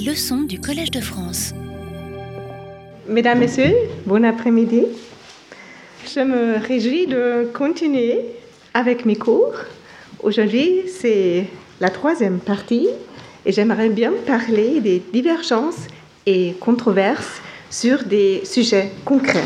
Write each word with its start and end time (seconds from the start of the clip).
Leçons 0.00 0.42
du 0.42 0.58
Collège 0.58 0.90
de 0.90 1.00
France. 1.00 1.52
Mesdames, 3.06 3.40
Messieurs, 3.40 3.74
bon 4.06 4.24
après-midi. 4.24 4.84
Je 6.06 6.20
me 6.20 6.56
réjouis 6.56 7.06
de 7.06 7.50
continuer 7.52 8.20
avec 8.72 9.04
mes 9.04 9.16
cours. 9.16 9.52
Aujourd'hui, 10.22 10.82
c'est 10.88 11.46
la 11.80 11.90
troisième 11.90 12.38
partie 12.38 12.88
et 13.44 13.52
j'aimerais 13.52 13.90
bien 13.90 14.12
parler 14.26 14.80
des 14.80 15.02
divergences 15.12 15.88
et 16.24 16.54
controverses 16.58 17.42
sur 17.68 18.04
des 18.04 18.42
sujets 18.44 18.92
concrets. 19.04 19.44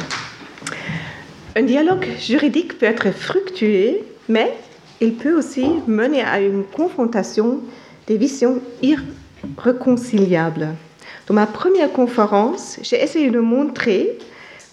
Un 1.56 1.62
dialogue 1.62 2.06
juridique 2.20 2.78
peut 2.78 2.86
être 2.86 3.10
fructueux, 3.10 3.98
mais 4.28 4.54
il 5.00 5.14
peut 5.14 5.36
aussi 5.36 5.66
mener 5.88 6.22
à 6.22 6.40
une 6.40 6.62
confrontation 6.62 7.60
des 8.06 8.16
visions 8.16 8.60
irréconciliables. 9.58 10.68
Dans 11.26 11.34
ma 11.34 11.46
première 11.46 11.92
conférence, 11.92 12.78
j'ai 12.82 13.02
essayé 13.02 13.30
de 13.30 13.40
montrer 13.40 14.18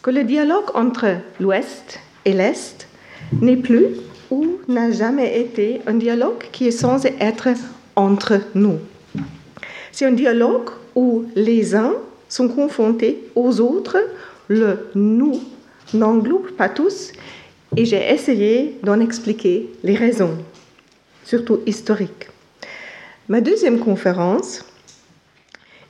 que 0.02 0.12
le 0.12 0.23
dialogue 0.23 0.70
entre 0.76 1.18
l'Ouest 1.40 1.99
et 2.26 2.34
l'Est 2.34 2.88
n'est 3.41 3.58
plus 3.58 3.86
ou 4.30 4.59
n'a 4.68 4.91
jamais 4.91 5.40
été 5.40 5.82
un 5.88 5.96
dialogue 5.96 6.44
qui 6.52 6.68
est 6.68 6.72
censé 6.72 7.16
être 7.20 7.49
entre 7.96 8.40
nous. 8.55 8.80
C'est 9.91 10.05
un 10.05 10.12
dialogue 10.12 10.70
où 10.96 11.26
les 11.35 11.76
uns 11.76 11.94
sont 12.30 12.48
confrontés 12.48 13.24
aux 13.35 13.60
autres, 13.60 13.98
le 14.48 14.90
nous 14.96 15.40
n'englobe 15.94 16.52
pas 16.52 16.70
tous, 16.70 17.12
et 17.77 17.85
j'ai 17.85 18.12
essayé 18.12 18.77
d'en 18.84 18.99
expliquer 18.99 19.70
les 19.84 19.96
raisons, 19.96 20.38
surtout 21.24 21.60
historiques. 21.66 22.33
Ma 23.30 23.40
deuxième 23.40 23.80
conférence 23.80 24.66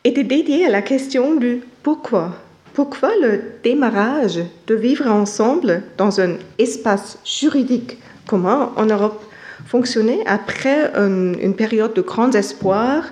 était 0.04 0.24
dédiée 0.24 0.68
à 0.68 0.70
la 0.70 0.84
question 0.84 1.34
du 1.34 1.64
pourquoi. 1.82 2.36
Pourquoi 2.76 3.10
le 3.20 3.42
démarrage 3.64 4.40
de 4.68 4.76
vivre 4.76 5.08
ensemble 5.08 5.82
dans 5.98 6.22
un 6.22 6.36
espace 6.60 7.18
juridique? 7.26 7.98
Commun 8.28 8.72
en 8.76 8.86
Europe 8.86 9.24
fonctionnait 9.66 10.24
après 10.28 10.92
une, 10.96 11.36
une 11.42 11.56
période 11.56 11.96
de 11.96 12.02
grands 12.02 12.32
espoirs, 12.32 13.06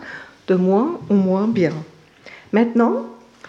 de 0.48 0.54
moins 0.54 1.00
en 1.10 1.16
moins 1.16 1.48
bien? 1.48 1.74
Maintenant, 2.52 3.08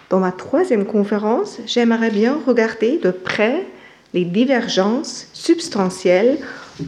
dans 0.08 0.20
ma 0.20 0.32
troisième 0.32 0.86
conférence, 0.86 1.58
j'aimerais 1.66 2.10
bien 2.10 2.38
regarder 2.46 2.96
de 2.96 3.10
près 3.10 3.66
les 4.14 4.24
divergences 4.24 5.26
substantielles 5.34 6.38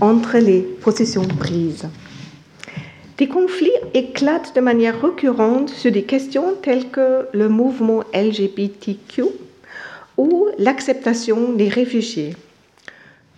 entre 0.00 0.38
les 0.38 0.60
possessions 0.60 1.28
prises. 1.38 1.86
Des 3.16 3.28
conflits 3.28 3.70
éclatent 3.94 4.56
de 4.56 4.60
manière 4.60 5.00
récurrente 5.00 5.68
sur 5.68 5.92
des 5.92 6.02
questions 6.02 6.54
telles 6.60 6.90
que 6.90 7.28
le 7.32 7.48
mouvement 7.48 8.02
LGBTQ 8.12 9.22
ou 10.16 10.48
l'acceptation 10.58 11.52
des 11.52 11.68
réfugiés. 11.68 12.34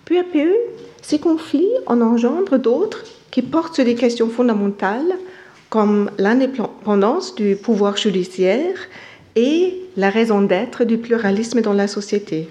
Peu 0.06 0.18
à 0.18 0.22
peu, 0.22 0.54
ces 1.02 1.18
conflits 1.18 1.68
en 1.86 2.00
engendrent 2.00 2.58
d'autres 2.58 3.04
qui 3.30 3.42
portent 3.42 3.74
sur 3.74 3.84
des 3.84 3.96
questions 3.96 4.30
fondamentales 4.30 5.18
comme 5.68 6.10
l'indépendance 6.16 7.34
du 7.34 7.54
pouvoir 7.54 7.98
judiciaire 7.98 8.78
et 9.34 9.78
la 9.98 10.08
raison 10.08 10.40
d'être 10.40 10.84
du 10.84 10.96
pluralisme 10.96 11.60
dans 11.60 11.74
la 11.74 11.86
société. 11.86 12.48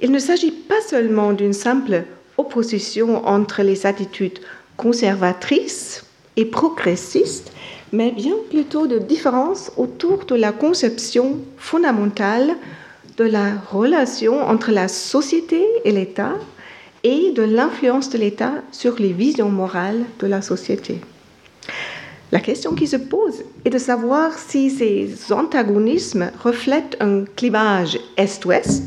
Il 0.00 0.10
ne 0.10 0.18
s'agit 0.18 0.52
pas 0.52 0.80
seulement 0.88 1.34
d'une 1.34 1.52
simple 1.52 2.04
opposition 2.38 3.26
entre 3.26 3.62
les 3.62 3.84
attitudes 3.84 4.38
conservatrices 4.78 6.04
et 6.36 6.44
progressiste, 6.44 7.52
mais 7.92 8.10
bien 8.10 8.34
plutôt 8.50 8.86
de 8.86 8.98
différence 8.98 9.72
autour 9.76 10.24
de 10.24 10.34
la 10.34 10.52
conception 10.52 11.38
fondamentale 11.56 12.56
de 13.16 13.24
la 13.24 13.54
relation 13.70 14.42
entre 14.42 14.72
la 14.72 14.88
société 14.88 15.64
et 15.84 15.92
l'État 15.92 16.34
et 17.04 17.30
de 17.32 17.42
l'influence 17.42 18.10
de 18.10 18.18
l'État 18.18 18.54
sur 18.72 18.96
les 18.98 19.12
visions 19.12 19.50
morales 19.50 20.04
de 20.18 20.26
la 20.26 20.42
société. 20.42 21.00
La 22.32 22.40
question 22.40 22.74
qui 22.74 22.88
se 22.88 22.96
pose 22.96 23.44
est 23.64 23.70
de 23.70 23.78
savoir 23.78 24.36
si 24.36 24.70
ces 24.70 25.32
antagonismes 25.32 26.32
reflètent 26.42 26.96
un 26.98 27.24
clivage 27.36 28.00
Est-Ouest 28.16 28.82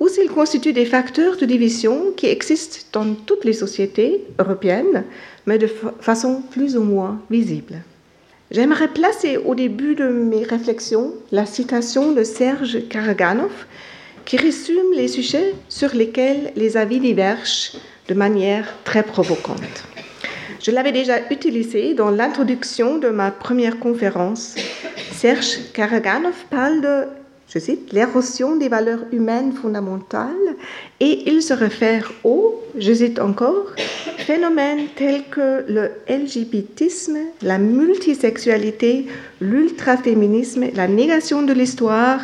ou 0.00 0.08
s'ils 0.08 0.30
constituent 0.30 0.72
des 0.72 0.86
facteurs 0.86 1.36
de 1.36 1.46
division 1.46 2.06
qui 2.16 2.26
existent 2.26 2.78
dans 2.92 3.14
toutes 3.14 3.44
les 3.44 3.52
sociétés 3.52 4.24
européennes, 4.40 5.04
mais 5.46 5.58
de 5.58 5.68
façon 6.00 6.42
plus 6.50 6.76
ou 6.76 6.82
moins 6.82 7.20
visible. 7.30 7.82
J'aimerais 8.50 8.88
placer 8.88 9.38
au 9.38 9.54
début 9.54 9.94
de 9.94 10.08
mes 10.08 10.44
réflexions 10.44 11.14
la 11.30 11.46
citation 11.46 12.12
de 12.12 12.22
Serge 12.22 12.86
Karaganov 12.88 13.66
qui 14.24 14.36
résume 14.36 14.92
les 14.94 15.08
sujets 15.08 15.54
sur 15.68 15.94
lesquels 15.94 16.52
les 16.54 16.76
avis 16.76 17.00
divergent 17.00 17.72
de 18.08 18.14
manière 18.14 18.74
très 18.84 19.02
provocante. 19.02 19.84
Je 20.60 20.70
l'avais 20.70 20.92
déjà 20.92 21.18
utilisé 21.30 21.94
dans 21.94 22.10
l'introduction 22.10 22.98
de 22.98 23.08
ma 23.08 23.30
première 23.30 23.78
conférence. 23.78 24.54
Serge 25.12 25.72
Karaganov 25.72 26.44
parle 26.50 26.80
de 26.82 27.21
je 27.52 27.58
cite, 27.58 27.92
l'érosion 27.92 28.56
des 28.56 28.68
valeurs 28.68 29.04
humaines 29.12 29.52
fondamentales, 29.52 30.56
et 31.00 31.30
il 31.30 31.42
se 31.42 31.52
réfère 31.52 32.10
au, 32.24 32.62
je 32.78 32.94
cite 32.94 33.18
encore, 33.18 33.66
phénomènes 34.18 34.86
tels 34.96 35.24
que 35.30 35.64
le 35.68 35.90
LGBTisme, 36.08 37.18
la 37.42 37.58
multisexualité, 37.58 39.06
l'ultraféminisme, 39.40 40.64
la 40.74 40.88
négation 40.88 41.42
de 41.42 41.52
l'histoire 41.52 42.20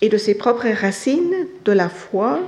et 0.00 0.08
de 0.08 0.16
ses 0.16 0.34
propres 0.34 0.68
racines, 0.80 1.46
de 1.64 1.72
la 1.72 1.90
foi, 1.90 2.40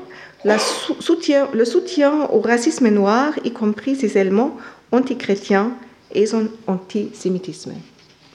le 0.44 1.65
soutien 1.65 2.28
au 2.32 2.41
racisme 2.41 2.88
noir, 2.88 3.32
y 3.44 3.50
compris 3.50 3.94
ses 3.94 4.16
éléments 4.16 4.56
antichrétiens 4.91 5.72
et 6.15 6.25
son 6.25 6.49
antisémitisme. 6.66 7.75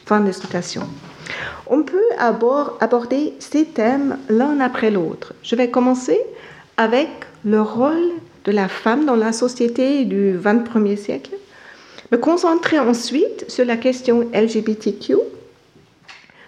Fin 0.05 0.19
de 0.19 0.31
citation. 0.31 0.83
On 1.67 1.83
peut 1.83 2.09
aborder 2.17 3.33
ces 3.39 3.65
thèmes 3.65 4.17
l'un 4.29 4.59
après 4.59 4.91
l'autre. 4.91 5.33
Je 5.43 5.55
vais 5.55 5.69
commencer 5.69 6.19
avec 6.77 7.09
le 7.45 7.61
rôle 7.61 8.11
de 8.45 8.51
la 8.51 8.67
femme 8.67 9.05
dans 9.05 9.15
la 9.15 9.31
société 9.31 10.05
du 10.05 10.37
XXIe 10.43 10.97
siècle, 10.97 11.31
me 12.11 12.17
concentrer 12.17 12.79
ensuite 12.79 13.49
sur 13.49 13.65
la 13.65 13.77
question 13.77 14.29
LGBTQ, 14.33 15.15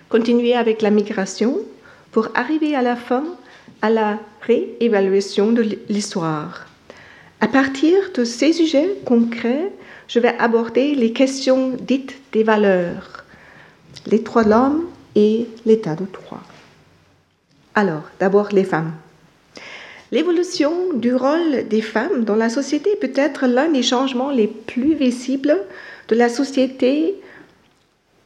continuer 0.10 0.56
avec 0.56 0.82
la 0.82 0.90
migration 0.90 1.60
pour 2.12 2.30
arriver 2.36 2.76
à 2.76 2.82
la 2.82 2.96
fin 2.96 3.24
à 3.82 3.90
la 3.90 4.20
réévaluation 4.42 5.52
de 5.52 5.62
l'histoire. 5.90 6.68
À 7.42 7.48
partir 7.48 7.98
de 8.16 8.24
ces 8.24 8.54
sujets 8.54 8.96
concrets, 9.06 9.72
je 10.08 10.20
vais 10.20 10.36
aborder 10.40 10.96
les 10.96 11.12
questions 11.12 11.76
dites 11.80 12.16
des 12.32 12.44
valeurs 12.44 13.23
les 14.08 14.20
droits 14.20 14.44
de 14.44 14.50
l'homme 14.50 14.86
et 15.16 15.48
l'état 15.66 15.96
de 15.96 16.06
droit. 16.12 16.42
Alors, 17.76 18.04
d'abord 18.20 18.50
les 18.52 18.64
femmes. 18.64 18.92
L'évolution 20.12 20.94
du 20.94 21.16
rôle 21.16 21.68
des 21.68 21.82
femmes 21.82 22.24
dans 22.24 22.36
la 22.36 22.50
société 22.50 22.96
peut 23.02 23.14
être 23.16 23.48
l'un 23.48 23.70
des 23.70 23.82
changements 23.82 24.30
les 24.30 24.48
plus 24.48 24.94
visibles 24.94 25.58
de 26.08 26.16
la 26.16 26.30
société 26.30 27.16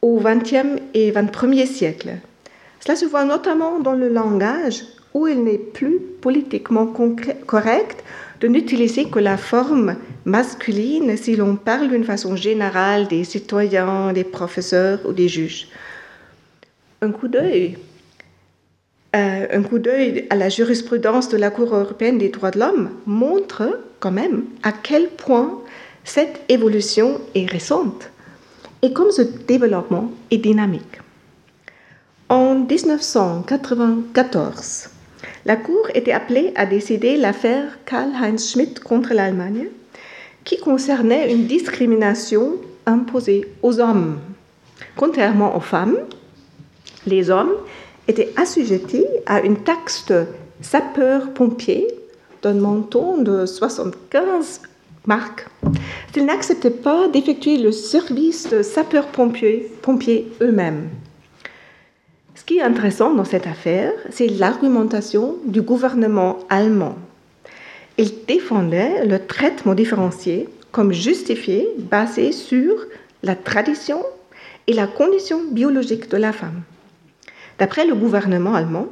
au 0.02 0.20
XXe 0.20 0.80
et 0.92 1.12
XXIe 1.12 1.66
siècle. 1.66 2.10
Cela 2.80 2.94
se 2.94 3.06
voit 3.06 3.24
notamment 3.24 3.78
dans 3.78 3.94
le 3.94 4.08
langage 4.08 4.84
où 5.14 5.26
il 5.26 5.42
n'est 5.42 5.58
plus 5.58 5.98
politiquement 5.98 6.86
correct 7.46 8.04
de 8.40 8.48
n'utiliser 8.48 9.06
que 9.06 9.18
la 9.18 9.36
forme 9.36 9.96
masculine 10.24 11.16
si 11.16 11.36
l'on 11.36 11.56
parle 11.56 11.88
d'une 11.88 12.04
façon 12.04 12.36
générale 12.36 13.08
des 13.08 13.24
citoyens, 13.24 14.12
des 14.12 14.24
professeurs 14.24 15.00
ou 15.06 15.12
des 15.12 15.28
juges. 15.28 15.68
Un 17.02 17.10
coup 17.10 17.28
d'œil 17.28 17.78
euh, 19.16 19.46
un 19.50 19.62
coup 19.62 19.78
d'œil 19.78 20.26
à 20.28 20.36
la 20.36 20.50
jurisprudence 20.50 21.30
de 21.30 21.38
la 21.38 21.48
Cour 21.50 21.74
européenne 21.74 22.18
des 22.18 22.28
droits 22.28 22.50
de 22.50 22.58
l'homme 22.58 22.90
montre 23.06 23.80
quand 24.00 24.10
même 24.10 24.44
à 24.62 24.70
quel 24.70 25.08
point 25.08 25.62
cette 26.04 26.42
évolution 26.50 27.18
est 27.34 27.50
récente 27.50 28.10
et 28.82 28.92
comme 28.92 29.10
ce 29.10 29.22
développement 29.22 30.12
est 30.30 30.36
dynamique. 30.36 31.00
En 32.28 32.54
1994, 32.54 34.90
la 35.48 35.56
Cour 35.56 35.88
était 35.94 36.12
appelée 36.12 36.52
à 36.56 36.66
décider 36.66 37.16
l'affaire 37.16 37.78
Karl-Heinz 37.86 38.50
Schmidt 38.50 38.80
contre 38.80 39.14
l'Allemagne, 39.14 39.68
qui 40.44 40.58
concernait 40.58 41.32
une 41.32 41.46
discrimination 41.46 42.56
imposée 42.84 43.48
aux 43.62 43.80
hommes. 43.80 44.18
Contrairement 44.94 45.56
aux 45.56 45.60
femmes, 45.60 45.96
les 47.06 47.30
hommes 47.30 47.54
étaient 48.08 48.30
assujettis 48.36 49.06
à 49.24 49.40
une 49.40 49.56
taxe 49.56 50.04
de 50.04 50.26
sapeur-pompier 50.60 51.88
d'un 52.42 52.54
montant 52.54 53.16
de 53.16 53.46
75 53.46 54.60
marques 55.06 55.46
s'ils 56.12 56.26
n'acceptaient 56.26 56.68
pas 56.68 57.08
d'effectuer 57.08 57.56
le 57.56 57.72
service 57.72 58.50
de 58.50 58.60
sapeur-pompier 58.60 59.72
eux-mêmes. 60.42 60.90
Ce 62.48 62.54
qui 62.54 62.60
est 62.60 62.62
intéressant 62.62 63.12
dans 63.12 63.26
cette 63.26 63.46
affaire, 63.46 63.92
c'est 64.08 64.26
l'argumentation 64.26 65.36
du 65.44 65.60
gouvernement 65.60 66.38
allemand. 66.48 66.94
Il 67.98 68.24
défendait 68.26 69.04
le 69.04 69.18
traitement 69.18 69.74
différencié 69.74 70.48
comme 70.72 70.90
justifié 70.90 71.68
basé 71.76 72.32
sur 72.32 72.72
la 73.22 73.36
tradition 73.36 74.02
et 74.66 74.72
la 74.72 74.86
condition 74.86 75.42
biologique 75.50 76.08
de 76.08 76.16
la 76.16 76.32
femme. 76.32 76.62
D'après 77.58 77.86
le 77.86 77.94
gouvernement 77.94 78.54
allemand, 78.54 78.86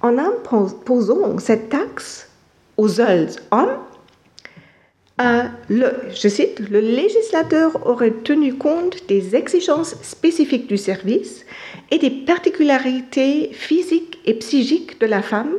en 0.00 0.16
imposant 0.16 1.38
cette 1.38 1.68
taxe 1.68 2.30
aux 2.78 2.88
seuls 2.88 3.28
hommes, 3.50 3.76
euh, 5.20 5.42
je 5.68 6.28
cite, 6.28 6.60
le 6.70 6.80
législateur 6.80 7.86
aurait 7.86 8.14
tenu 8.22 8.54
compte 8.54 9.06
des 9.08 9.34
exigences 9.34 9.96
spécifiques 10.02 10.68
du 10.68 10.76
service 10.76 11.44
et 11.90 11.98
des 11.98 12.10
particularités 12.10 13.50
physiques 13.52 14.18
et 14.26 14.34
psychiques 14.34 15.00
de 15.00 15.06
la 15.06 15.22
femme, 15.22 15.54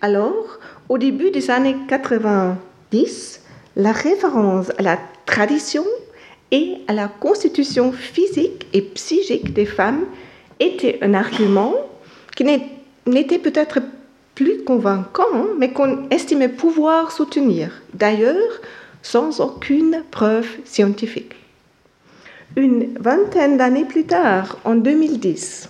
Alors, 0.00 0.58
au 0.88 0.98
début 0.98 1.30
des 1.30 1.50
années 1.50 1.76
90, 1.88 3.40
la 3.76 3.92
référence 3.92 4.70
à 4.78 4.82
la 4.82 4.98
tradition 5.26 5.84
et 6.50 6.78
à 6.88 6.92
la 6.92 7.06
constitution 7.08 7.92
physique 7.92 8.66
et 8.72 8.82
psychique 8.82 9.52
des 9.52 9.66
femmes 9.66 10.04
était 10.60 10.98
un 11.02 11.14
argument 11.14 11.74
qui 12.36 12.44
n'était 12.44 13.38
peut-être 13.38 13.80
plus 14.42 14.64
convaincant, 14.64 15.54
mais 15.58 15.72
qu'on 15.72 16.08
estimait 16.10 16.48
pouvoir 16.48 17.12
soutenir, 17.12 17.70
d'ailleurs 17.94 18.60
sans 19.02 19.40
aucune 19.40 20.02
preuve 20.10 20.48
scientifique. 20.64 21.34
Une 22.56 22.94
vingtaine 22.98 23.56
d'années 23.56 23.84
plus 23.84 24.04
tard, 24.04 24.58
en 24.64 24.74
2010, 24.74 25.68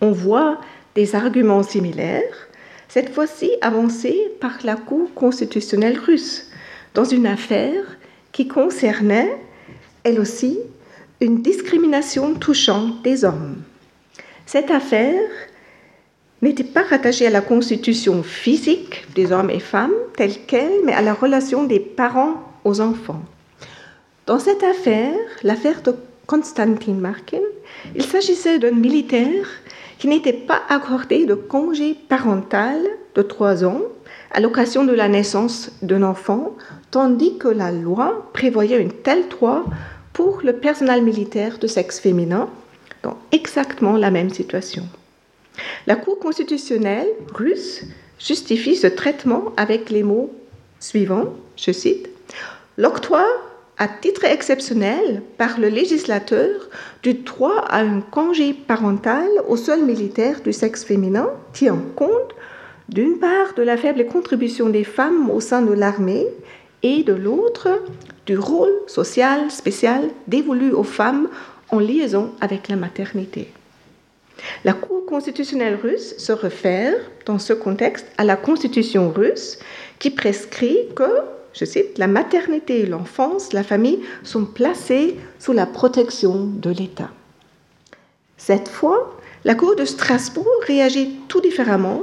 on 0.00 0.10
voit 0.10 0.58
des 0.94 1.14
arguments 1.14 1.62
similaires, 1.62 2.48
cette 2.88 3.12
fois-ci 3.12 3.50
avancés 3.60 4.32
par 4.40 4.58
la 4.64 4.76
Cour 4.76 5.12
constitutionnelle 5.14 5.98
russe, 5.98 6.50
dans 6.94 7.04
une 7.04 7.26
affaire 7.26 7.84
qui 8.32 8.48
concernait, 8.48 9.36
elle 10.02 10.18
aussi, 10.18 10.58
une 11.20 11.42
discrimination 11.42 12.34
touchant 12.34 12.88
des 13.04 13.24
hommes. 13.24 13.56
Cette 14.46 14.70
affaire 14.70 15.28
n'était 16.46 16.64
pas 16.64 16.82
rattaché 16.82 17.26
à 17.26 17.30
la 17.30 17.40
constitution 17.40 18.22
physique 18.22 19.04
des 19.14 19.32
hommes 19.32 19.50
et 19.50 19.60
femmes 19.60 19.92
telle 20.16 20.38
qu'elle, 20.46 20.84
mais 20.84 20.92
à 20.92 21.02
la 21.02 21.14
relation 21.14 21.64
des 21.64 21.80
parents 21.80 22.34
aux 22.64 22.80
enfants. 22.80 23.22
Dans 24.26 24.38
cette 24.38 24.62
affaire, 24.62 25.14
l'affaire 25.42 25.82
de 25.82 25.94
Konstantin 26.26 26.94
Markin, 26.94 27.46
il 27.94 28.02
s'agissait 28.02 28.58
d'un 28.58 28.72
militaire 28.72 29.46
qui 29.98 30.08
n'était 30.08 30.32
pas 30.32 30.62
accordé 30.68 31.26
de 31.26 31.34
congé 31.34 31.94
parental 32.08 32.78
de 33.14 33.22
trois 33.22 33.64
ans 33.64 33.80
à 34.32 34.40
l'occasion 34.40 34.84
de 34.84 34.92
la 34.92 35.08
naissance 35.08 35.70
d'un 35.82 36.02
enfant, 36.02 36.56
tandis 36.90 37.38
que 37.38 37.48
la 37.48 37.72
loi 37.72 38.28
prévoyait 38.32 38.80
une 38.80 38.92
telle 38.92 39.28
droit 39.28 39.64
pour 40.12 40.40
le 40.42 40.54
personnel 40.54 41.02
militaire 41.02 41.58
de 41.58 41.66
sexe 41.66 42.00
féminin 42.00 42.48
dans 43.02 43.16
exactement 43.32 43.96
la 43.96 44.10
même 44.10 44.30
situation. 44.30 44.86
La 45.86 45.94
Cour 45.94 46.18
constitutionnelle 46.18 47.06
russe 47.32 47.84
justifie 48.18 48.74
ce 48.74 48.88
traitement 48.88 49.52
avec 49.56 49.88
les 49.88 50.02
mots 50.02 50.32
suivants, 50.80 51.34
je 51.56 51.70
cite, 51.70 52.08
L'octroi 52.76 53.24
à 53.78 53.86
titre 53.86 54.24
exceptionnel 54.24 55.22
par 55.38 55.60
le 55.60 55.68
législateur 55.68 56.68
du 57.04 57.14
droit 57.14 57.64
à 57.68 57.80
un 57.80 58.00
congé 58.00 58.52
parental 58.52 59.28
au 59.48 59.56
seul 59.56 59.84
militaire 59.84 60.40
du 60.40 60.52
sexe 60.52 60.82
féminin 60.82 61.28
tient 61.52 61.78
compte 61.94 62.34
d'une 62.88 63.18
part 63.18 63.54
de 63.56 63.62
la 63.62 63.76
faible 63.76 64.06
contribution 64.06 64.68
des 64.68 64.84
femmes 64.84 65.30
au 65.30 65.40
sein 65.40 65.62
de 65.62 65.72
l'armée 65.72 66.26
et 66.82 67.04
de 67.04 67.12
l'autre 67.12 67.68
du 68.26 68.36
rôle 68.36 68.74
social 68.88 69.50
spécial 69.52 70.10
dévolu 70.26 70.72
aux 70.72 70.82
femmes 70.82 71.28
en 71.70 71.78
liaison 71.78 72.32
avec 72.40 72.68
la 72.68 72.76
maternité. 72.76 73.48
La 74.64 74.72
Cour 74.72 75.06
constitutionnelle 75.06 75.78
russe 75.82 76.14
se 76.18 76.32
réfère, 76.32 76.94
dans 77.24 77.38
ce 77.38 77.52
contexte, 77.52 78.06
à 78.18 78.24
la 78.24 78.36
constitution 78.36 79.10
russe 79.10 79.58
qui 79.98 80.10
prescrit 80.10 80.78
que, 80.94 81.10
je 81.52 81.64
cite, 81.64 81.98
la 81.98 82.06
maternité 82.06 82.86
l'enfance, 82.86 83.52
la 83.52 83.62
famille 83.62 84.00
sont 84.22 84.44
placées 84.44 85.16
sous 85.38 85.52
la 85.52 85.66
protection 85.66 86.46
de 86.46 86.70
l'État. 86.70 87.10
Cette 88.36 88.68
fois, 88.68 89.16
la 89.44 89.54
Cour 89.54 89.76
de 89.76 89.84
Strasbourg 89.84 90.46
réagit 90.66 91.16
tout 91.28 91.40
différemment 91.40 92.02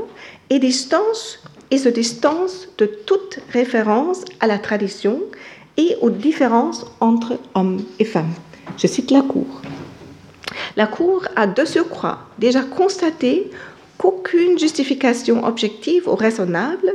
et, 0.49 0.55
et 0.55 1.77
se 1.77 1.89
distance 1.89 2.67
de 2.77 2.85
toute 2.85 3.39
référence 3.51 4.23
à 4.39 4.47
la 4.47 4.57
tradition 4.57 5.21
et 5.77 5.95
aux 6.01 6.09
différences 6.09 6.85
entre 6.99 7.39
hommes 7.55 7.83
et 7.99 8.05
femmes. 8.05 8.33
Je 8.77 8.87
cite 8.87 9.11
la 9.11 9.21
Cour. 9.21 9.61
La 10.75 10.87
Cour 10.87 11.25
a 11.35 11.47
de 11.47 11.65
surcroît 11.65 12.19
déjà 12.39 12.61
constaté 12.61 13.51
qu'aucune 13.97 14.57
justification 14.57 15.45
objective 15.45 16.07
ou 16.07 16.15
raisonnable 16.15 16.93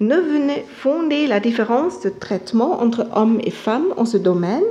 ne 0.00 0.16
venait 0.16 0.64
fonder 0.76 1.26
la 1.26 1.40
différence 1.40 2.00
de 2.00 2.10
traitement 2.10 2.82
entre 2.82 3.06
hommes 3.14 3.40
et 3.42 3.50
femmes 3.50 3.94
en 3.96 4.04
ce 4.04 4.16
domaine, 4.16 4.62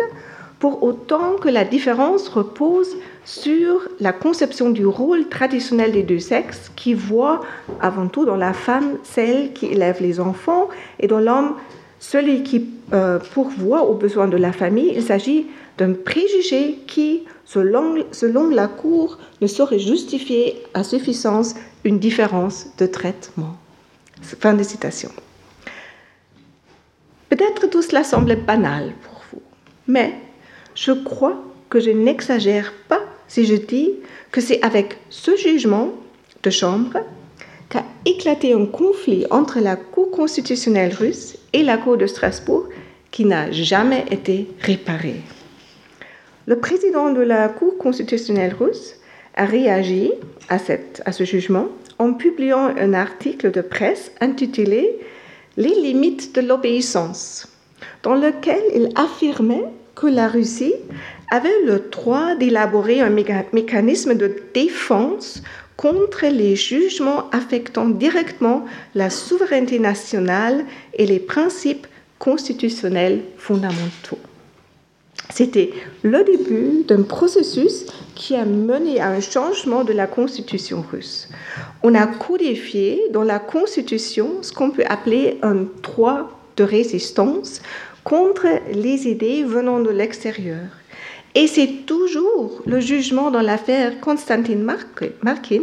pour 0.59 0.83
autant 0.83 1.35
que 1.41 1.50
la 1.50 1.65
différence 1.65 2.30
repose 2.30 2.95
sur 3.25 3.81
la 4.00 4.13
conception 4.13 4.69
du 4.69 4.86
rôle 4.86 5.27
traditionnel 5.27 5.91
des 5.91 6.03
deux 6.03 6.19
sexes 6.19 6.71
qui 6.75 6.94
voit 6.94 7.41
avant 7.81 8.07
tout 8.07 8.25
dans 8.25 8.38
la 8.38 8.53
femme 8.53 8.97
celle 9.03 9.53
qui 9.53 9.65
élève 9.68 9.97
les 10.01 10.19
enfants 10.19 10.69
et 11.00 11.08
dans 11.08 11.19
l'homme 11.19 11.55
celui 12.00 12.43
qui 12.43 12.69
euh, 12.93 13.19
pourvoit 13.34 13.84
aux 13.84 13.93
besoins 13.93 14.27
de 14.27 14.38
la 14.38 14.51
famille. 14.51 14.91
Il 14.96 15.03
s'agit 15.03 15.48
d'un 15.77 15.94
préjugé 15.94 16.80
qui, 16.88 17.24
selon, 17.46 18.50
la 18.50 18.68
Cour, 18.68 19.18
ne 19.42 19.48
saurait 19.48 19.80
justifier 19.80 20.62
à 20.74 20.84
suffisance 20.84 21.56
une 21.84 22.00
différence 22.00 22.68
de 22.77 22.86
traitement. 22.86 23.56
Fin 24.22 24.53
de 24.53 24.63
citation. 24.63 25.10
Peut-être 27.30 27.70
tout 27.70 27.82
cela 27.82 28.03
semble 28.03 28.36
banal 28.36 28.94
pour 29.01 29.22
vous, 29.32 29.42
mais 29.88 30.13
je 30.75 30.92
crois 30.92 31.44
que 31.70 31.80
je 31.80 31.89
n'exagère 31.89 32.72
pas 32.88 33.01
si 33.27 33.46
je 33.46 33.56
dis 33.56 33.92
que 34.32 34.39
c'est 34.39 34.62
avec 34.62 34.98
ce 35.10 35.36
jugement 35.36 35.89
de 36.44 36.50
chambre 36.51 37.00
qu'a 37.70 37.84
éclaté 38.06 38.53
un 38.53 38.68
conflit 38.68 39.25
entre 39.32 39.60
la 39.60 39.75
Cour 39.75 40.12
constitutionnelle 40.12 40.94
russe 40.94 41.38
et 41.53 41.63
la 41.63 41.77
Cour 41.77 41.98
de 41.98 42.06
Strasbourg 42.06 42.70
qui 43.10 43.25
n'a 43.25 43.51
jamais 43.51 44.06
été 44.12 44.48
réparé. 44.60 45.15
Le 46.45 46.57
président 46.57 47.12
de 47.12 47.21
la 47.21 47.47
Cour 47.47 47.77
constitutionnelle 47.77 48.53
russe 48.53 48.95
a 49.35 49.45
réagi 49.45 50.12
à, 50.50 50.59
ce 50.59 51.23
jugement 51.23 51.69
en 52.00 52.13
publiant 52.13 52.65
un 52.77 52.93
article 52.93 53.50
de 53.51 53.62
presse 53.62 54.12
intitulé 54.19 55.00
Les 55.55 55.73
limites 55.73 56.35
de 56.35 56.41
l'obéissance, 56.41 57.47
dans 58.01 58.15
lequel 58.15 58.62
il 58.75 58.89
affirmait 58.95 59.63
que 59.95 60.07
la 60.07 60.27
Russie 60.27 60.73
avait 61.31 61.62
le 61.65 61.79
droit 61.91 62.35
d'élaborer 62.35 63.00
un 63.00 63.09
mécanisme 63.09 64.15
de 64.15 64.35
défense 64.53 65.43
contre 65.77 66.25
les 66.25 66.55
jugements 66.55 67.29
affectant 67.31 67.88
directement 67.88 68.65
la 68.95 69.09
souveraineté 69.09 69.79
nationale 69.79 70.65
et 70.93 71.05
les 71.05 71.19
principes 71.19 71.88
constitutionnels 72.19 73.21
fondamentaux. 73.38 74.19
C'était 75.30 75.72
le 76.03 76.24
début 76.24 76.84
d'un 76.88 77.03
processus 77.03 77.86
qui 78.13 78.36
a 78.36 78.46
mené 78.46 79.00
à 79.00 79.10
un 79.10 79.22
changement 79.22 79.84
de 79.84 79.94
la 79.94 80.06
constitution 80.06 80.84
russe. 80.92 81.27
On 81.82 81.96
a 81.96 82.06
codifié 82.08 83.01
dans 83.12 83.24
la 83.24 83.39
constitution 83.39 84.42
ce 84.42 84.51
qu'on 84.51 84.72
peut 84.72 84.86
appeler 84.88 85.39
un 85.42 85.65
droit 85.82 86.30
de 86.58 86.63
résistance 86.63 87.62
contre 88.03 88.48
les 88.72 89.08
idées 89.08 89.44
venant 89.44 89.80
de 89.80 89.89
l'extérieur. 89.89 90.68
Et 91.36 91.48
c'est 91.48 91.86
toujours 91.88 92.62
le 92.65 92.80
jugement 92.80 93.32
dans 93.32 93.42
l'affaire 93.42 94.00
Konstantin 94.01 94.58
Markin 94.58 95.62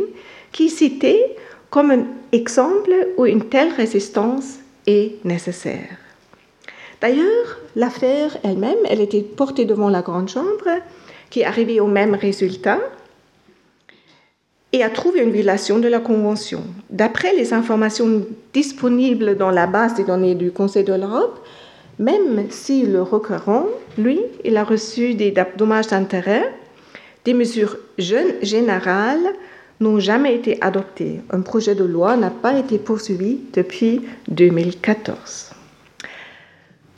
qui 0.52 0.68
citait 0.68 1.36
comme 1.70 1.92
un 1.92 2.06
exemple 2.32 2.92
où 3.16 3.26
une 3.26 3.48
telle 3.48 3.72
résistance 3.72 4.58
est 4.86 5.24
nécessaire. 5.24 5.99
D'ailleurs, 7.00 7.58
l'affaire 7.76 8.36
elle-même, 8.44 8.78
elle 8.88 9.00
était 9.00 9.22
portée 9.22 9.64
devant 9.64 9.88
la 9.88 10.02
Grande 10.02 10.28
Chambre, 10.28 10.68
qui 11.30 11.40
est 11.40 11.44
arrivée 11.44 11.80
au 11.80 11.86
même 11.86 12.14
résultat 12.14 12.78
et 14.72 14.82
a 14.84 14.90
trouvé 14.90 15.22
une 15.22 15.32
violation 15.32 15.78
de 15.78 15.88
la 15.88 15.98
Convention. 15.98 16.62
D'après 16.90 17.34
les 17.34 17.52
informations 17.52 18.24
disponibles 18.52 19.36
dans 19.36 19.50
la 19.50 19.66
base 19.66 19.94
des 19.94 20.04
données 20.04 20.34
du 20.36 20.52
Conseil 20.52 20.84
de 20.84 20.92
l'Europe, 20.92 21.40
même 21.98 22.46
si 22.50 22.86
le 22.86 23.02
requérant, 23.02 23.66
lui, 23.98 24.20
il 24.44 24.56
a 24.56 24.64
reçu 24.64 25.14
des 25.14 25.34
dommages 25.56 25.88
d'intérêt, 25.88 26.52
des 27.24 27.34
mesures 27.34 27.76
générales 27.98 29.34
n'ont 29.80 29.98
jamais 29.98 30.34
été 30.34 30.58
adoptées. 30.62 31.20
Un 31.30 31.40
projet 31.40 31.74
de 31.74 31.84
loi 31.84 32.16
n'a 32.16 32.30
pas 32.30 32.58
été 32.58 32.78
poursuivi 32.78 33.40
depuis 33.52 34.02
2014. 34.28 35.49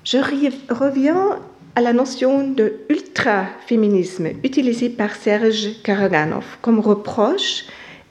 Je 0.05 0.19
reviens 0.19 1.39
à 1.77 1.81
la 1.81 1.93
notion 1.93 2.49
de 2.49 2.75
ultra-féminisme 2.89 4.31
utilisée 4.43 4.89
par 4.89 5.15
Serge 5.15 5.81
Karaganov 5.85 6.45
comme 6.61 6.81
reproche 6.81 7.67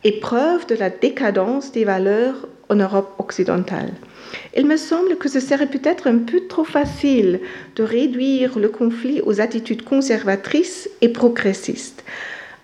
et 0.05 0.13
preuve 0.19 0.65
de 0.67 0.75
la 0.75 0.89
décadence 0.89 1.74
des 1.74 1.83
valeurs 1.83 2.48
en 2.69 2.75
Europe 2.75 3.13
occidentale. 3.19 3.91
Il 4.55 4.67
me 4.67 4.77
semble 4.77 5.17
que 5.17 5.27
ce 5.27 5.41
serait 5.41 5.67
peut-être 5.67 6.07
un 6.07 6.19
peu 6.19 6.48
trop 6.48 6.63
facile 6.63 7.41
de 7.75 7.83
réduire 7.83 8.57
le 8.57 8.69
conflit 8.69 9.21
aux 9.25 9.41
attitudes 9.41 9.83
conservatrices 9.83 10.89
et 11.01 11.10
progressistes. 11.10 12.05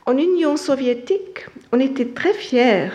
En 0.06 0.18
Union 0.18 0.56
soviétique, 0.56 1.46
on 1.74 1.82
était 1.82 2.06
très 2.06 2.34
fiers 2.34 2.92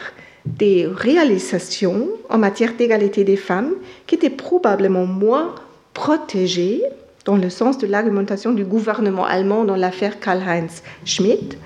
des 0.46 0.86
réalisations 0.86 2.08
en 2.30 2.38
matière 2.38 2.74
d'égalité 2.74 3.22
des 3.22 3.36
femmes 3.36 3.74
qui 4.06 4.14
étaient 4.14 4.30
probablement 4.30 5.04
moins 5.04 5.54
protégées 5.94 6.82
dans 7.24 7.36
le 7.36 7.50
sens 7.50 7.78
de 7.78 7.86
l'argumentation 7.86 8.52
du 8.52 8.64
gouvernement 8.64 9.24
allemand 9.24 9.64
dans 9.64 9.76
l'affaire 9.76 10.18
Karl-Heinz 10.18 10.82
Schmidt, 11.04 11.56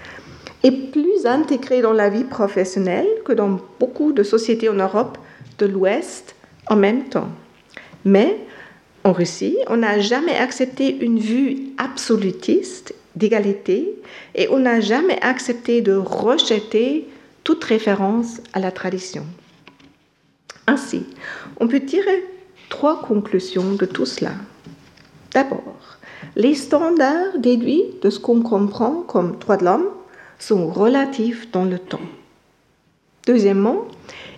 et 0.62 0.71
plus 0.71 1.26
intégrées 1.26 1.80
dans 1.80 1.92
la 1.92 2.09
vie 2.09 2.25
professionnelle 2.25 3.06
que 3.25 3.33
dans 3.33 3.61
beaucoup 3.78 4.12
de 4.12 4.23
sociétés 4.23 4.68
en 4.68 4.75
Europe 4.75 5.16
de 5.59 5.66
l'Ouest 5.66 6.35
en 6.68 6.76
même 6.76 7.04
temps. 7.04 7.28
Mais 8.04 8.38
en 9.04 9.12
Russie, 9.12 9.56
on 9.68 9.76
n'a 9.78 10.00
jamais 10.00 10.37
accepté 10.37 10.97
une 11.04 11.21
vue 11.21 11.59
absolutiste 11.78 12.95
d'égalité 13.14 13.95
et 14.35 14.49
on 14.50 14.59
n'a 14.59 14.80
jamais 14.80 15.18
accepté 15.23 15.80
de 15.80 15.95
rejeter 15.95 17.06
toute 17.45 17.62
référence 17.62 18.40
à 18.52 18.59
la 18.59 18.73
tradition. 18.73 19.25
Ainsi, 20.66 21.06
on 21.61 21.68
peut 21.68 21.80
tirer 21.80 22.25
trois 22.68 23.00
conclusions 23.00 23.75
de 23.75 23.87
tout 23.87 24.06
cela. 24.06 24.32
D'abord, 25.32 25.99
les 26.35 26.54
standards 26.54 27.38
déduits 27.38 27.85
de 28.02 28.11
ce 28.11 28.18
qu'on 28.18 28.40
comprend 28.40 29.02
comme 29.06 29.37
droit 29.38 29.56
de 29.56 29.64
l'homme 29.64 29.88
sont 30.38 30.68
relatifs 30.68 31.50
dans 31.50 31.64
le 31.64 31.78
temps. 31.78 32.00
Deuxièmement, 33.26 33.87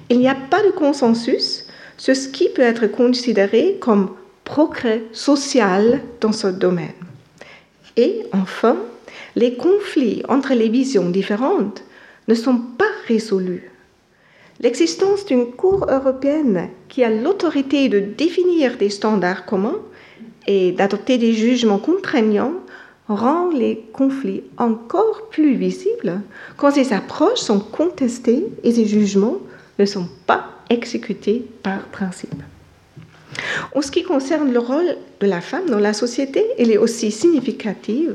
il 0.09 0.19
n'y 0.19 0.29
a 0.29 0.35
pas 0.35 0.63
de 0.63 0.71
consensus 0.71 1.67
sur 1.97 2.17
ce 2.17 2.29
qui 2.29 2.49
peut 2.49 2.63
être 2.63 2.87
considéré 2.87 3.77
comme 3.81 4.11
progrès 4.45 5.03
social 5.13 6.01
dans 6.21 6.33
ce 6.33 6.47
domaine. 6.47 6.95
Et 7.97 8.25
enfin, 8.33 8.77
les 9.37 9.57
conflits 9.57 10.23
entre 10.29 10.55
les 10.55 10.69
visions 10.69 11.11
différentes 11.11 11.83
ne 12.29 12.35
sont 12.35 12.57
pas 12.57 12.85
résolus. 13.07 13.71
L'existence 14.61 15.25
d'une 15.25 15.53
Cour 15.53 15.87
européenne 15.89 16.71
qui 16.89 17.05
a 17.05 17.11
l'autorité 17.11 17.89
de 17.89 18.01
définir 18.01 18.77
des 18.77 18.91
standards 18.91 19.47
communs 19.47 19.79
et 20.49 20.73
d'adopter 20.73 21.17
des 21.17 21.33
jugements 21.33 21.79
contraignants 21.79 22.55
rend 23.09 23.51
les 23.51 23.85
conflits 23.93 24.43
encore 24.57 25.29
plus 25.31 25.55
visibles 25.55 26.21
quand 26.57 26.73
ces 26.73 26.93
approches 26.93 27.39
sont 27.39 27.61
contestées 27.61 28.47
et 28.65 28.73
ces 28.73 28.85
jugements 28.85 29.39
ne 29.79 29.85
sont 29.85 30.09
pas 30.27 30.47
exécutés 30.69 31.47
par 31.63 31.81
principe. 31.85 32.35
En 33.75 33.81
ce 33.81 33.91
qui 33.91 34.03
concerne 34.03 34.53
le 34.53 34.59
rôle 34.59 34.97
de 35.21 35.27
la 35.27 35.41
femme 35.41 35.71
dans 35.71 35.79
la 35.79 35.93
société, 35.93 36.45
il 36.59 36.71
est 36.71 36.79
aussi 36.79 37.11
significatif 37.13 38.11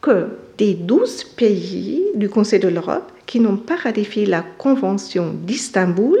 que 0.00 0.28
des 0.58 0.74
douze 0.74 1.24
pays 1.24 2.02
du 2.14 2.28
Conseil 2.28 2.60
de 2.60 2.68
l'Europe 2.68 3.10
qui 3.26 3.40
n'ont 3.40 3.56
pas 3.56 3.76
ratifié 3.76 4.26
la 4.26 4.44
Convention 4.58 5.32
d'Istanbul 5.44 6.18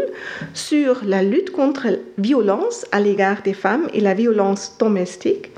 sur 0.54 1.02
la 1.04 1.22
lutte 1.22 1.50
contre 1.50 1.88
la 1.88 1.96
violence 2.18 2.86
à 2.90 3.00
l'égard 3.00 3.42
des 3.42 3.52
femmes 3.52 3.88
et 3.92 4.00
la 4.00 4.14
violence 4.14 4.76
domestique, 4.78 5.50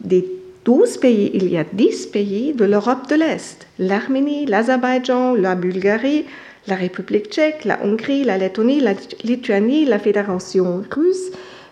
des 0.00 0.26
douze 0.64 0.96
pays, 0.96 1.30
il 1.34 1.50
y 1.50 1.58
a 1.58 1.64
dix 1.70 2.06
pays 2.06 2.54
de 2.54 2.64
l'Europe 2.64 3.08
de 3.10 3.16
l'Est, 3.16 3.66
l'Arménie, 3.78 4.46
l'Azerbaïdjan, 4.46 5.34
la 5.34 5.54
Bulgarie, 5.54 6.24
la 6.66 6.76
République 6.76 7.26
tchèque, 7.26 7.64
la 7.64 7.84
Hongrie, 7.84 8.24
la 8.24 8.38
Lettonie, 8.38 8.80
la 8.80 8.94
Lituanie, 9.22 9.84
la 9.84 9.98
Fédération 9.98 10.82
russe, 10.90 11.30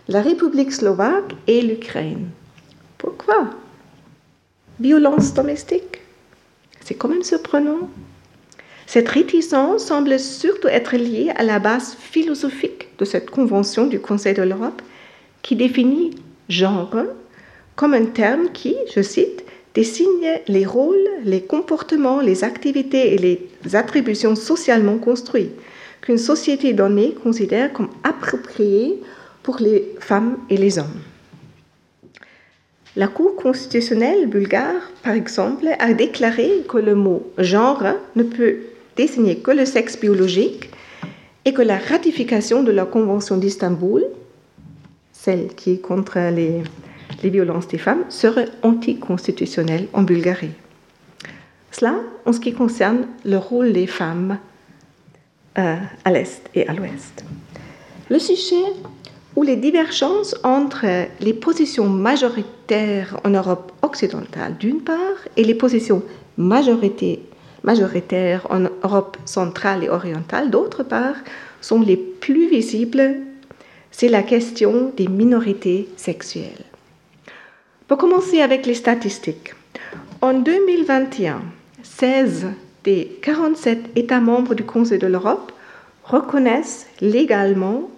la 0.08 0.20
République 0.20 0.72
slovaque 0.72 1.32
et 1.46 1.62
l'Ukraine. 1.62 2.28
Pourquoi? 2.98 3.61
Violence 4.80 5.34
domestique 5.34 6.00
C'est 6.80 6.94
quand 6.94 7.08
même 7.08 7.22
surprenant. 7.22 7.88
Cette 8.86 9.08
réticence 9.08 9.84
semble 9.84 10.18
surtout 10.18 10.68
être 10.68 10.96
liée 10.96 11.30
à 11.36 11.42
la 11.42 11.58
base 11.58 11.94
philosophique 11.94 12.88
de 12.98 13.04
cette 13.04 13.30
convention 13.30 13.86
du 13.86 14.00
Conseil 14.00 14.34
de 14.34 14.42
l'Europe 14.42 14.82
qui 15.42 15.56
définit 15.56 16.12
genre 16.48 16.94
comme 17.76 17.94
un 17.94 18.06
terme 18.06 18.50
qui, 18.52 18.76
je 18.94 19.02
cite, 19.02 19.44
désigne 19.74 20.40
les 20.48 20.66
rôles, 20.66 21.08
les 21.24 21.42
comportements, 21.42 22.20
les 22.20 22.44
activités 22.44 23.14
et 23.14 23.18
les 23.18 23.76
attributions 23.76 24.36
socialement 24.36 24.98
construites 24.98 25.52
qu'une 26.02 26.18
société 26.18 26.72
donnée 26.72 27.14
considère 27.14 27.72
comme 27.72 27.88
appropriées 28.04 29.00
pour 29.42 29.58
les 29.60 29.94
femmes 30.00 30.36
et 30.50 30.56
les 30.56 30.78
hommes. 30.78 31.00
La 32.94 33.08
Cour 33.08 33.36
constitutionnelle 33.36 34.26
bulgare, 34.26 34.90
par 35.02 35.14
exemple, 35.14 35.66
a 35.78 35.94
déclaré 35.94 36.62
que 36.68 36.76
le 36.76 36.94
mot 36.94 37.26
genre 37.38 37.84
ne 38.16 38.22
peut 38.22 38.56
désigner 38.96 39.38
que 39.38 39.50
le 39.50 39.64
sexe 39.64 39.98
biologique 39.98 40.70
et 41.46 41.54
que 41.54 41.62
la 41.62 41.78
ratification 41.78 42.62
de 42.62 42.70
la 42.70 42.84
Convention 42.84 43.38
d'Istanbul, 43.38 44.04
celle 45.12 45.54
qui 45.54 45.72
est 45.72 45.78
contre 45.78 46.18
les, 46.18 46.62
violences 47.30 47.68
des 47.68 47.78
femmes, 47.78 48.04
serait 48.10 48.48
anticonstitutionnelle 48.62 49.88
en 49.94 50.02
Bulgarie. 50.02 50.52
Cela 51.70 51.94
en 52.26 52.32
ce 52.34 52.40
qui 52.40 52.52
concerne 52.52 53.06
le 53.24 53.38
rôle 53.38 53.72
des 53.72 53.86
femmes 53.86 54.38
euh, 55.56 55.76
à 56.04 56.10
l'Est 56.10 56.42
et 56.54 56.68
à 56.68 56.74
l'Ouest. 56.74 57.24
Le 58.10 58.18
sujet 58.18 58.66
où 59.36 59.42
les 59.42 59.56
divergences 59.56 60.34
entre 60.42 60.86
les 61.20 61.34
positions 61.34 61.88
majoritaires 61.88 63.18
en 63.24 63.30
Europe 63.30 63.72
occidentale 63.82 64.56
d'une 64.58 64.80
part 64.80 64.98
et 65.36 65.44
les 65.44 65.54
positions 65.54 66.02
majoritaires 66.36 67.20
en 68.50 68.60
Europe 68.82 69.16
centrale 69.24 69.84
et 69.84 69.88
orientale 69.88 70.50
d'autre 70.50 70.82
part 70.82 71.16
sont 71.60 71.80
les 71.80 71.96
plus 71.96 72.48
visibles, 72.48 73.16
c'est 73.90 74.08
la 74.08 74.22
question 74.22 74.92
des 74.96 75.08
minorités 75.08 75.88
sexuelles. 75.96 76.64
Pour 77.88 77.98
commencer 77.98 78.40
avec 78.40 78.66
les 78.66 78.74
statistiques, 78.74 79.54
en 80.20 80.34
2021, 80.34 81.42
16 81.82 82.46
des 82.84 83.18
47 83.22 83.96
États 83.96 84.20
membres 84.20 84.54
du 84.54 84.64
Conseil 84.64 84.98
de 84.98 85.06
l'Europe 85.06 85.52
reconnaissent 86.04 86.86
légalement 87.00 87.91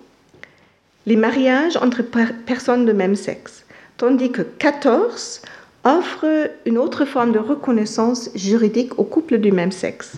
les 1.06 1.16
mariages 1.16 1.76
entre 1.76 2.02
personnes 2.02 2.86
de 2.86 2.92
même 2.92 3.16
sexe, 3.16 3.64
tandis 3.96 4.30
que 4.30 4.42
14 4.42 5.42
offrent 5.84 6.50
une 6.64 6.78
autre 6.78 7.04
forme 7.04 7.32
de 7.32 7.38
reconnaissance 7.38 8.30
juridique 8.34 8.98
aux 8.98 9.04
couples 9.04 9.38
du 9.38 9.52
même 9.52 9.72
sexe. 9.72 10.14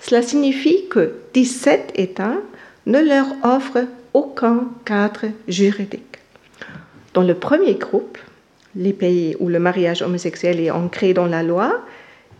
Cela 0.00 0.22
signifie 0.22 0.88
que 0.88 1.12
17 1.34 1.92
États 1.94 2.38
ne 2.86 2.98
leur 2.98 3.26
offrent 3.44 3.86
aucun 4.14 4.64
cadre 4.84 5.26
juridique. 5.46 6.18
Dans 7.14 7.22
le 7.22 7.34
premier 7.34 7.74
groupe, 7.74 8.18
les 8.74 8.92
pays 8.92 9.36
où 9.38 9.48
le 9.48 9.58
mariage 9.58 10.02
homosexuel 10.02 10.58
est 10.60 10.70
ancré 10.70 11.12
dans 11.12 11.26
la 11.26 11.42
loi, 11.42 11.84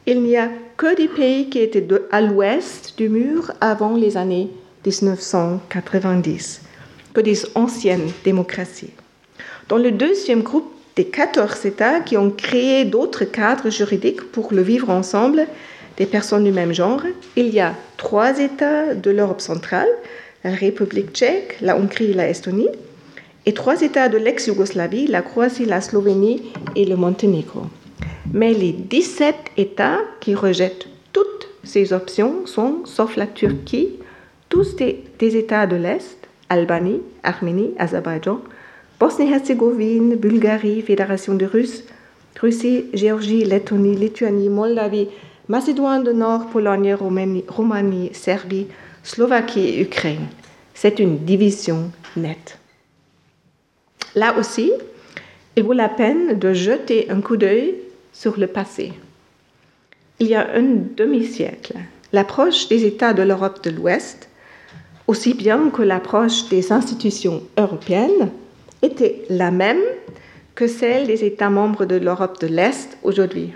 il 0.06 0.22
n'y 0.22 0.36
a 0.36 0.48
que 0.76 0.96
des 0.96 1.08
pays 1.08 1.50
qui 1.50 1.58
étaient 1.58 1.86
à 2.10 2.20
l'ouest 2.20 2.94
du 2.96 3.08
mur 3.08 3.52
avant 3.60 3.96
les 3.96 4.16
années 4.16 4.48
1990 4.84 6.62
que 7.12 7.20
des 7.20 7.44
anciennes 7.54 8.10
démocraties. 8.24 8.92
Dans 9.68 9.78
le 9.78 9.90
deuxième 9.90 10.42
groupe 10.42 10.72
des 10.96 11.06
14 11.06 11.66
États 11.66 12.00
qui 12.00 12.16
ont 12.16 12.30
créé 12.30 12.84
d'autres 12.84 13.24
cadres 13.24 13.70
juridiques 13.70 14.32
pour 14.32 14.52
le 14.52 14.62
vivre 14.62 14.90
ensemble 14.90 15.46
des 15.96 16.06
personnes 16.06 16.44
du 16.44 16.52
même 16.52 16.72
genre, 16.72 17.02
il 17.36 17.48
y 17.48 17.60
a 17.60 17.74
trois 17.96 18.38
États 18.40 18.94
de 18.94 19.10
l'Europe 19.10 19.40
centrale, 19.40 19.88
la 20.44 20.52
République 20.52 21.12
tchèque, 21.12 21.58
la 21.60 21.76
Hongrie 21.76 22.10
et 22.10 22.14
la 22.14 22.28
Estonie, 22.28 22.68
et 23.46 23.54
trois 23.54 23.82
États 23.82 24.08
de 24.08 24.18
l'ex-Yougoslavie, 24.18 25.06
la 25.06 25.22
Croatie, 25.22 25.64
la 25.64 25.80
Slovénie 25.80 26.52
et 26.76 26.84
le 26.84 26.96
Monténégro. 26.96 27.62
Mais 28.32 28.52
les 28.52 28.72
17 28.72 29.34
États 29.56 30.00
qui 30.20 30.34
rejettent 30.34 30.86
toutes 31.12 31.48
ces 31.64 31.92
options 31.92 32.46
sont, 32.46 32.82
sauf 32.84 33.16
la 33.16 33.26
Turquie, 33.26 33.90
tous 34.48 34.76
des, 34.76 35.04
États 35.36 35.66
de 35.66 35.76
l'Est, 35.76 36.19
Albanie, 36.50 37.00
Arménie, 37.22 37.74
Azerbaïdjan, 37.78 38.42
Bosnie-Herzégovine, 38.98 40.16
Bulgarie, 40.16 40.82
Fédération 40.82 41.34
de 41.34 41.46
Russie, 41.46 41.84
Russie, 42.38 42.86
Géorgie, 42.92 43.44
Lettonie, 43.44 43.96
Lituanie, 43.96 44.48
Moldavie, 44.48 45.08
Macédoine 45.48 46.04
du 46.04 46.12
Nord, 46.12 46.48
Pologne, 46.48 46.94
Roumanie, 46.94 48.10
Serbie, 48.12 48.66
Slovaquie 49.02 49.60
et 49.60 49.80
Ukraine. 49.80 50.26
C'est 50.74 50.98
une 50.98 51.18
division 51.18 51.90
nette. 52.16 52.58
Là 54.14 54.36
aussi, 54.38 54.72
il 55.56 55.62
vaut 55.62 55.72
la 55.72 55.88
peine 55.88 56.38
de 56.38 56.52
jeter 56.52 57.10
un 57.10 57.20
coup 57.20 57.36
d'œil 57.36 57.74
sur 58.12 58.38
le 58.38 58.46
passé. 58.46 58.92
Il 60.18 60.26
y 60.26 60.34
a 60.34 60.48
un 60.54 60.64
demi-siècle, 60.96 61.74
l'approche 62.12 62.68
des 62.68 62.84
États 62.84 63.12
de 63.12 63.22
l'Europe 63.22 63.62
de 63.62 63.70
l'Ouest, 63.70 64.29
aussi 65.10 65.34
bien 65.34 65.68
que 65.70 65.82
l'approche 65.82 66.48
des 66.50 66.70
institutions 66.70 67.42
européennes, 67.58 68.30
était 68.80 69.24
la 69.28 69.50
même 69.50 69.80
que 70.54 70.68
celle 70.68 71.08
des 71.08 71.24
États 71.24 71.50
membres 71.50 71.84
de 71.84 71.96
l'Europe 71.96 72.40
de 72.40 72.46
l'Est 72.46 72.96
aujourd'hui. 73.02 73.52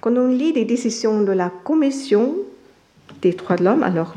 Quand 0.00 0.16
on 0.16 0.26
lit 0.26 0.52
les 0.52 0.64
décisions 0.64 1.22
de 1.22 1.30
la 1.30 1.52
Commission 1.62 2.34
des 3.22 3.30
droits 3.30 3.54
de 3.54 3.62
l'homme, 3.62 3.84
alors 3.84 4.14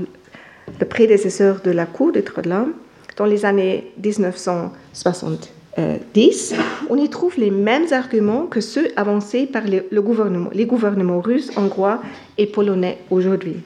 le 0.80 0.86
prédécesseur 0.88 1.62
de 1.62 1.70
la 1.70 1.86
Cour 1.86 2.14
des 2.14 2.24
droits 2.24 2.42
de 2.42 2.50
l'homme, 2.50 2.74
dans 3.16 3.26
les 3.26 3.46
années 3.46 3.92
1970, 4.04 6.56
on 6.90 6.98
y 6.98 7.10
trouve 7.10 7.38
les 7.38 7.52
mêmes 7.52 7.86
arguments 7.92 8.48
que 8.48 8.60
ceux 8.60 8.88
avancés 8.96 9.46
par 9.46 9.66
le 9.68 10.02
gouvernement, 10.02 10.50
les 10.52 10.66
gouvernements 10.66 11.22
russes, 11.22 11.52
hongrois 11.56 12.02
et 12.40 12.48
polonais 12.48 12.98
aujourd'hui. 13.12 13.58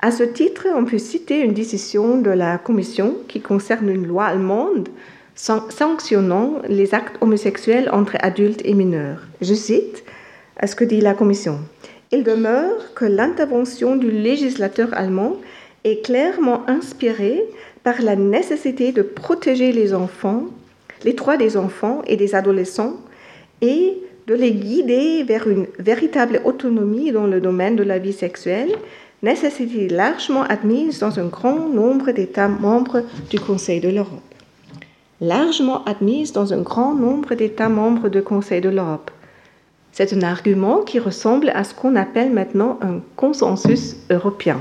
À 0.00 0.10
ce 0.10 0.22
titre, 0.22 0.66
on 0.76 0.84
peut 0.84 0.98
citer 0.98 1.40
une 1.40 1.54
décision 1.54 2.20
de 2.20 2.30
la 2.30 2.58
Commission 2.58 3.16
qui 3.28 3.40
concerne 3.40 3.88
une 3.88 4.06
loi 4.06 4.26
allemande 4.26 4.88
sanctionnant 5.34 6.60
les 6.68 6.94
actes 6.94 7.16
homosexuels 7.22 7.88
entre 7.92 8.16
adultes 8.20 8.60
et 8.64 8.74
mineurs. 8.74 9.22
Je 9.40 9.54
cite 9.54 10.04
à 10.58 10.66
ce 10.66 10.76
que 10.76 10.84
dit 10.84 11.00
la 11.00 11.14
Commission. 11.14 11.60
Il 12.12 12.24
demeure 12.24 12.94
que 12.94 13.06
l'intervention 13.06 13.96
du 13.96 14.10
législateur 14.10 14.88
allemand 14.92 15.36
est 15.84 16.04
clairement 16.04 16.68
inspirée 16.68 17.42
par 17.82 18.02
la 18.02 18.16
nécessité 18.16 18.92
de 18.92 19.02
protéger 19.02 19.72
les 19.72 19.94
enfants, 19.94 20.44
les 21.04 21.14
droits 21.14 21.36
des 21.36 21.56
enfants 21.56 22.02
et 22.06 22.16
des 22.16 22.34
adolescents 22.34 22.96
et 23.62 23.98
de 24.26 24.34
les 24.34 24.52
guider 24.52 25.22
vers 25.22 25.48
une 25.48 25.66
véritable 25.78 26.40
autonomie 26.44 27.12
dans 27.12 27.26
le 27.26 27.40
domaine 27.40 27.76
de 27.76 27.84
la 27.84 27.98
vie 27.98 28.12
sexuelle, 28.12 28.72
nécessité 29.26 29.88
largement 29.88 30.44
admise 30.44 31.00
dans 31.00 31.18
un 31.18 31.26
grand 31.26 31.68
nombre 31.68 32.12
d'États 32.12 32.46
membres 32.46 33.02
du 33.28 33.40
Conseil 33.40 33.80
de 33.80 33.88
l'Europe. 33.88 34.34
Largement 35.20 35.84
admise 35.84 36.32
dans 36.32 36.54
un 36.54 36.62
grand 36.62 36.94
nombre 36.94 37.34
d'États 37.34 37.68
membres 37.68 38.08
du 38.08 38.22
Conseil 38.22 38.60
de 38.60 38.68
l'Europe. 38.68 39.10
C'est 39.90 40.12
un 40.12 40.22
argument 40.22 40.82
qui 40.82 41.00
ressemble 41.00 41.48
à 41.48 41.64
ce 41.64 41.74
qu'on 41.74 41.96
appelle 41.96 42.30
maintenant 42.30 42.78
un 42.80 43.00
consensus 43.16 43.96
européen. 44.10 44.60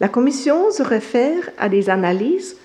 La 0.00 0.08
Commission 0.08 0.70
se 0.70 0.82
réfère 0.82 1.50
à 1.58 1.68
des 1.68 1.90
analyses 1.90 2.56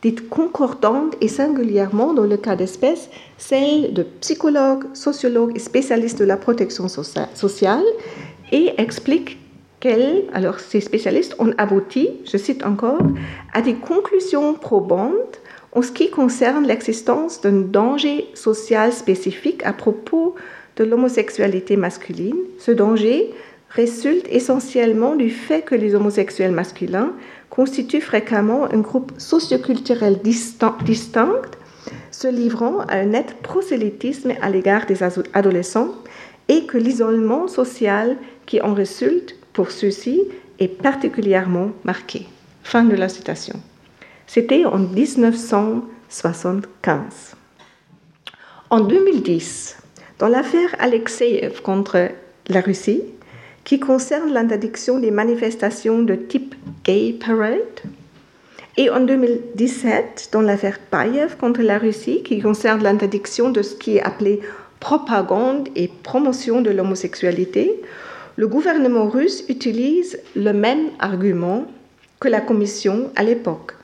dites 0.00 0.28
concordantes 0.30 1.14
et 1.20 1.28
singulièrement 1.28 2.14
dans 2.14 2.24
le 2.24 2.36
cas 2.36 2.56
d'espèce, 2.56 3.08
celles 3.36 3.92
de 3.92 4.02
psychologues, 4.20 4.86
sociologues 4.94 5.52
et 5.54 5.60
spécialistes 5.60 6.18
de 6.18 6.24
la 6.24 6.36
protection 6.36 6.88
sociale 6.88 7.84
et 8.50 8.72
explique 8.78 9.41
alors 10.32 10.60
ces 10.60 10.80
spécialistes, 10.80 11.34
ont 11.38 11.52
abouti, 11.58 12.08
je 12.30 12.36
cite 12.36 12.64
encore, 12.64 13.02
à 13.52 13.62
des 13.62 13.74
conclusions 13.74 14.54
probantes 14.54 15.40
en 15.72 15.82
ce 15.82 15.90
qui 15.90 16.10
concerne 16.10 16.66
l'existence 16.66 17.40
d'un 17.40 17.60
danger 17.60 18.28
social 18.34 18.92
spécifique 18.92 19.64
à 19.64 19.72
propos 19.72 20.34
de 20.76 20.84
l'homosexualité 20.84 21.76
masculine. 21.76 22.36
Ce 22.58 22.70
danger 22.70 23.32
résulte 23.70 24.26
essentiellement 24.30 25.16
du 25.16 25.30
fait 25.30 25.62
que 25.62 25.74
les 25.74 25.94
homosexuels 25.94 26.52
masculins 26.52 27.12
constituent 27.50 28.02
fréquemment 28.02 28.64
un 28.72 28.80
groupe 28.80 29.12
socioculturel 29.18 30.18
distinct, 30.22 30.78
se 32.10 32.28
livrant 32.28 32.80
à 32.80 32.96
un 32.96 33.06
net 33.06 33.36
prosélytisme 33.42 34.32
à 34.40 34.50
l'égard 34.50 34.86
des 34.86 35.02
adolescents 35.02 35.94
et 36.48 36.66
que 36.66 36.78
l'isolement 36.78 37.48
social 37.48 38.16
qui 38.46 38.60
en 38.60 38.74
résulte 38.74 39.36
pour 39.52 39.70
ceux-ci 39.70 40.22
est 40.58 40.68
particulièrement 40.68 41.70
marqué. 41.84 42.26
Fin 42.62 42.84
de 42.84 42.94
la 42.94 43.08
citation. 43.08 43.60
C'était 44.26 44.64
en 44.64 44.78
1975. 44.78 47.36
En 48.70 48.80
2010, 48.80 49.76
dans 50.18 50.28
l'affaire 50.28 50.74
Alexeyev 50.78 51.60
contre 51.62 52.08
la 52.48 52.60
Russie, 52.60 53.02
qui 53.64 53.78
concerne 53.78 54.32
l'interdiction 54.32 54.98
des 54.98 55.10
manifestations 55.10 56.02
de 56.02 56.14
type 56.14 56.54
Gay 56.84 57.16
Parade. 57.24 57.58
Et 58.76 58.90
en 58.90 59.00
2017, 59.00 60.30
dans 60.32 60.40
l'affaire 60.40 60.78
Payev 60.78 61.36
contre 61.36 61.60
la 61.60 61.78
Russie, 61.78 62.22
qui 62.22 62.40
concerne 62.40 62.82
l'interdiction 62.82 63.50
de 63.50 63.62
ce 63.62 63.74
qui 63.74 63.98
est 63.98 64.02
appelé 64.02 64.40
propagande 64.80 65.68
et 65.76 65.88
promotion 65.88 66.62
de 66.62 66.70
l'homosexualité, 66.70 67.80
le 68.36 68.46
gouvernement 68.46 69.08
russe 69.08 69.44
utilise 69.48 70.18
le 70.34 70.52
même 70.52 70.90
argument 70.98 71.66
que 72.20 72.28
la 72.28 72.40
Commission 72.40 73.10
à 73.16 73.22
l'époque, 73.22 73.74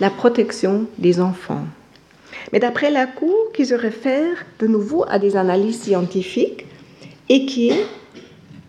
la 0.00 0.10
protection 0.10 0.86
des 0.98 1.20
enfants. 1.20 1.64
Mais 2.52 2.60
d'après 2.60 2.90
la 2.90 3.06
Cour, 3.06 3.52
qui 3.52 3.66
se 3.66 3.74
réfère 3.74 4.44
de 4.58 4.66
nouveau 4.66 5.04
à 5.08 5.18
des 5.18 5.36
analyses 5.36 5.82
scientifiques 5.82 6.66
et 7.28 7.46
qui 7.46 7.70
est 7.70 7.86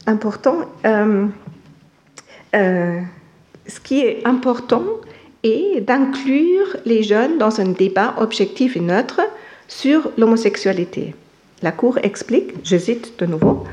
important. 0.08 0.62
Euh, 0.86 1.28
euh, 2.56 3.00
ce 3.68 3.80
qui 3.80 4.02
est 4.02 4.26
important 4.26 4.84
est 5.44 5.82
d'inclure 5.82 6.76
les 6.86 7.04
jeunes 7.04 7.38
dans 7.38 7.62
un 7.62 7.70
débat 7.70 8.16
objectif 8.18 8.76
et 8.76 8.82
neutre 8.82 9.22
sur 9.68 10.12
l'homosexualité. 10.18 11.14
La 11.62 11.72
Cour 11.72 12.00
explique, 12.02 12.54
je 12.64 12.78
cite 12.78 13.20
de 13.20 13.26
nouveau, 13.26 13.66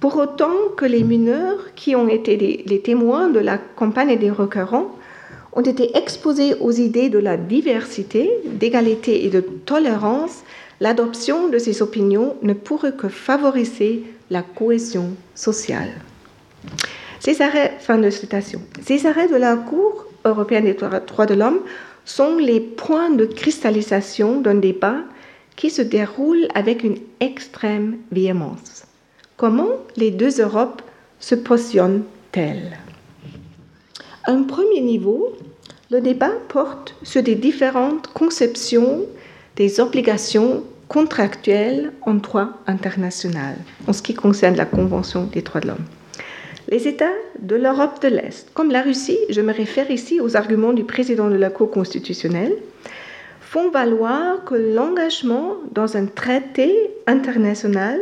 pour 0.00 0.16
autant 0.16 0.54
que 0.76 0.84
les 0.84 1.02
mineurs 1.02 1.74
qui 1.74 1.96
ont 1.96 2.08
été 2.08 2.36
les 2.64 2.80
témoins 2.80 3.28
de 3.28 3.40
la 3.40 3.58
campagne 3.58 4.16
des 4.18 4.30
requérants 4.30 4.94
ont 5.52 5.62
été 5.62 5.96
exposés 5.96 6.54
aux 6.60 6.70
idées 6.70 7.08
de 7.08 7.18
la 7.18 7.36
diversité, 7.36 8.30
d'égalité 8.44 9.24
et 9.24 9.30
de 9.30 9.40
tolérance, 9.40 10.42
l'adoption 10.80 11.48
de 11.48 11.58
ces 11.58 11.82
opinions 11.82 12.36
ne 12.42 12.52
pourrait 12.52 12.94
que 12.94 13.08
favoriser 13.08 14.04
la 14.30 14.42
cohésion 14.42 15.10
sociale. 15.34 15.88
Ces 17.18 17.42
arrêts, 17.42 17.74
fin 17.80 17.98
de 17.98 18.10
citation, 18.10 18.60
ces 18.84 19.06
arrêts 19.06 19.28
de 19.28 19.36
la 19.36 19.56
Cour 19.56 20.06
européenne 20.24 20.64
des 20.64 20.74
droits 20.74 21.26
de 21.26 21.34
l'homme 21.34 21.60
sont 22.04 22.36
les 22.36 22.60
points 22.60 23.10
de 23.10 23.24
cristallisation 23.24 24.40
d'un 24.40 24.54
débat 24.54 24.98
qui 25.56 25.70
se 25.70 25.82
déroule 25.82 26.46
avec 26.54 26.84
une 26.84 26.98
extrême 27.20 27.96
véhémence. 28.12 28.87
Comment 29.38 29.70
les 29.94 30.10
deux 30.10 30.40
Europes 30.40 30.82
se 31.20 31.36
positionnent-elles? 31.36 32.76
Un 34.26 34.42
premier 34.42 34.80
niveau, 34.80 35.32
le 35.92 36.00
débat 36.00 36.32
porte 36.48 36.96
sur 37.04 37.22
des 37.22 37.36
différentes 37.36 38.08
conceptions 38.08 39.02
des 39.54 39.78
obligations 39.78 40.64
contractuelles 40.88 41.92
en 42.02 42.14
droit 42.14 42.48
international 42.66 43.54
en 43.86 43.92
ce 43.92 44.02
qui 44.02 44.12
concerne 44.12 44.56
la 44.56 44.64
Convention 44.64 45.26
des 45.26 45.42
droits 45.42 45.60
de 45.60 45.68
l'homme. 45.68 45.86
Les 46.68 46.88
États 46.88 47.06
de 47.38 47.54
l'Europe 47.54 48.02
de 48.02 48.08
l'Est, 48.08 48.50
comme 48.54 48.72
la 48.72 48.82
Russie, 48.82 49.20
je 49.30 49.40
me 49.40 49.52
réfère 49.52 49.88
ici 49.92 50.20
aux 50.20 50.36
arguments 50.36 50.72
du 50.72 50.82
président 50.82 51.30
de 51.30 51.36
la 51.36 51.50
Cour 51.50 51.70
constitutionnelle, 51.70 52.56
font 53.40 53.70
valoir 53.70 54.42
que 54.44 54.56
l'engagement 54.56 55.58
dans 55.70 55.96
un 55.96 56.06
traité 56.06 56.74
international 57.06 58.00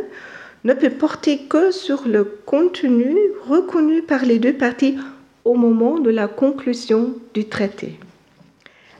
ne 0.67 0.73
peut 0.73 0.89
porter 0.89 1.37
que 1.49 1.71
sur 1.71 2.05
le 2.05 2.25
contenu 2.45 3.15
reconnu 3.47 4.01
par 4.01 4.25
les 4.25 4.37
deux 4.37 4.51
parties 4.51 4.97
au 5.45 5.53
moment 5.53 5.97
de 5.97 6.09
la 6.09 6.27
conclusion 6.27 7.13
du 7.33 7.45
traité. 7.45 7.97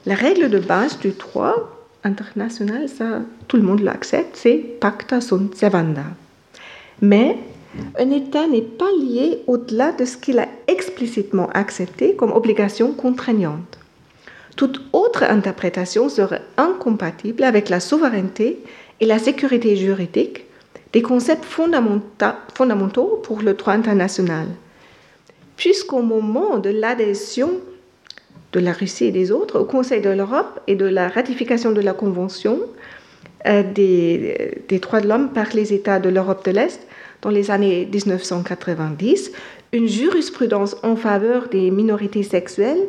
La 0.06 0.14
règle 0.14 0.48
de 0.48 0.60
base 0.60 0.98
du 0.98 1.10
droit 1.10 1.78
international, 2.04 2.88
ça, 2.88 3.20
tout 3.48 3.58
le 3.58 3.62
monde 3.62 3.80
l'accepte, 3.80 4.34
c'est 4.34 4.56
pacta 4.80 5.20
sunt 5.20 5.54
servanda. 5.54 6.04
Mais 7.02 7.36
un 7.98 8.10
État 8.12 8.46
n'est 8.46 8.62
pas 8.62 8.90
lié 8.98 9.42
au-delà 9.46 9.92
de 9.92 10.06
ce 10.06 10.16
qu'il 10.16 10.38
a 10.38 10.48
explicitement 10.68 11.50
accepté 11.52 12.16
comme 12.16 12.32
obligation 12.32 12.92
contraignante. 12.92 13.78
Toute 14.56 14.80
autre 14.94 15.22
interprétation 15.22 16.08
serait 16.08 16.40
incompatible 16.56 17.44
avec 17.44 17.68
la 17.68 17.80
souveraineté 17.80 18.58
et 19.00 19.06
la 19.06 19.18
sécurité 19.18 19.76
juridique, 19.76 20.47
des 20.92 21.02
concepts 21.02 21.44
fondamentaux 21.44 23.20
pour 23.22 23.42
le 23.42 23.54
droit 23.54 23.74
international. 23.74 24.46
Puisqu'au 25.56 26.02
moment 26.02 26.58
de 26.58 26.70
l'adhésion 26.70 27.50
de 28.52 28.60
la 28.60 28.72
Russie 28.72 29.06
et 29.06 29.10
des 29.10 29.30
autres 29.30 29.60
au 29.60 29.64
Conseil 29.64 30.00
de 30.00 30.10
l'Europe 30.10 30.60
et 30.66 30.76
de 30.76 30.86
la 30.86 31.08
ratification 31.08 31.72
de 31.72 31.80
la 31.80 31.92
Convention 31.92 32.60
euh, 33.46 33.62
des, 33.62 34.78
droits 34.80 35.00
de 35.00 35.08
l'homme 35.08 35.30
par 35.30 35.46
les 35.54 35.72
États 35.72 36.00
de 36.00 36.08
l'Europe 36.08 36.44
de 36.44 36.50
l'Est 36.52 36.80
dans 37.22 37.30
les 37.30 37.50
années 37.50 37.88
1990, 37.92 39.32
une 39.72 39.86
jurisprudence 39.86 40.76
en 40.82 40.96
faveur 40.96 41.48
des 41.48 41.70
minorités 41.70 42.22
sexuelles 42.22 42.80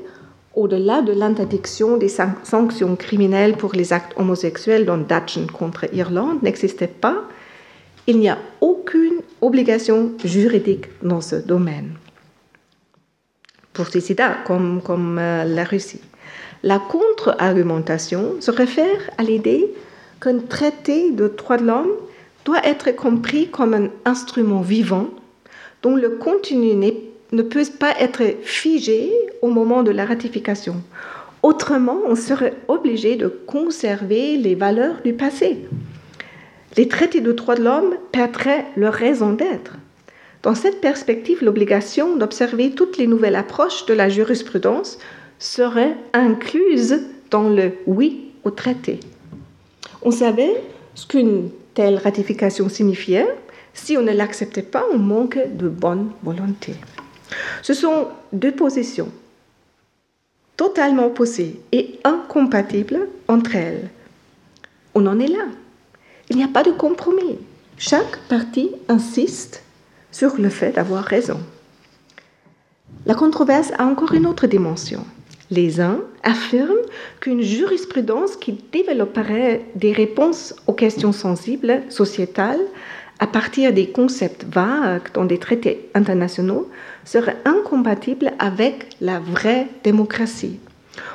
au-delà 0.55 1.01
de 1.01 1.13
l'interdiction 1.13 1.97
des 1.97 2.09
sanctions 2.09 2.95
criminelles 2.95 3.55
pour 3.57 3.73
les 3.73 3.93
actes 3.93 4.13
homosexuels 4.17 4.85
dans 4.85 4.97
Dutchen 4.97 5.47
contre 5.51 5.85
Irlande 5.93 6.41
n'existait 6.41 6.87
pas, 6.87 7.23
il 8.09 8.17
n'y 8.17 8.27
a 8.27 8.39
aucune 8.59 9.21
obligation 9.39 10.13
juridique 10.25 10.85
dans 11.03 11.21
ce 11.21 11.35
domaine. 11.35 11.91
Pour 13.71 13.85
États 13.95 14.35
comme, 14.47 14.81
comme 14.81 15.19
euh, 15.19 15.43
la 15.43 15.63
Russie. 15.63 16.01
La 16.63 16.79
contre-argumentation 16.79 18.41
se 18.41 18.49
réfère 18.49 19.11
à 19.19 19.23
l'idée 19.23 19.71
qu'un 20.19 20.39
traité 20.39 21.11
de 21.11 21.27
droits 21.27 21.57
de 21.57 21.65
l'homme 21.67 21.91
doit 22.45 22.65
être 22.65 22.89
compris 22.95 23.47
comme 23.47 23.75
un 23.75 23.89
instrument 24.05 24.61
vivant 24.61 25.07
dont 25.83 25.95
le 25.95 26.09
contenu 26.09 26.73
ne 27.31 27.41
peut 27.43 27.63
pas 27.79 27.93
être 27.99 28.23
figé 28.41 29.11
au 29.43 29.49
moment 29.49 29.83
de 29.83 29.91
la 29.91 30.05
ratification. 30.05 30.81
Autrement, 31.43 31.99
on 32.07 32.15
serait 32.15 32.55
obligé 32.67 33.17
de 33.17 33.27
conserver 33.27 34.35
les 34.35 34.55
valeurs 34.55 34.95
du 35.05 35.13
passé. 35.13 35.59
Les 36.77 36.87
traités 36.87 37.21
de 37.21 37.31
droits 37.31 37.55
de 37.55 37.63
l'homme 37.63 37.95
perdraient 38.11 38.65
leur 38.75 38.93
raison 38.93 39.33
d'être. 39.33 39.73
Dans 40.43 40.55
cette 40.55 40.79
perspective, 40.81 41.43
l'obligation 41.43 42.15
d'observer 42.15 42.71
toutes 42.71 42.97
les 42.97 43.07
nouvelles 43.07 43.35
approches 43.35 43.85
de 43.85 43.93
la 43.93 44.07
jurisprudence 44.07 44.97
serait 45.37 45.95
incluse 46.13 47.01
dans 47.31 47.49
le 47.49 47.73
oui 47.87 48.31
au 48.43 48.51
traité. 48.51 48.99
On 50.01 50.11
savait 50.11 50.61
ce 50.95 51.05
qu'une 51.05 51.49
telle 51.73 51.97
ratification 51.97 52.69
signifiait. 52.69 53.27
Si 53.73 53.97
on 53.97 54.01
ne 54.01 54.11
l'acceptait 54.11 54.61
pas, 54.61 54.85
on 54.93 54.97
manquait 54.97 55.47
de 55.47 55.67
bonne 55.67 56.11
volonté. 56.23 56.73
Ce 57.61 57.73
sont 57.73 58.07
deux 58.31 58.53
positions 58.53 59.09
totalement 60.59 61.05
opposées 61.05 61.61
et 61.71 61.99
incompatibles 62.03 63.07
entre 63.29 63.55
elles. 63.55 63.89
On 64.93 65.05
en 65.07 65.17
est 65.19 65.27
là. 65.27 65.45
Il 66.29 66.37
n'y 66.37 66.43
a 66.43 66.47
pas 66.47 66.63
de 66.63 66.71
compromis. 66.71 67.39
Chaque 67.77 68.17
partie 68.27 68.71
insiste 68.87 69.63
sur 70.11 70.37
le 70.37 70.49
fait 70.49 70.73
d'avoir 70.73 71.03
raison. 71.03 71.39
La 73.05 73.15
controverse 73.15 73.71
a 73.77 73.85
encore 73.85 74.13
une 74.13 74.25
autre 74.25 74.47
dimension. 74.47 75.05
Les 75.51 75.81
uns 75.81 75.99
affirment 76.23 76.85
qu'une 77.21 77.41
jurisprudence 77.41 78.35
qui 78.35 78.59
développerait 78.71 79.65
des 79.75 79.93
réponses 79.93 80.55
aux 80.67 80.73
questions 80.73 81.11
sensibles 81.11 81.81
sociétales 81.89 82.59
à 83.19 83.27
partir 83.27 83.73
des 83.73 83.89
concepts 83.89 84.45
vagues 84.45 85.11
dans 85.13 85.25
des 85.25 85.39
traités 85.39 85.89
internationaux 85.93 86.69
serait 87.03 87.37
incompatible 87.45 88.33
avec 88.39 88.95
la 89.01 89.19
vraie 89.19 89.67
démocratie. 89.83 90.59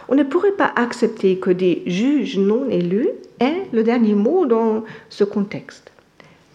On 0.08 0.14
ne 0.14 0.22
pourrait 0.22 0.52
pas 0.52 0.72
accepter 0.76 1.36
que 1.36 1.50
des 1.50 1.82
juges 1.86 2.38
non 2.38 2.68
élus 2.68 3.08
aient 3.40 3.66
le 3.72 3.82
dernier 3.82 4.14
mot 4.14 4.46
dans 4.46 4.84
ce 5.08 5.24
contexte. 5.24 5.90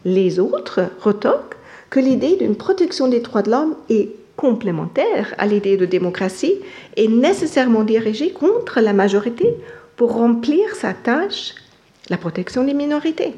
Les 0.05 0.39
autres 0.39 0.81
retoquent 1.01 1.55
que 1.89 1.99
l'idée 1.99 2.35
d'une 2.37 2.55
protection 2.55 3.07
des 3.07 3.19
droits 3.19 3.41
de 3.41 3.51
l'homme 3.51 3.75
est 3.89 4.09
complémentaire 4.35 5.33
à 5.37 5.47
l'idée 5.47 5.75
de 5.75 5.85
démocratie 5.85 6.55
est 6.95 7.09
nécessairement 7.09 7.83
dirigée 7.83 8.31
contre 8.31 8.79
la 8.79 8.93
majorité 8.93 9.53
pour 9.97 10.13
remplir 10.13 10.75
sa 10.75 10.93
tâche, 10.93 11.55
la 12.09 12.15
protection 12.17 12.63
des 12.63 12.73
minorités. 12.73 13.33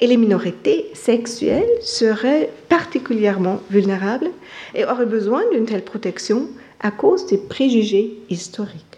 Et 0.00 0.08
les 0.08 0.16
minorités 0.16 0.90
sexuelles 0.92 1.70
seraient 1.80 2.50
particulièrement 2.68 3.60
vulnérables 3.70 4.30
et 4.74 4.84
auraient 4.84 5.06
besoin 5.06 5.42
d'une 5.52 5.66
telle 5.66 5.84
protection 5.84 6.48
à 6.80 6.90
cause 6.90 7.26
des 7.26 7.38
préjugés 7.38 8.18
historiques. 8.28 8.93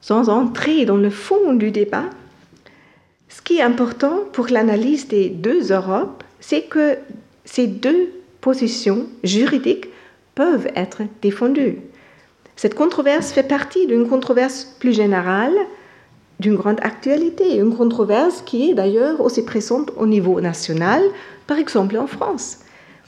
Sans 0.00 0.28
entrer 0.28 0.84
dans 0.84 0.96
le 0.96 1.10
fond 1.10 1.52
du 1.52 1.70
débat, 1.70 2.04
ce 3.28 3.42
qui 3.42 3.58
est 3.58 3.62
important 3.62 4.20
pour 4.32 4.48
l'analyse 4.48 5.08
des 5.08 5.28
deux 5.28 5.72
Europes, 5.72 6.24
c'est 6.40 6.62
que 6.62 6.96
ces 7.44 7.66
deux 7.66 8.10
positions 8.40 9.06
juridiques 9.22 9.88
peuvent 10.34 10.68
être 10.74 11.02
défendues. 11.20 11.78
Cette 12.56 12.74
controverse 12.74 13.32
fait 13.32 13.42
partie 13.42 13.86
d'une 13.86 14.08
controverse 14.08 14.64
plus 14.78 14.92
générale, 14.92 15.54
d'une 16.40 16.56
grande 16.56 16.80
actualité, 16.82 17.56
une 17.56 17.76
controverse 17.76 18.42
qui 18.42 18.70
est 18.70 18.74
d'ailleurs 18.74 19.20
aussi 19.20 19.44
présente 19.44 19.92
au 19.96 20.06
niveau 20.06 20.40
national, 20.40 21.02
par 21.46 21.58
exemple 21.58 21.98
en 21.98 22.06
France. 22.06 22.60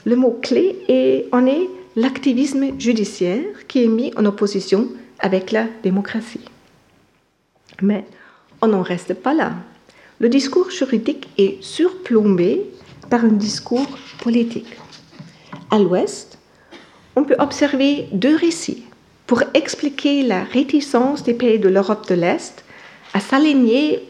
Le 0.05 0.15
mot-clé 0.15 1.27
en 1.31 1.45
est 1.47 1.67
l'activisme 1.95 2.79
judiciaire 2.79 3.67
qui 3.67 3.83
est 3.83 3.87
mis 3.87 4.13
en 4.17 4.25
opposition 4.25 4.87
avec 5.19 5.51
la 5.51 5.65
démocratie. 5.81 6.41
Mais 7.83 8.05
on 8.61 8.67
n'en 8.67 8.81
reste 8.81 9.13
pas 9.13 9.33
là. 9.33 9.51
Le 10.19 10.29
discours 10.29 10.71
juridique 10.71 11.27
est 11.37 11.61
surplombé 11.61 12.61
par 13.09 13.25
un 13.25 13.35
discours 13.47 13.97
politique. 14.21 14.77
À 15.69 15.79
l'ouest, 15.79 16.39
on 17.17 17.25
peut 17.25 17.35
observer 17.39 18.07
deux 18.13 18.35
récits 18.35 18.85
pour 19.27 19.43
expliquer 19.53 20.23
la 20.23 20.43
réticence 20.45 21.23
des 21.23 21.33
pays 21.33 21.59
de 21.59 21.67
l'Europe 21.67 22.07
de 22.07 22.15
l'Est 22.15 22.63
à 23.13 23.19
s'aligner 23.19 24.07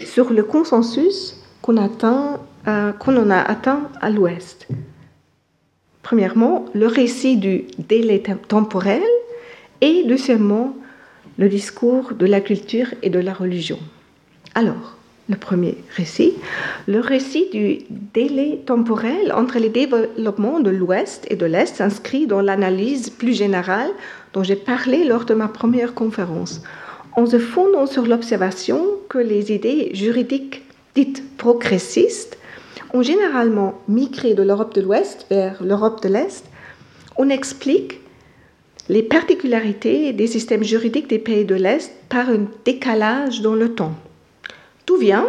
sur 0.00 0.30
le 0.30 0.42
consensus 0.42 1.36
qu'on 1.62 1.76
euh, 1.78 2.92
en 3.06 3.30
a 3.30 3.38
atteint 3.38 3.88
à 4.00 4.10
l'ouest. 4.10 4.66
Premièrement, 6.02 6.64
le 6.74 6.88
récit 6.88 7.36
du 7.36 7.66
délai 7.78 8.20
temporel 8.48 9.02
et 9.80 10.02
deuxièmement, 10.04 10.76
le 11.38 11.48
discours 11.48 12.14
de 12.14 12.26
la 12.26 12.40
culture 12.40 12.88
et 13.02 13.10
de 13.10 13.18
la 13.18 13.32
religion. 13.32 13.78
Alors, 14.54 14.96
le 15.28 15.36
premier 15.36 15.76
récit, 15.96 16.34
le 16.86 17.00
récit 17.00 17.48
du 17.52 17.78
délai 18.14 18.60
temporel 18.64 19.32
entre 19.32 19.58
les 19.58 19.68
développements 19.68 20.60
de 20.60 20.70
l'Ouest 20.70 21.26
et 21.30 21.36
de 21.36 21.46
l'Est 21.46 21.76
s'inscrit 21.76 22.26
dans 22.26 22.40
l'analyse 22.40 23.10
plus 23.10 23.34
générale 23.34 23.90
dont 24.32 24.44
j'ai 24.44 24.56
parlé 24.56 25.04
lors 25.04 25.24
de 25.24 25.34
ma 25.34 25.48
première 25.48 25.94
conférence, 25.94 26.62
en 27.16 27.26
se 27.26 27.38
fondant 27.38 27.86
sur 27.86 28.06
l'observation 28.06 28.84
que 29.08 29.18
les 29.18 29.52
idées 29.52 29.90
juridiques 29.94 30.62
dites 30.94 31.22
progressistes 31.36 32.38
ont 32.94 33.02
généralement 33.02 33.80
migré 33.88 34.34
de 34.34 34.42
l'Europe 34.42 34.74
de 34.74 34.80
l'Ouest 34.80 35.26
vers 35.28 35.62
l'Europe 35.62 36.02
de 36.02 36.08
l'Est, 36.08 36.44
on 37.16 37.28
explique 37.30 38.00
les 38.88 39.02
particularités 39.02 40.12
des 40.12 40.26
systèmes 40.26 40.62
juridiques 40.62 41.08
des 41.08 41.18
pays 41.18 41.44
de 41.44 41.54
l'Est 41.54 41.92
par 42.08 42.28
un 42.28 42.46
décalage 42.64 43.40
dans 43.40 43.54
le 43.54 43.74
temps. 43.74 43.94
Tout 44.84 44.96
vient, 44.96 45.26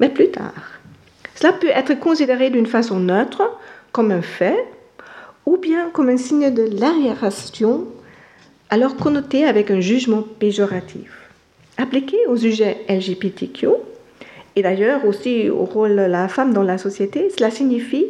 mais 0.00 0.08
plus 0.08 0.30
tard. 0.30 0.80
Cela 1.34 1.52
peut 1.52 1.68
être 1.68 1.98
considéré 1.98 2.50
d'une 2.50 2.66
façon 2.66 2.98
neutre, 3.00 3.42
comme 3.92 4.10
un 4.10 4.22
fait, 4.22 4.64
ou 5.44 5.58
bien 5.58 5.90
comme 5.90 6.08
un 6.08 6.16
signe 6.16 6.52
de 6.52 6.68
l'arriération, 6.80 7.86
alors 8.70 8.96
connoté 8.96 9.44
avec 9.44 9.70
un 9.70 9.80
jugement 9.80 10.22
péjoratif. 10.22 11.10
Appliqué 11.76 12.16
au 12.28 12.36
sujet 12.36 12.78
LGBTQ, 12.88 13.68
et 14.56 14.62
d'ailleurs 14.62 15.04
aussi 15.04 15.50
au 15.50 15.64
rôle 15.64 15.96
de 15.96 16.02
la 16.02 16.28
femme 16.28 16.54
dans 16.54 16.62
la 16.62 16.78
société, 16.78 17.28
cela 17.36 17.50
signifie 17.50 18.06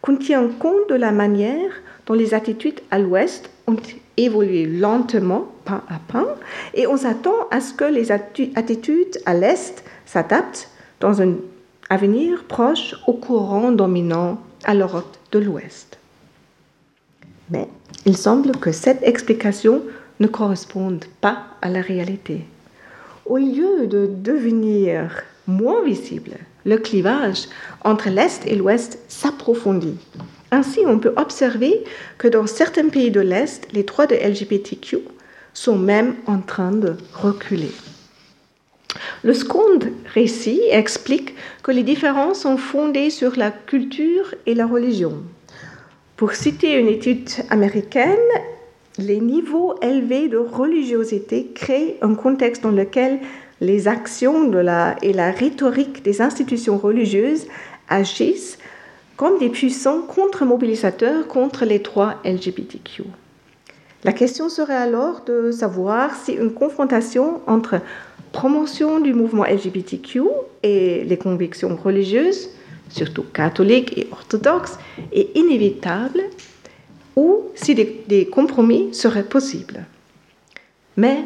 qu'on 0.00 0.16
tient 0.16 0.48
compte 0.48 0.88
de 0.88 0.94
la 0.94 1.10
manière 1.10 1.70
dont 2.08 2.14
les 2.14 2.32
attitudes 2.32 2.80
à 2.90 2.98
l'Ouest 2.98 3.50
ont 3.66 3.76
évolué 4.16 4.64
lentement, 4.64 5.46
pas 5.66 5.84
à 5.88 6.00
pas, 6.10 6.36
et 6.74 6.86
on 6.86 6.96
s'attend 6.96 7.34
à 7.50 7.60
ce 7.60 7.74
que 7.74 7.84
les 7.84 8.10
attitudes 8.10 9.20
à 9.26 9.34
l'Est 9.34 9.84
s'adapte 10.06 10.70
dans 11.00 11.20
un 11.20 11.34
avenir 11.90 12.44
proche 12.44 12.96
au 13.06 13.12
courant 13.12 13.70
dominant 13.72 14.40
à 14.64 14.74
l'Europe 14.74 15.16
de 15.32 15.38
l'Ouest. 15.38 15.98
Mais 17.50 17.68
il 18.06 18.16
semble 18.16 18.52
que 18.52 18.72
cette 18.72 19.02
explication 19.02 19.82
ne 20.18 20.26
corresponde 20.26 21.04
pas 21.20 21.44
à 21.60 21.68
la 21.68 21.82
réalité. 21.82 22.44
Au 23.26 23.36
lieu 23.36 23.86
de 23.86 24.06
devenir 24.06 25.22
moins 25.46 25.82
visible, 25.84 26.38
le 26.64 26.78
clivage 26.78 27.48
entre 27.84 28.08
l'Est 28.08 28.46
et 28.46 28.56
l'Ouest 28.56 28.98
s'approfondit. 29.08 29.98
Ainsi, 30.50 30.80
on 30.86 30.98
peut 30.98 31.12
observer 31.16 31.84
que 32.16 32.28
dans 32.28 32.46
certains 32.46 32.88
pays 32.88 33.10
de 33.10 33.20
l'Est, 33.20 33.68
les 33.72 33.82
droits 33.82 34.06
de 34.06 34.14
LGBTQ 34.14 34.98
sont 35.52 35.76
même 35.76 36.14
en 36.26 36.38
train 36.38 36.72
de 36.72 36.94
reculer. 37.14 37.70
Le 39.22 39.34
second 39.34 39.78
récit 40.14 40.62
explique 40.70 41.34
que 41.62 41.72
les 41.72 41.82
différences 41.82 42.40
sont 42.40 42.56
fondées 42.56 43.10
sur 43.10 43.36
la 43.36 43.50
culture 43.50 44.34
et 44.46 44.54
la 44.54 44.66
religion. 44.66 45.14
Pour 46.16 46.32
citer 46.32 46.78
une 46.78 46.88
étude 46.88 47.28
américaine, 47.50 48.16
les 48.98 49.20
niveaux 49.20 49.74
élevés 49.82 50.28
de 50.28 50.38
religiosité 50.38 51.52
créent 51.54 51.96
un 52.02 52.14
contexte 52.14 52.62
dans 52.62 52.72
lequel 52.72 53.20
les 53.60 53.88
actions 53.88 54.48
de 54.48 54.58
la, 54.58 54.96
et 55.02 55.12
la 55.12 55.30
rhétorique 55.30 56.02
des 56.02 56.22
institutions 56.22 56.78
religieuses 56.78 57.46
agissent 57.88 58.58
comme 59.18 59.38
des 59.40 59.48
puissants 59.48 60.02
contre-mobilisateurs 60.02 61.26
contre 61.26 61.64
les 61.64 61.80
droits 61.80 62.14
LGBTQ. 62.24 63.02
La 64.04 64.12
question 64.12 64.48
serait 64.48 64.76
alors 64.76 65.24
de 65.26 65.50
savoir 65.50 66.14
si 66.14 66.32
une 66.32 66.52
confrontation 66.52 67.40
entre 67.48 67.80
promotion 68.30 69.00
du 69.00 69.14
mouvement 69.14 69.44
LGBTQ 69.44 70.22
et 70.62 71.02
les 71.04 71.16
convictions 71.16 71.74
religieuses, 71.74 72.50
surtout 72.90 73.24
catholiques 73.24 73.98
et 73.98 74.06
orthodoxes, 74.12 74.78
est 75.12 75.36
inévitable 75.36 76.20
ou 77.16 77.40
si 77.56 77.74
des, 77.74 78.28
compromis 78.30 78.94
seraient 78.94 79.24
possibles. 79.24 79.84
Mais 80.96 81.24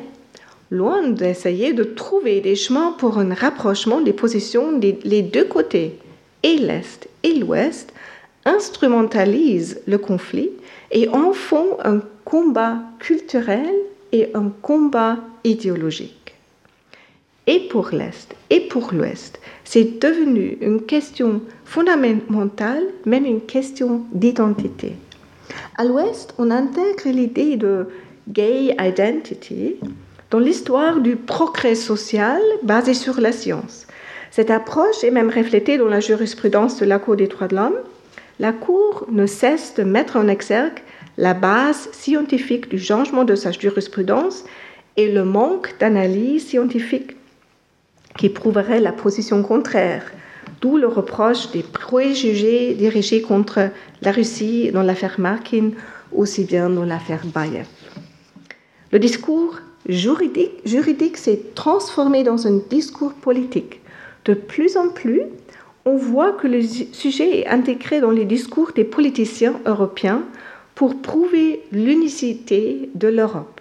loin 0.71 1.09
d'essayer 1.09 1.75
de 1.75 1.85
trouver 1.85 2.41
des 2.41 2.57
chemins 2.57 2.93
pour 2.93 3.19
un 3.19 3.35
rapprochement 3.35 4.01
des 4.01 4.15
positions 4.15 4.73
des 4.79 5.23
deux 5.23 5.45
côtés, 5.45 5.99
et 6.43 6.57
l'Est 6.57 7.09
et 7.23 7.35
l'Ouest, 7.35 7.93
instrumentalisent 8.45 9.81
le 9.87 9.99
conflit 9.99 10.51
et 10.91 11.09
en 11.09 11.33
font 11.33 11.77
un 11.85 12.01
combat 12.25 12.79
culturel 12.99 13.73
et 14.13 14.31
un 14.35 14.51
combat 14.63 15.19
idéologique. 15.45 16.35
Et 17.47 17.61
pour 17.69 17.91
l'Est 17.93 18.35
et 18.51 18.61
pour 18.61 18.93
l'Ouest, 18.93 19.41
c'est 19.65 20.01
devenu 20.01 20.59
une 20.61 20.83
question 20.83 21.41
fondamentale, 21.65 22.85
même 23.05 23.25
une 23.25 23.41
question 23.41 24.03
d'identité. 24.13 24.95
À 25.77 25.85
l'Ouest, 25.85 26.35
on 26.39 26.51
intègre 26.51 27.09
l'idée 27.09 27.57
de 27.57 27.87
gay 28.29 28.77
identity 28.79 29.77
dans 30.31 30.39
l'histoire 30.39 31.01
du 31.01 31.17
progrès 31.17 31.75
social 31.75 32.41
basé 32.63 32.95
sur 32.95 33.21
la 33.21 33.33
science. 33.33 33.87
Cette 34.33 34.51
approche 34.51 35.05
est 35.05 35.11
même 35.11 35.29
reflétée 35.29 35.77
dans 35.77 35.89
la 35.89 36.01
jurisprudence 36.01 36.79
de 36.81 36.87
la 36.87 36.99
Cour 36.99 37.17
des 37.17 37.27
droits 37.27 37.49
de 37.49 37.55
l'homme. 37.55 37.77
La 38.41 38.55
Cour 38.55 39.07
ne 39.13 39.27
cesse 39.27 39.75
de 39.75 39.83
mettre 39.83 40.17
en 40.17 40.27
exergue 40.27 40.79
la 41.19 41.35
base 41.35 41.91
scientifique 41.93 42.71
du 42.71 42.79
changement 42.79 43.25
de 43.25 43.35
sa 43.35 43.53
jurisprudence 43.53 44.45
et 44.97 45.13
le 45.13 45.25
manque 45.25 45.75
d'analyse 45.79 46.47
scientifique 46.47 47.15
qui 48.17 48.31
prouverait 48.31 48.81
la 48.81 48.93
position 48.93 49.43
contraire, 49.43 50.11
d'où 50.63 50.79
le 50.79 50.87
reproche 50.89 51.51
des 51.51 51.63
préjugés 51.63 52.73
dirigés 52.73 53.21
contre 53.21 53.69
la 54.01 54.13
Russie 54.13 54.71
dans 54.73 54.83
l'affaire 54.83 55.17
Markin, 55.21 55.73
aussi 56.11 56.45
bien 56.45 56.71
dans 56.71 56.87
l'affaire 56.87 57.27
Bayev. 57.35 57.67
Le 58.93 58.99
discours 58.99 59.59
juridique, 59.87 60.53
juridique 60.65 61.19
s'est 61.19 61.43
transformé 61.55 62.25
dans 62.25 62.47
un 62.47 62.61
discours 62.71 63.13
politique. 63.13 63.82
De 64.25 64.35
plus 64.35 64.77
en 64.77 64.89
plus, 64.89 65.23
on 65.85 65.97
voit 65.97 66.33
que 66.33 66.47
le 66.47 66.63
sujet 66.63 67.41
est 67.41 67.47
intégré 67.49 68.01
dans 68.01 68.11
les 68.11 68.25
discours 68.25 68.73
des 68.73 68.85
politiciens 68.85 69.61
européens 69.67 70.23
pour 70.75 71.01
prouver 71.01 71.63
l'unicité 71.73 72.89
de 72.95 73.09
l'Europe. 73.09 73.61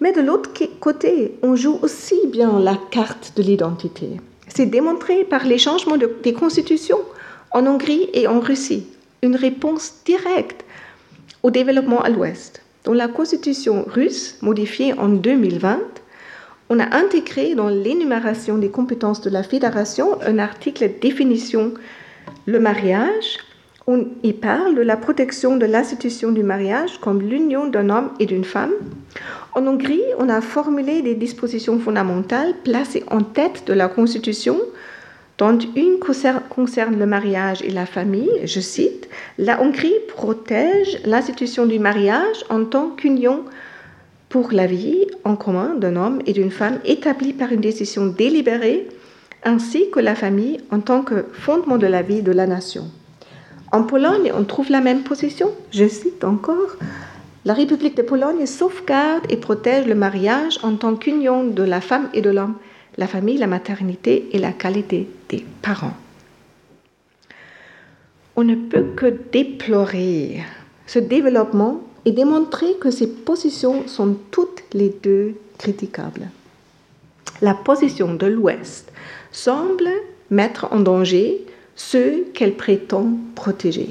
Mais 0.00 0.12
de 0.12 0.20
l'autre 0.20 0.50
côté, 0.80 1.34
on 1.42 1.56
joue 1.56 1.78
aussi 1.82 2.26
bien 2.28 2.60
la 2.60 2.76
carte 2.90 3.32
de 3.36 3.42
l'identité. 3.42 4.20
C'est 4.46 4.66
démontré 4.66 5.24
par 5.24 5.44
les 5.44 5.58
changements 5.58 5.96
des 5.96 6.32
constitutions 6.32 7.00
en 7.50 7.66
Hongrie 7.66 8.08
et 8.12 8.26
en 8.26 8.40
Russie, 8.40 8.86
une 9.22 9.34
réponse 9.34 9.94
directe 10.04 10.64
au 11.42 11.50
développement 11.50 12.02
à 12.02 12.10
l'Ouest. 12.10 12.62
Dans 12.84 12.92
la 12.92 13.08
constitution 13.08 13.84
russe, 13.86 14.38
modifiée 14.40 14.92
en 14.94 15.08
2020, 15.08 15.80
on 16.70 16.78
a 16.80 16.96
intégré 16.96 17.54
dans 17.54 17.68
l'énumération 17.68 18.58
des 18.58 18.68
compétences 18.68 19.20
de 19.20 19.30
la 19.30 19.42
fédération 19.42 20.20
un 20.22 20.38
article 20.38 20.90
définition 21.00 21.72
le 22.46 22.60
mariage. 22.60 23.38
On 23.86 24.06
y 24.22 24.34
parle 24.34 24.74
de 24.74 24.82
la 24.82 24.98
protection 24.98 25.56
de 25.56 25.64
l'institution 25.64 26.30
du 26.30 26.42
mariage 26.42 26.98
comme 27.00 27.22
l'union 27.22 27.66
d'un 27.66 27.88
homme 27.88 28.10
et 28.20 28.26
d'une 28.26 28.44
femme. 28.44 28.72
En 29.54 29.66
Hongrie, 29.66 30.02
on 30.18 30.28
a 30.28 30.42
formulé 30.42 31.00
des 31.00 31.14
dispositions 31.14 31.78
fondamentales 31.78 32.54
placées 32.64 33.04
en 33.10 33.22
tête 33.22 33.64
de 33.66 33.72
la 33.72 33.88
Constitution 33.88 34.58
dont 35.38 35.58
une 35.76 35.98
concerne 36.50 36.98
le 36.98 37.06
mariage 37.06 37.62
et 37.62 37.70
la 37.70 37.86
famille, 37.86 38.30
je 38.44 38.60
cite, 38.60 39.08
La 39.38 39.62
Hongrie 39.62 39.94
protège 40.08 41.00
l'institution 41.04 41.64
du 41.64 41.78
mariage 41.78 42.44
en 42.50 42.64
tant 42.64 42.90
qu'union 42.90 43.44
pour 44.28 44.52
la 44.52 44.66
vie 44.66 45.06
en 45.24 45.36
commun 45.36 45.74
d'un 45.74 45.96
homme 45.96 46.20
et 46.26 46.32
d'une 46.32 46.50
femme 46.50 46.80
établie 46.84 47.32
par 47.32 47.52
une 47.52 47.60
décision 47.60 48.06
délibérée, 48.06 48.86
ainsi 49.44 49.90
que 49.90 50.00
la 50.00 50.14
famille 50.14 50.58
en 50.70 50.80
tant 50.80 51.02
que 51.02 51.26
fondement 51.32 51.78
de 51.78 51.86
la 51.86 52.02
vie 52.02 52.22
de 52.22 52.32
la 52.32 52.46
nation. 52.46 52.84
En 53.72 53.82
Pologne, 53.82 54.32
on 54.34 54.44
trouve 54.44 54.70
la 54.70 54.80
même 54.80 55.02
position. 55.02 55.50
Je 55.72 55.86
cite 55.88 56.24
encore, 56.24 56.76
La 57.44 57.54
République 57.54 57.96
de 57.96 58.02
Pologne 58.02 58.46
sauvegarde 58.46 59.24
et 59.30 59.36
protège 59.36 59.86
le 59.86 59.94
mariage 59.94 60.58
en 60.62 60.76
tant 60.76 60.96
qu'union 60.96 61.44
de 61.44 61.62
la 61.62 61.80
femme 61.80 62.08
et 62.12 62.20
de 62.20 62.30
l'homme, 62.30 62.54
la 62.96 63.06
famille, 63.06 63.38
la 63.38 63.46
maternité 63.46 64.28
et 64.32 64.38
la 64.38 64.52
qualité 64.52 65.08
des 65.28 65.44
parents. 65.62 65.96
On 68.36 68.44
ne 68.44 68.54
peut 68.54 68.86
que 68.96 69.06
déplorer 69.32 70.42
ce 70.86 70.98
développement 70.98 71.80
et 72.08 72.12
démontrer 72.12 72.72
que 72.80 72.90
ces 72.90 73.06
positions 73.06 73.86
sont 73.86 74.16
toutes 74.30 74.62
les 74.72 74.88
deux 75.02 75.34
critiquables. 75.58 76.30
La 77.42 77.52
position 77.52 78.14
de 78.14 78.24
l'Ouest 78.24 78.90
semble 79.30 79.90
mettre 80.30 80.68
en 80.72 80.80
danger 80.80 81.44
ceux 81.76 82.24
qu'elle 82.32 82.54
prétend 82.54 83.10
protéger. 83.34 83.90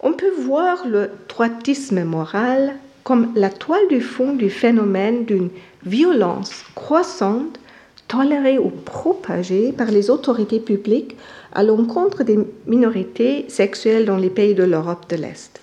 On 0.00 0.14
peut 0.14 0.32
voir 0.40 0.88
le 0.88 1.10
droitisme 1.28 2.04
moral 2.04 2.76
comme 3.04 3.32
la 3.34 3.50
toile 3.50 3.88
du 3.90 4.00
fond 4.00 4.32
du 4.32 4.48
phénomène 4.48 5.26
d'une 5.26 5.50
violence 5.84 6.64
croissante 6.74 7.60
tolérée 8.06 8.58
ou 8.58 8.70
propagée 8.70 9.72
par 9.72 9.90
les 9.90 10.08
autorités 10.08 10.60
publiques 10.60 11.18
à 11.52 11.62
l'encontre 11.62 12.24
des 12.24 12.38
minorités 12.66 13.44
sexuelles 13.50 14.06
dans 14.06 14.16
les 14.16 14.30
pays 14.30 14.54
de 14.54 14.64
l'Europe 14.64 15.06
de 15.10 15.16
l'Est. 15.16 15.60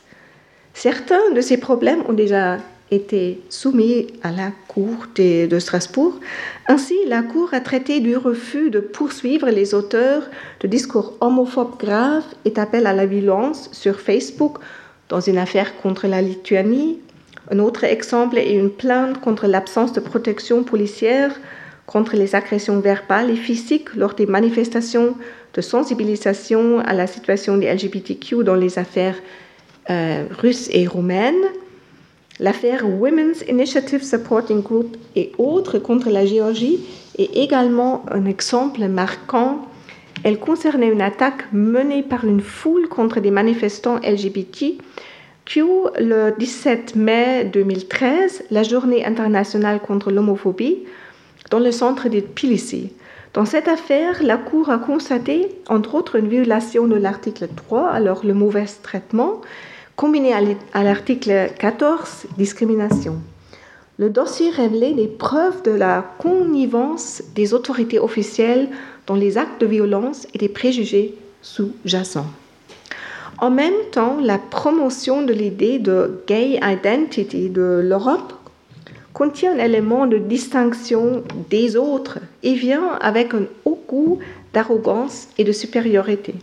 Certains 0.76 1.32
de 1.34 1.40
ces 1.40 1.58
problèmes 1.58 2.04
ont 2.08 2.14
déjà 2.14 2.58
été 2.92 3.42
soumis 3.50 4.08
à 4.24 4.32
la 4.32 4.52
Cour 4.68 5.08
de 5.16 5.58
Strasbourg. 5.58 6.20
Ainsi, 6.68 6.96
la 7.08 7.24
Cour 7.24 7.54
a 7.54 7.62
traité 7.62 8.02
du 8.02 8.18
refus 8.18 8.70
de 8.70 8.82
poursuivre 8.82 9.50
les 9.50 9.74
auteurs 9.74 10.24
de 10.60 10.68
discours 10.68 11.14
homophobes 11.22 11.80
graves 11.80 12.26
et 12.44 12.54
appels 12.60 12.88
à 12.88 12.94
la 12.94 13.06
violence 13.06 13.70
sur 13.72 14.02
Facebook 14.02 14.58
dans 15.08 15.22
une 15.22 15.38
affaire 15.38 15.78
contre 15.78 16.08
la 16.08 16.22
Lituanie. 16.22 17.00
Un 17.50 17.60
autre 17.60 17.86
exemple 17.86 18.38
est 18.38 18.54
une 18.54 18.70
plainte 18.70 19.22
contre 19.22 19.48
l'absence 19.48 19.94
de 19.94 20.02
protection 20.02 20.64
policière 20.64 21.34
contre 21.86 22.18
les 22.18 22.36
agressions 22.36 22.82
verbales 22.82 23.30
et 23.30 23.36
physiques 23.36 23.96
lors 23.96 24.14
des 24.14 24.26
manifestations 24.26 25.16
de 25.54 25.62
sensibilisation 25.62 26.80
à 26.80 26.94
la 26.94 27.08
situation 27.08 27.58
des 27.58 27.74
LGBTQ 27.74 28.44
dans 28.44 28.56
les 28.56 28.78
affaires 28.78 29.16
russe 29.90 30.70
et 30.72 30.88
roumaine, 30.88 31.36
l'affaire 32.40 32.86
Women's 32.88 33.44
Initiative 33.48 34.04
Supporting 34.04 34.62
Group 34.62 34.98
et 35.16 35.32
autres 35.38 35.80
contre 35.80 36.10
la 36.10 36.26
Géorgie 36.26 36.80
est 37.18 37.36
également 37.36 38.06
un 38.12 38.26
exemple 38.26 38.86
marquant. 38.88 39.68
Elle 40.24 40.40
concernait 40.40 40.90
une 40.90 41.02
attaque 41.02 41.46
menée 41.54 42.04
par 42.04 42.26
une 42.26 42.42
foule 42.42 42.88
contre 42.88 43.20
des 43.20 43.32
manifestants 43.32 43.98
LGBT 43.98 44.78
le 46.00 46.32
17 46.38 46.96
mai 46.96 47.46
2013, 47.46 48.46
la 48.52 48.64
journée 48.64 49.06
internationale 49.06 49.80
contre 49.80 50.12
l'homophobie, 50.12 50.80
dans 51.52 51.60
le 51.60 51.72
centre 51.72 52.10
de 52.10 52.20
Tbilissi. 52.20 52.92
Dans 53.34 53.46
cette 53.46 53.68
affaire, 53.68 54.24
la 54.24 54.38
Cour 54.38 54.70
a 54.70 54.78
constaté, 54.78 55.50
entre 55.68 55.96
autres, 55.96 56.16
une 56.16 56.28
violation 56.28 56.88
de 56.88 56.96
l'article 56.96 57.48
3, 57.56 57.90
alors 57.90 58.26
le 58.26 58.34
mauvais 58.34 58.66
traitement, 58.82 59.42
combiné 59.96 60.34
à 60.74 60.84
l'article 60.84 61.52
14, 61.58 62.28
discrimination. 62.38 63.22
Le 63.98 64.10
dossier 64.10 64.50
révélait 64.50 64.94
des 64.94 65.08
preuves 65.08 65.64
de 65.64 65.72
la 65.72 66.06
connivence 66.20 67.24
des 67.34 67.54
autorités 67.54 68.00
officielles 68.00 68.68
dans 69.08 69.16
les 69.16 69.38
actes 69.38 69.62
de 69.62 69.66
violence 69.66 70.28
et 70.34 70.38
des 70.38 70.50
préjugés 70.50 71.16
sous-jacents. 71.42 72.28
En 73.38 73.50
même 73.50 73.74
temps, 73.92 74.18
la 74.22 74.38
promotion 74.38 75.22
de 75.22 75.34
l'idée 75.34 75.80
de 75.80 76.22
gay 76.28 76.60
identity 76.62 77.50
de 77.50 77.82
l'Europe 77.84 78.34
contient 79.14 79.54
un 79.54 79.64
élément 79.64 80.08
de 80.08 80.18
distinction 80.18 81.24
des 81.50 81.78
autres 81.78 82.20
et 82.44 82.54
vient 82.54 82.98
avec 83.00 83.34
un 83.34 83.44
haut 83.64 83.82
goût 83.88 84.20
d'arrogance 84.54 85.30
et 85.38 85.46
de 85.46 85.54
supériorité. 85.54 86.36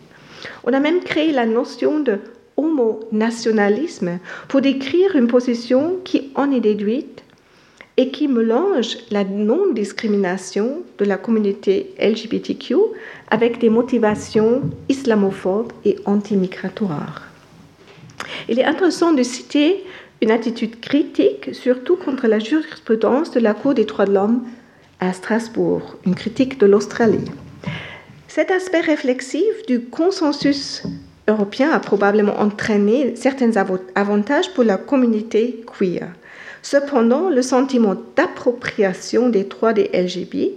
On 0.65 0.73
a 0.73 0.81
même 0.81 1.01
créé 1.01 1.33
la 1.33 1.45
notion 1.45 2.01
de 2.01 2.19
homo-nationalisme 2.57 4.19
pour 4.49 4.61
décrire 4.61 5.17
une 5.17 5.27
position 5.27 5.97
qui 6.05 6.31
en 6.35 6.51
est 6.51 6.61
déduite 6.61 7.23
et 7.97 8.11
qui 8.11 8.29
mélange 8.29 8.97
la 9.11 9.25
non-discrimination 9.25 10.83
de 10.99 11.05
la 11.05 11.19
communauté 11.19 11.95
LGBTQ 12.01 12.77
avec 13.31 13.59
des 13.59 13.69
motivations 13.69 14.63
islamophobes 14.89 15.73
et 15.85 15.97
antimigratoires. 16.07 17.29
Il 18.49 18.59
est 18.59 18.65
intéressant 18.65 19.13
de 19.13 19.23
citer 19.23 19.85
une 20.23 20.31
attitude 20.31 20.81
critique, 20.81 21.55
surtout 21.55 21.97
contre 21.97 22.29
la 22.29 22.39
jurisprudence 22.39 23.31
de 23.33 23.41
la 23.41 23.55
Cour 23.55 23.75
des 23.75 23.85
droits 23.85 24.07
de 24.07 24.15
l'homme 24.15 24.45
à 25.01 25.13
Strasbourg, 25.13 25.97
une 26.07 26.15
critique 26.15 26.59
de 26.59 26.67
l'Australie. 26.67 27.25
Cet 28.29 28.51
aspect 28.51 28.81
réflexif 28.81 29.67
du 29.67 29.81
consensus 29.81 30.85
européen 31.29 31.71
a 31.71 31.81
probablement 31.81 32.39
entraîné 32.41 33.15
certains 33.17 33.53
avantages 33.95 34.53
pour 34.55 34.65
la 34.65 34.77
communauté 34.77 35.65
queer. 35.67 36.09
Cependant, 36.63 37.29
le 37.29 37.43
sentiment 37.43 37.97
d'appropriation 38.17 39.29
des 39.29 39.45
droits 39.45 39.73
des 39.73 39.91
LGBT 39.93 40.53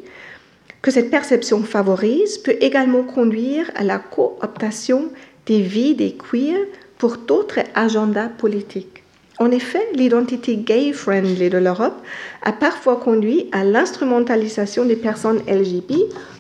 que 0.82 0.92
cette 0.92 1.10
perception 1.10 1.64
favorise 1.64 2.38
peut 2.38 2.58
également 2.62 3.02
conduire 3.02 3.72
à 3.76 3.84
la 3.84 3.98
cooptation 3.98 5.10
des 5.48 5.62
vies 5.62 5.96
des 5.96 6.16
queers 6.16 6.68
pour 7.00 7.18
d'autres 7.18 7.62
agendas 7.74 8.30
politiques. 8.30 9.05
En 9.38 9.52
effet, 9.52 9.86
l'identité 9.94 10.56
gay-friendly 10.56 11.50
de 11.50 11.58
l'Europe 11.58 12.02
a 12.42 12.54
parfois 12.54 12.96
conduit 12.96 13.50
à 13.52 13.66
l'instrumentalisation 13.66 14.86
des 14.86 14.96
personnes 14.96 15.42
LGBT 15.48 15.94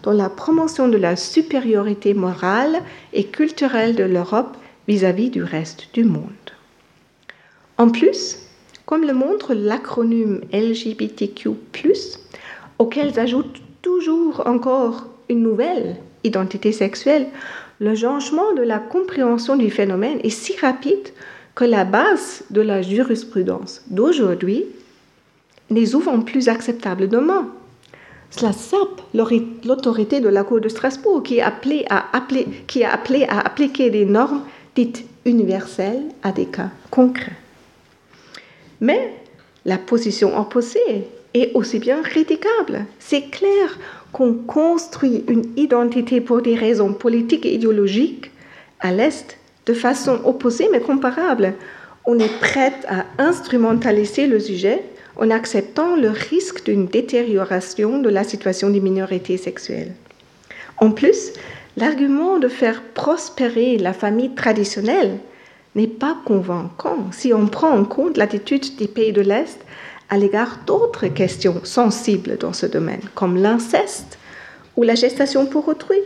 dans 0.04 0.14
la 0.14 0.30
promotion 0.30 0.88
de 0.88 0.98
la 0.98 1.18
supériorité 1.18 2.14
morale 2.14 2.82
et 3.12 3.26
culturelle 3.26 3.96
de 3.96 4.06
l'Europe 4.06 4.56
vis-à-vis 4.88 5.30
du 5.30 5.44
reste 5.44 5.90
du 5.94 6.06
monde. 6.06 6.30
En 7.78 7.90
plus, 7.90 8.38
comme 8.86 9.06
le 9.06 9.14
montre 9.14 9.54
l'acronyme 9.54 10.42
LGBTQ, 10.54 11.50
auquel 12.80 13.14
s'ajoute 13.14 13.62
toujours 13.82 14.44
encore 14.46 15.08
une 15.28 15.42
nouvelle 15.42 15.98
identité 16.24 16.72
sexuelle, 16.72 17.28
le 17.80 17.94
changement 17.94 18.54
de 18.54 18.62
la 18.62 18.80
compréhension 18.80 19.58
du 19.58 19.70
phénomène 19.70 20.20
est 20.24 20.30
si 20.30 20.56
rapide 20.58 21.10
que 21.56 21.64
la 21.66 21.86
base 21.86 22.44
de 22.50 22.62
la 22.62 22.82
jurisprudence 22.82 23.82
d'aujourd'hui 23.88 24.66
n'est 25.70 25.86
souvent 25.86 26.20
plus 26.20 26.50
acceptable 26.50 27.08
demain. 27.08 27.48
Cela 28.30 28.52
sape 28.52 29.02
l'autorité 29.14 30.20
de 30.20 30.28
la 30.28 30.44
Cour 30.44 30.60
de 30.60 30.68
Strasbourg 30.68 31.24
qui, 31.24 31.40
à 31.40 31.54
qui 32.68 32.84
a 32.84 32.94
appelé 32.94 33.24
à 33.24 33.40
appliquer 33.40 33.90
des 33.90 34.06
normes 34.06 34.42
dites 34.76 35.06
universelles 35.24 36.04
à 36.22 36.32
des 36.32 36.46
cas 36.46 36.70
concrets. 36.92 37.32
Mais 38.82 39.14
la 39.64 39.78
position 39.78 40.38
opposée 40.38 41.08
est 41.34 41.52
aussi 41.54 41.80
bien 41.80 42.02
critiquable. 42.02 42.86
C'est 43.00 43.30
clair 43.30 43.80
qu'on 44.12 44.34
construit 44.34 45.24
une 45.28 45.46
identité 45.58 46.20
pour 46.20 46.42
des 46.42 46.56
raisons 46.56 46.94
politiques 46.94 47.46
et 47.46 47.56
idéologiques 47.56 48.32
à 48.82 48.92
l'Est 48.92 49.38
de 49.66 49.74
façon 49.74 50.20
opposée 50.26 50.70
mais 50.72 50.80
comparable. 50.80 51.54
On 52.06 52.20
est 52.20 52.40
prête 52.40 52.86
à 52.88 53.06
instrumentaliser 53.18 54.28
le 54.28 54.40
sujet 54.40 54.84
en 55.18 55.30
acceptant 55.30 55.96
le 55.96 56.10
risque 56.10 56.66
d'une 56.66 56.88
détérioration 56.88 58.00
de 58.00 58.10
la 58.10 58.24
situation 58.24 58.70
des 58.70 58.82
minorités 58.82 59.38
sexuelles. 59.38 59.94
En 60.78 60.92
plus, 60.92 61.32
l'argument 61.78 62.38
de 62.38 62.48
faire 62.48 62.82
prospérer 62.82 63.78
la 63.78 63.94
famille 63.94 64.36
traditionnelle 64.36 65.20
n'est 65.76 65.88
pas 65.88 66.18
convaincant 66.26 67.08
si 67.12 67.34
on 67.34 67.48
prend 67.48 67.72
en 67.72 67.86
compte 67.86 68.18
l'attitude 68.18 68.76
des 68.78 68.88
pays 68.88 69.14
de 69.14 69.22
l'Est 69.22 69.60
à 70.10 70.18
l'égard 70.18 70.60
d'autres 70.66 71.08
questions 71.08 71.62
sensibles 71.64 72.38
dans 72.38 72.54
ce 72.54 72.66
domaine, 72.66 73.02
comme 73.16 73.38
l'inceste 73.38 74.20
ou 74.78 74.84
la 74.84 74.96
gestation 74.96 75.46
pour 75.46 75.68
autrui. 75.68 75.98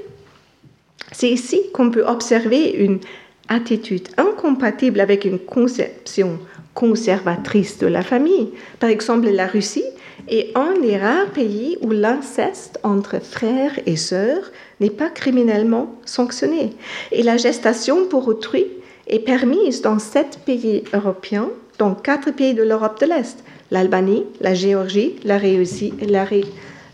C'est 1.11 1.29
ici 1.29 1.61
qu'on 1.73 1.89
peut 1.89 2.05
observer 2.05 2.69
une 2.71 2.99
attitude 3.49 4.07
incompatible 4.17 4.99
avec 4.99 5.25
une 5.25 5.39
conception 5.39 6.39
conservatrice 6.73 7.77
de 7.79 7.87
la 7.87 8.03
famille. 8.03 8.49
Par 8.79 8.89
exemple, 8.89 9.29
la 9.29 9.47
Russie 9.47 9.83
est 10.29 10.55
un 10.55 10.79
des 10.79 10.97
rares 10.97 11.31
pays 11.31 11.77
où 11.81 11.91
l'inceste 11.91 12.79
entre 12.83 13.19
frères 13.19 13.77
et 13.85 13.97
sœurs 13.97 14.51
n'est 14.79 14.89
pas 14.89 15.09
criminellement 15.09 15.95
sanctionné. 16.05 16.71
Et 17.11 17.23
la 17.23 17.37
gestation 17.37 18.05
pour 18.05 18.27
autrui 18.27 18.67
est 19.07 19.19
permise 19.19 19.81
dans 19.81 19.99
sept 19.99 20.39
pays 20.45 20.83
européens, 20.93 21.49
dans 21.79 21.95
quatre 21.95 22.31
pays 22.31 22.53
de 22.53 22.63
l'Europe 22.63 22.99
de 23.01 23.07
l'Est, 23.07 23.43
l'Albanie, 23.71 24.25
la 24.39 24.53
Géorgie, 24.53 25.15
la 25.23 25.37
Russie, 25.37 25.93
la 26.07 26.25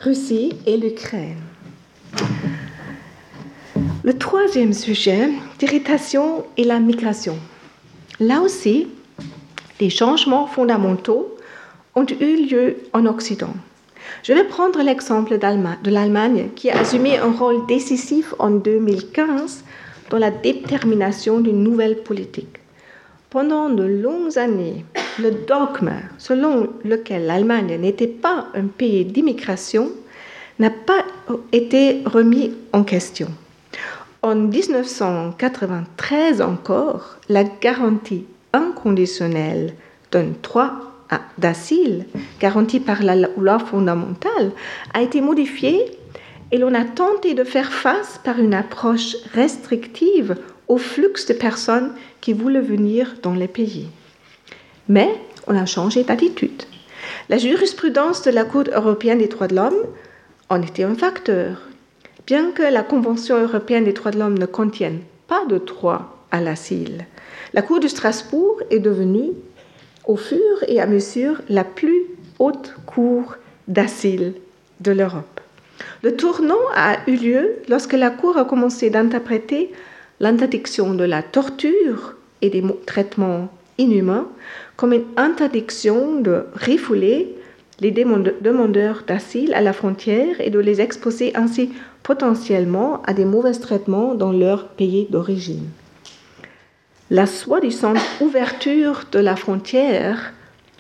Russie 0.02 0.54
et 0.66 0.78
l'Ukraine. 0.78 1.36
Le 4.06 4.16
troisième 4.16 4.72
sujet 4.72 5.30
d'irritation 5.58 6.46
est 6.60 6.64
la 6.64 6.80
migration. 6.80 7.40
Là 8.20 8.40
aussi, 8.42 8.88
des 9.80 9.90
changements 9.90 10.46
fondamentaux 10.46 11.36
ont 11.96 12.06
eu 12.22 12.46
lieu 12.46 12.76
en 12.94 13.08
Occident. 13.08 13.56
Je 14.22 14.34
vais 14.34 14.44
prendre 14.44 14.80
l'exemple 14.84 15.40
de 15.40 15.90
l'Allemagne 15.90 16.50
qui 16.56 16.70
a 16.70 16.82
assumé 16.82 17.18
un 17.18 17.32
rôle 17.32 17.66
décisif 17.66 18.36
en 18.38 18.52
2015 18.52 19.64
dans 20.12 20.20
la 20.20 20.30
détermination 20.30 21.40
d'une 21.40 21.64
nouvelle 21.64 22.04
politique. 22.04 22.60
Pendant 23.32 23.72
de 23.72 23.86
longues 23.86 24.38
années, 24.38 24.86
le 25.18 25.32
dogme 25.32 25.94
selon 26.20 26.70
lequel 26.84 27.26
l'Allemagne 27.26 27.76
n'était 27.82 28.06
pas 28.06 28.50
un 28.54 28.68
pays 28.68 29.04
d'immigration 29.04 29.90
n'a 30.60 30.70
pas 30.70 31.04
été 31.52 32.04
remis 32.06 32.52
en 32.72 32.84
question. 32.84 33.30
En 34.26 34.34
1993 34.34 36.42
encore, 36.42 37.18
la 37.30 37.44
garantie 37.44 38.26
inconditionnelle 38.54 39.76
d'un 40.12 40.30
droit 40.42 40.72
d'asile, 41.38 42.08
garantie 42.40 42.80
par 42.80 43.04
la 43.04 43.16
loi 43.16 43.60
fondamentale, 43.60 44.52
a 44.96 45.04
été 45.04 45.22
modifiée 45.22 45.80
et 46.52 46.58
l'on 46.58 46.74
a 46.74 46.86
tenté 46.86 47.36
de 47.36 47.44
faire 47.44 47.72
face 47.72 48.20
par 48.24 48.40
une 48.40 48.56
approche 48.56 49.16
restrictive 49.36 50.38
au 50.68 50.80
flux 50.80 51.14
de 51.30 51.34
personnes 51.34 51.94
qui 52.20 52.34
voulaient 52.34 52.62
venir 52.62 53.18
dans 53.22 53.36
les 53.36 53.48
pays. 53.48 53.90
Mais 54.90 55.22
on 55.46 55.56
a 55.56 55.68
changé 55.68 56.04
d'attitude. 56.04 56.64
La 57.30 57.38
jurisprudence 57.38 58.24
de 58.24 58.32
la 58.32 58.44
Cour 58.44 58.64
européenne 58.74 59.20
des 59.20 59.28
droits 59.28 59.50
de 59.50 59.56
l'homme 59.56 59.84
en 60.50 60.64
était 60.64 60.82
un 60.82 60.96
facteur. 60.96 61.62
Bien 62.26 62.50
que 62.52 62.64
la 62.64 62.82
Convention 62.82 63.40
européenne 63.40 63.84
des 63.84 63.94
droits 63.94 64.10
de 64.10 64.18
l'homme 64.18 64.40
ne 64.40 64.48
contienne 64.48 65.02
pas 65.28 65.46
de 65.46 65.60
droit 65.60 66.26
à 66.32 66.42
l'asile, 66.42 67.06
la 67.54 67.62
Cour 67.62 67.80
de 67.80 67.88
Strasbourg 67.88 68.62
est 68.72 68.80
devenue, 68.80 69.30
au 70.06 70.18
fur 70.18 70.64
et 70.68 70.82
à 70.82 70.88
mesure, 70.88 71.42
la 71.50 71.64
plus 71.64 72.02
haute 72.40 72.74
cour 72.88 73.36
d'asile 73.68 74.34
de 74.80 74.92
l'Europe. 74.92 75.40
Le 76.02 76.16
tournant 76.16 76.56
a 76.74 76.98
eu 77.08 77.16
lieu 77.16 77.58
lorsque 77.70 77.94
la 77.94 78.10
Cour 78.10 78.38
a 78.38 78.46
commencé 78.46 78.90
d'interpréter 78.90 79.72
l'interdiction 80.20 80.96
de 80.96 81.04
la 81.04 81.22
torture 81.22 82.16
et 82.42 82.50
des 82.50 82.64
traitements 82.88 83.50
inhumains 83.78 84.28
comme 84.78 84.94
une 84.94 85.06
interdiction 85.16 86.22
de 86.22 86.46
refouler 86.56 87.36
les 87.82 87.92
demandeurs 87.92 89.04
d'asile 89.06 89.54
à 89.54 89.62
la 89.62 89.74
frontière 89.74 90.40
et 90.40 90.50
de 90.50 90.60
les 90.60 90.82
exposer 90.82 91.36
ainsi 91.36 91.72
potentiellement 92.06 93.02
à 93.08 93.14
des 93.14 93.26
mauvais 93.26 93.54
traitements 93.54 94.14
dans 94.14 94.32
leur 94.32 94.68
pays 94.68 95.08
d'origine. 95.10 95.68
La 97.10 97.26
soi-disant 97.26 97.96
ouverture 98.22 99.06
de 99.12 99.20
la 99.20 99.36
frontière 99.36 100.32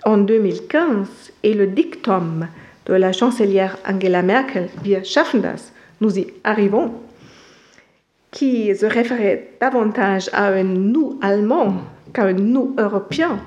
en 0.06 0.20
2015 0.20 1.08
et 1.42 1.56
le 1.56 1.66
dictum 1.66 2.48
de 2.86 2.94
la 2.94 3.12
chancelière 3.12 3.78
Angela 3.90 4.22
Merkel, 4.22 4.70
wir 4.84 5.04
schaffen 5.04 5.42
das, 5.42 5.72
nous 6.00 6.20
y 6.20 6.28
arrivons, 6.44 6.92
qui 8.30 8.76
se 8.76 8.86
référait 8.86 9.50
davantage 9.60 10.30
à 10.32 10.50
un 10.50 10.64
nous 10.64 11.18
allemand 11.24 11.78
qu'à 12.14 12.26
un 12.26 12.34
nous 12.34 12.76
européen, 12.78 13.40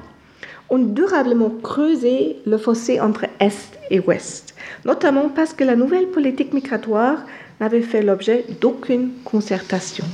ont 0.68 0.79
durablement 0.79 1.53
creusé 1.62 2.39
le 2.45 2.59
fossé 2.59 3.01
entre 3.01 3.26
Est 3.39 3.79
et 3.91 4.01
Ouest, 4.01 4.57
notamment 4.85 5.29
parce 5.29 5.55
que 5.55 5.62
la 5.62 5.76
nouvelle 5.76 6.09
politique 6.09 6.53
migratoire 6.53 7.18
n'avait 7.61 7.82
fait 7.82 8.02
l'objet 8.02 8.44
d'aucune 8.61 9.11
concertation. 9.24 10.04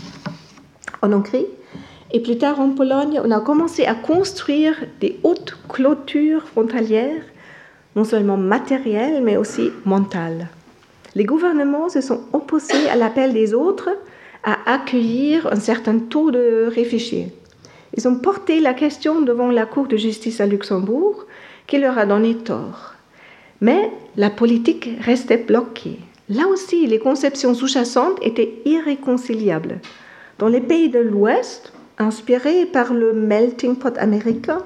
En 1.03 1.13
Hongrie 1.13 1.47
Et 2.13 2.21
plus 2.21 2.39
tard 2.39 2.61
en 2.61 2.71
Pologne, 2.71 3.21
on 3.23 3.31
a 3.31 3.41
commencé 3.41 3.85
à 3.85 3.95
construire 3.95 4.75
des 5.01 5.19
hautes 5.23 5.57
clôtures 5.69 6.47
frontalières, 6.49 7.23
non 7.97 8.05
seulement 8.05 8.37
matérielles, 8.37 9.23
mais 9.23 9.37
aussi 9.37 9.71
mentales. 9.85 10.49
Les 11.15 11.25
gouvernements 11.25 11.89
se 11.89 12.01
sont 12.01 12.23
opposés 12.33 12.89
à 12.91 12.97
l'appel 12.97 13.33
des 13.33 13.55
autres 13.55 13.91
à 14.43 14.73
accueillir 14.73 15.47
un 15.53 15.61
certain 15.61 15.99
taux 15.99 16.31
de 16.31 16.71
réfugiés. 16.75 17.33
Ils 17.97 18.09
ont 18.09 18.17
porté 18.17 18.61
la 18.61 18.75
question 18.75 19.21
devant 19.23 19.51
la 19.51 19.67
Cour 19.67 19.87
de 19.87 19.97
justice 19.97 20.41
à 20.41 20.47
Luxembourg, 20.47 21.27
qui 21.67 21.79
leur 21.79 21.97
a 21.99 22.07
donné 22.07 22.35
tort. 22.35 22.95
Mais 23.61 23.91
la 24.17 24.31
politique 24.31 24.91
restait 25.01 25.39
bloquée. 25.39 25.99
Là 26.29 26.47
aussi, 26.49 26.87
les 26.87 26.99
conceptions 26.99 27.55
sous-jacentes 27.55 28.19
étaient 28.23 28.55
irréconciliables. 28.65 29.81
Dans 30.39 30.49
les 30.49 30.61
pays 30.61 30.89
de 30.89 30.99
l'Ouest, 30.99 31.73
inspirés 31.99 32.67
par 32.67 32.95
le 32.95 33.13
melting 33.13 33.77
pot 33.77 33.97
américain, 33.99 34.63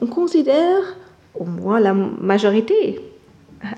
on 0.00 0.06
considère, 0.06 0.96
au 1.34 1.44
moins 1.44 1.80
la 1.80 1.94
majorité, 1.94 3.00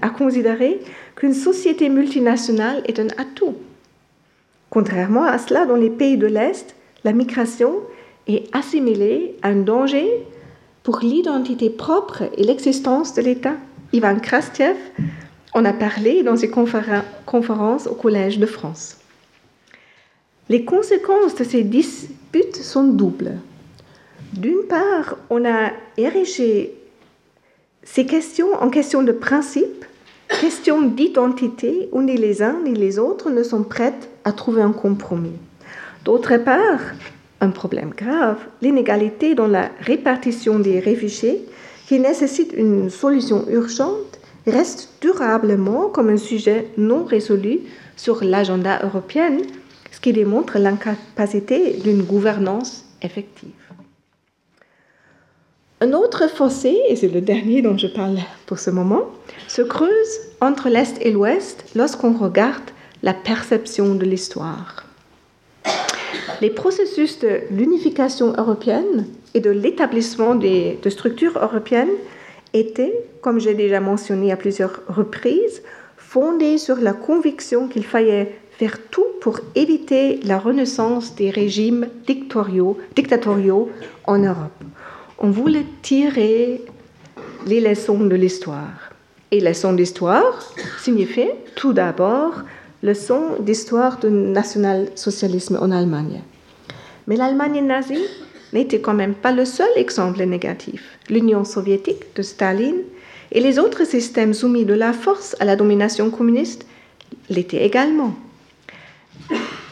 a 0.03 0.11
considéré 0.11 0.81
qu'une 1.17 1.33
société 1.33 1.89
multinationale 1.89 2.83
est 2.87 2.99
un 2.99 3.09
atout. 3.17 3.55
Contrairement 4.69 5.25
à 5.25 5.39
cela, 5.39 5.67
dans 5.67 5.77
les 5.77 5.91
pays 5.91 6.17
de 6.17 6.27
l'Est, 6.27 6.75
la 7.05 7.13
migration 7.13 7.77
est 8.27 8.45
assimilée 8.55 9.37
à 9.43 9.49
un 9.49 9.63
danger 9.63 10.27
pour 10.83 11.01
l'identité 11.01 11.71
propre 11.71 12.25
et 12.37 12.43
l'existence 12.43 13.15
de 13.15 13.23
l'État. 13.23 13.55
Ivan 13.93 14.19
Krastiev 14.21 14.77
en 15.55 15.65
a 15.65 15.73
parlé 15.73 16.23
dans 16.23 16.37
ses 16.37 16.51
conférences 16.51 17.87
au 17.87 17.95
Collège 17.95 18.39
de 18.39 18.47
France. 18.47 18.99
Les 20.49 20.65
conséquences 20.65 21.35
de 21.37 21.45
ces 21.45 21.63
disputes 21.63 22.57
sont 22.57 22.85
doubles. 22.85 23.35
D'une 24.33 24.63
part, 24.69 25.17
on 25.29 25.45
a 25.45 25.71
érigé 25.97 26.75
ces 27.83 28.07
questions 28.07 28.53
en 28.61 28.69
questions 28.69 29.03
de 29.03 29.13
principe, 29.13 29.85
questions 30.41 30.83
d'identité 30.83 31.89
où 31.93 32.03
ni 32.03 32.17
les 32.17 32.43
uns 32.43 32.57
ni 32.65 32.75
les 32.75 32.99
autres 32.99 33.31
ne 33.31 33.43
sont 33.43 33.65
prêts 33.65 33.95
à 34.25 34.33
trouver 34.33 34.63
un 34.63 34.73
compromis. 34.73 35.37
D'autre 36.05 36.37
part, 36.37 36.81
un 37.41 37.51
problème 37.51 37.91
grave, 37.91 38.39
l'inégalité 38.63 39.35
dans 39.35 39.49
la 39.49 39.71
répartition 39.81 40.59
des 40.59 40.79
réfugiés 40.79 41.45
qui 41.89 41.99
nécessite 41.99 42.53
une 42.57 42.91
solution 42.91 43.45
urgente 43.49 44.20
reste 44.47 44.91
durablement 45.01 45.89
comme 45.89 46.09
un 46.09 46.17
sujet 46.17 46.69
non 46.77 47.05
résolu 47.05 47.61
sur 47.97 48.25
l'agenda 48.25 48.81
européen, 48.83 49.39
ce 49.91 50.01
qui 50.01 50.13
démontre 50.13 50.59
l'incapacité 50.59 51.75
d'une 51.75 52.03
gouvernance 52.03 52.85
effective. 53.03 53.51
Un 55.83 55.93
autre 55.93 56.29
fossé, 56.29 56.79
et 56.89 56.97
c'est 56.97 57.09
le 57.09 57.23
dernier 57.23 57.63
dont 57.63 57.77
je 57.77 57.87
parle 57.87 58.19
pour 58.47 58.59
ce 58.59 58.71
moment, 58.71 59.07
se 59.49 59.63
creuse 59.63 60.21
entre 60.41 60.69
l'Est 60.69 60.97
et 61.01 61.11
l'Ouest 61.11 61.65
lorsqu'on 61.75 62.13
regarde 62.13 62.71
la 63.03 63.15
perception 63.15 63.95
de 63.95 64.05
l'histoire. 64.05 64.85
Les 66.43 66.51
processus 66.51 67.19
de 67.19 67.41
l'unification 67.51 68.35
européenne 68.37 69.07
et 69.33 69.41
de 69.41 69.51
l'établissement 69.51 70.35
de 70.35 70.91
structures 70.91 71.39
européennes 71.39 71.89
étaient, 72.53 73.05
comme 73.21 73.41
j'ai 73.41 73.55
déjà 73.55 73.81
mentionné 73.81 74.33
à 74.33 74.37
plusieurs 74.37 74.81
reprises, 74.89 75.63
fondés 75.97 76.59
sur 76.59 76.77
la 76.77 76.93
conviction 76.93 77.69
qu'il 77.69 77.85
fallait 77.85 78.35
faire 78.51 78.79
tout 78.91 79.07
pour 79.21 79.41
éviter 79.55 80.21
la 80.25 80.39
renaissance 80.39 81.15
des 81.15 81.31
régimes 81.31 81.87
dictatoriaux, 82.07 82.77
dictatoriaux 82.95 83.71
en 84.07 84.19
Europe. 84.19 84.65
On 85.19 85.31
voulait 85.31 85.67
tirer 85.83 86.63
les 87.47 87.61
leçons 87.61 88.01
de 88.01 88.17
l'histoire. 88.17 88.91
Et 89.31 89.41
leçons 89.41 89.73
d'histoire 89.73 90.53
signifiait 90.79 91.37
tout 91.55 91.73
d'abord 91.73 92.43
leçon 92.83 93.37
d'histoire 93.41 93.99
du 93.99 94.11
national-socialisme 94.11 95.59
en 95.61 95.71
Allemagne. 95.71 96.23
Mais 97.07 97.17
l'Allemagne 97.17 97.65
nazie 97.65 98.07
n'était 98.53 98.81
quand 98.81 98.95
même 98.95 99.15
pas 99.15 99.33
le 99.33 99.45
seul 99.45 99.71
exemple 99.77 100.23
négatif. 100.25 100.99
L'Union 101.09 101.45
soviétique 101.45 102.15
de 102.17 102.23
Staline 102.23 102.83
et 103.33 103.41
les 103.41 103.59
autres 103.59 103.87
systèmes 103.87 104.35
soumis 104.35 104.65
de 104.65 104.75
la 104.75 104.93
force 104.93 105.37
à 105.41 105.45
la 105.45 105.57
domination 105.57 106.11
communiste 106.11 106.67
l'étaient 107.29 107.65
également. 107.65 108.15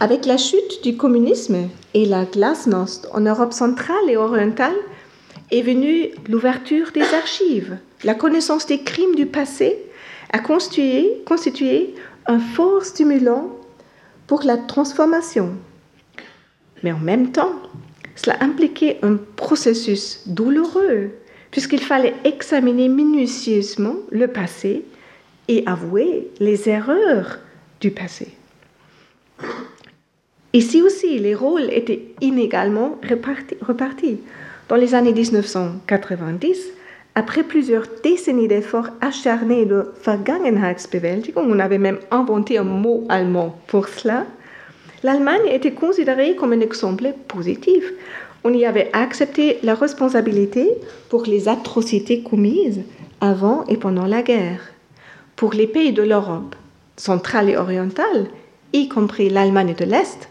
Avec 0.01 0.26
la 0.26 0.37
chute 0.37 0.85
du 0.85 0.97
communisme 0.97 1.68
et 1.95 2.07
la 2.07 2.24
glasnost 2.24 3.09
en 3.12 3.20
Europe 3.20 3.53
centrale 3.53 4.09
et 4.09 4.16
orientale 4.16 4.76
est 5.51 5.62
venue 5.62 6.11
l'ouverture 6.29 6.93
des 6.93 7.03
archives. 7.14 7.79
La 8.05 8.14
connaissance 8.14 8.66
des 8.66 8.83
crimes 8.83 9.16
du 9.16 9.26
passé 9.26 9.76
a 10.33 10.39
constitué, 10.39 11.22
constitué 11.26 11.95
un 12.26 12.39
fort 12.39 12.85
stimulant 12.85 13.51
pour 14.29 14.43
la 14.45 14.57
transformation. 14.57 15.55
Mais 16.85 16.93
en 16.93 16.99
même 16.99 17.33
temps, 17.33 17.55
cela 18.19 18.37
impliquait 18.43 18.99
un 19.03 19.16
processus 19.37 20.23
douloureux, 20.27 21.11
puisqu'il 21.53 21.81
fallait 21.81 22.14
examiner 22.25 22.89
minutieusement 22.89 23.95
le 24.11 24.27
passé 24.27 24.85
et 25.47 25.62
avouer 25.66 26.27
les 26.41 26.69
erreurs 26.69 27.39
du 27.81 27.93
passé. 27.93 28.29
Ici 30.53 30.83
aussi, 30.83 31.21
les 31.21 31.37
rôles 31.37 31.71
étaient 31.71 32.07
inégalement 32.21 32.99
repartis. 33.09 34.19
Dans 34.69 34.77
les 34.77 34.95
années 34.97 35.12
1990, 35.12 36.59
après 37.14 37.45
plusieurs 37.45 37.87
décennies 38.03 38.49
d'efforts 38.49 38.91
acharnés 39.01 39.64
de 39.64 39.93
Vergangenheitsbewältigung, 40.05 41.47
on 41.49 41.61
avait 41.61 41.79
même 41.79 42.01
inventé 42.11 42.59
un 42.59 42.64
mot 42.64 43.05
allemand 43.09 43.61
pour 43.69 43.87
cela, 43.87 44.27
l'Allemagne 45.03 45.49
était 45.51 45.73
considérée 45.73 46.35
comme 46.37 46.53
un 46.53 46.61
exemple 46.61 47.13
positif. 47.27 47.85
On 48.45 48.53
y 48.53 48.65
avait 48.65 48.91
accepté 48.93 49.59
la 49.63 49.75
responsabilité 49.75 50.71
pour 51.09 51.25
les 51.25 51.49
atrocités 51.49 52.23
commises 52.23 52.83
avant 53.21 53.65
et 53.67 53.77
pendant 53.77 54.07
la 54.07 54.23
guerre. 54.23 54.61
Pour 55.37 55.53
les 55.53 55.67
pays 55.67 55.93
de 55.93 56.03
l'Europe 56.03 56.55
centrale 56.97 57.51
et 57.51 57.57
orientale, 57.57 58.29
y 58.73 58.89
compris 58.89 59.31
l'Allemagne 59.31 59.75
de 59.75 59.85
l'Est, 59.85 60.29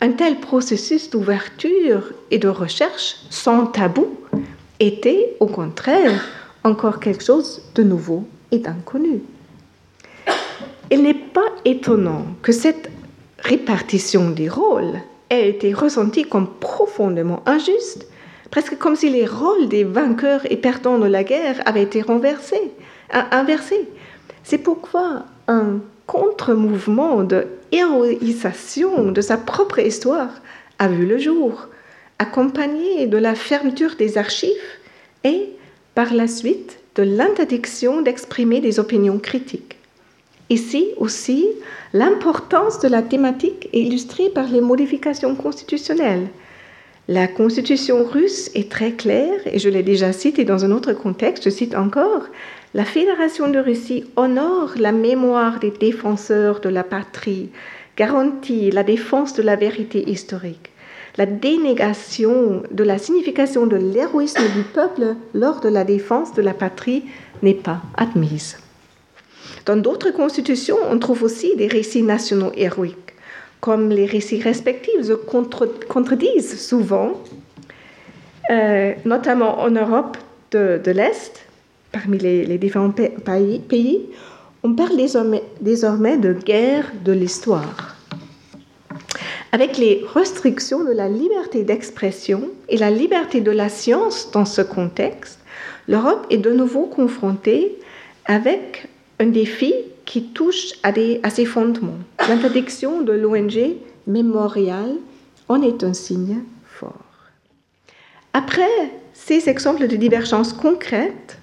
un 0.00 0.12
tel 0.12 0.40
processus 0.40 1.10
d'ouverture 1.10 2.12
et 2.30 2.38
de 2.38 2.48
recherche 2.48 3.16
sans 3.30 3.66
tabou 3.66 4.08
était 4.80 5.36
au 5.38 5.46
contraire 5.46 6.24
encore 6.64 6.98
quelque 6.98 7.24
chose 7.24 7.62
de 7.74 7.82
nouveau 7.82 8.24
et 8.50 8.58
d'inconnu. 8.58 9.22
Il 10.90 11.02
n'est 11.02 11.14
pas 11.14 11.48
étonnant 11.64 12.26
que 12.42 12.52
cette 12.52 12.90
répartition 13.42 14.30
des 14.30 14.48
rôles 14.48 15.00
ait 15.30 15.48
été 15.48 15.74
ressentie 15.74 16.24
comme 16.24 16.48
profondément 16.48 17.42
injuste, 17.46 18.06
presque 18.50 18.78
comme 18.78 18.96
si 18.96 19.10
les 19.10 19.26
rôles 19.26 19.68
des 19.68 19.84
vainqueurs 19.84 20.42
et 20.50 20.56
perdants 20.56 20.98
de 20.98 21.06
la 21.06 21.24
guerre 21.24 21.60
avaient 21.66 21.82
été 21.82 22.02
renversés, 22.02 22.72
inversés. 23.10 23.88
C'est 24.44 24.58
pourquoi 24.58 25.24
un 25.48 25.80
contre-mouvement 26.06 27.24
de 27.24 27.46
héroïsation 27.72 29.10
de 29.10 29.20
sa 29.20 29.36
propre 29.36 29.78
histoire 29.78 30.30
a 30.78 30.88
vu 30.88 31.06
le 31.06 31.18
jour 31.18 31.68
accompagné 32.18 33.06
de 33.06 33.16
la 33.16 33.34
fermeture 33.34 33.96
des 33.96 34.18
archives 34.18 34.50
et, 35.24 35.48
par 35.94 36.12
la 36.12 36.28
suite, 36.28 36.78
de 36.94 37.02
l'interdiction 37.02 38.02
d'exprimer 38.02 38.60
des 38.60 38.78
opinions 38.78 39.18
critiques. 39.18 39.78
Ici 40.52 40.88
aussi, 40.98 41.46
l'importance 41.94 42.78
de 42.80 42.88
la 42.88 43.00
thématique 43.00 43.70
est 43.72 43.80
illustrée 43.80 44.28
par 44.28 44.46
les 44.50 44.60
modifications 44.60 45.34
constitutionnelles. 45.34 46.26
La 47.08 47.26
constitution 47.26 48.04
russe 48.04 48.50
est 48.54 48.70
très 48.70 48.92
claire, 48.92 49.40
et 49.46 49.58
je 49.58 49.70
l'ai 49.70 49.82
déjà 49.82 50.12
cité 50.12 50.44
dans 50.44 50.62
un 50.66 50.70
autre 50.70 50.92
contexte, 50.92 51.44
je 51.44 51.48
cite 51.48 51.74
encore, 51.74 52.24
la 52.74 52.84
Fédération 52.84 53.48
de 53.48 53.58
Russie 53.58 54.04
honore 54.16 54.74
la 54.76 54.92
mémoire 54.92 55.58
des 55.58 55.70
défenseurs 55.70 56.60
de 56.60 56.68
la 56.68 56.84
patrie, 56.84 57.48
garantit 57.96 58.70
la 58.70 58.84
défense 58.84 59.32
de 59.32 59.42
la 59.42 59.56
vérité 59.56 60.10
historique 60.10 60.68
la 61.18 61.26
dénégation 61.26 62.62
de 62.70 62.84
la 62.84 62.96
signification 62.96 63.66
de 63.66 63.76
l'héroïsme 63.76 64.48
du 64.56 64.62
peuple 64.62 65.14
lors 65.34 65.60
de 65.60 65.68
la 65.68 65.84
défense 65.84 66.32
de 66.32 66.40
la 66.40 66.54
patrie 66.54 67.04
n'est 67.42 67.52
pas 67.52 67.82
admise. 67.98 68.61
Dans 69.66 69.76
d'autres 69.76 70.10
constitutions, 70.10 70.76
on 70.90 70.98
trouve 70.98 71.22
aussi 71.22 71.56
des 71.56 71.68
récits 71.68 72.02
nationaux 72.02 72.52
héroïques, 72.56 73.14
comme 73.60 73.90
les 73.90 74.06
récits 74.06 74.40
respectifs 74.40 75.02
se 75.02 75.12
contredisent 75.12 76.60
souvent, 76.60 77.12
euh, 78.50 78.92
notamment 79.04 79.60
en 79.60 79.70
Europe 79.70 80.16
de, 80.50 80.90
l'Est, 80.90 81.46
parmi 81.92 82.18
les, 82.18 82.58
différents 82.58 82.90
pays, 82.90 84.00
on 84.62 84.74
parle 84.74 84.96
désormais 85.60 86.16
de 86.18 86.32
guerre 86.32 86.92
de 87.04 87.12
l'histoire. 87.12 87.96
Avec 89.54 89.76
les 89.76 90.04
restrictions 90.14 90.82
de 90.82 90.92
la 90.92 91.08
liberté 91.08 91.62
d'expression 91.62 92.48
et 92.68 92.78
la 92.78 92.90
liberté 92.90 93.40
de 93.40 93.50
la 93.50 93.68
science 93.68 94.30
dans 94.30 94.46
ce 94.46 94.62
contexte, 94.62 95.38
l'Europe 95.88 96.26
est 96.30 96.38
de 96.38 96.52
nouveau 96.52 96.86
confrontée 96.86 97.78
avec 98.24 98.88
un 99.22 99.26
défi 99.26 99.72
qui 100.04 100.24
touche 100.24 100.72
à, 100.82 101.30
ses 101.30 101.44
fondements. 101.44 101.98
L'interdiction 102.28 103.02
de 103.02 103.12
l'ONG 103.12 103.76
Mémorial 104.08 104.96
en 105.48 105.62
est 105.62 105.84
un 105.84 105.94
signe 105.94 106.40
fort. 106.66 107.06
Après 108.32 108.90
ces 109.12 109.48
exemples 109.48 109.86
de 109.86 109.94
divergence 109.94 110.52
concrètes, 110.52 111.38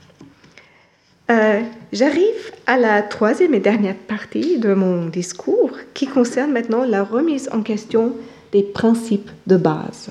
euh, 1.31 1.61
j'arrive 1.93 2.51
à 2.67 2.75
la 2.75 3.01
troisième 3.01 3.53
et 3.53 3.61
dernière 3.61 3.95
partie 3.95 4.57
de 4.57 4.73
mon 4.73 5.05
discours 5.05 5.71
qui 5.93 6.07
concerne 6.07 6.51
maintenant 6.51 6.83
la 6.83 7.03
remise 7.03 7.47
en 7.53 7.61
question 7.61 8.13
des 8.51 8.63
principes 8.63 9.31
de 9.47 9.55
base. 9.55 10.09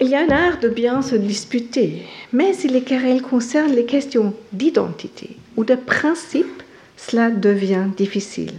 Il 0.00 0.08
y 0.08 0.14
a 0.14 0.20
un 0.20 0.30
art 0.30 0.60
de 0.60 0.68
bien 0.68 1.02
se 1.02 1.16
disputer, 1.16 2.04
mais 2.32 2.54
si 2.54 2.68
les 2.68 2.82
querelles 2.82 3.20
concernent 3.20 3.74
les 3.74 3.84
questions 3.84 4.32
d'identité 4.52 5.36
ou 5.58 5.64
de 5.64 5.74
principe, 5.74 6.62
cela 6.96 7.30
devient 7.30 7.86
difficile. 7.96 8.52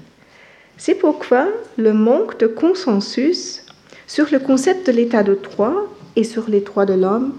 C'est 0.78 0.95
pourquoi 0.95 1.47
le 1.78 1.93
manque 1.93 2.38
de 2.39 2.47
consensus 2.47 3.64
sur 4.06 4.28
le 4.34 4.39
concept 4.39 4.86
de 4.88 4.91
l'état 4.91 5.24
de 5.24 5.36
droit 5.41 5.88
et 6.18 6.26
sur 6.26 6.50
les 6.50 6.60
droits 6.60 6.86
de 6.86 6.93
l'homme 6.93 7.34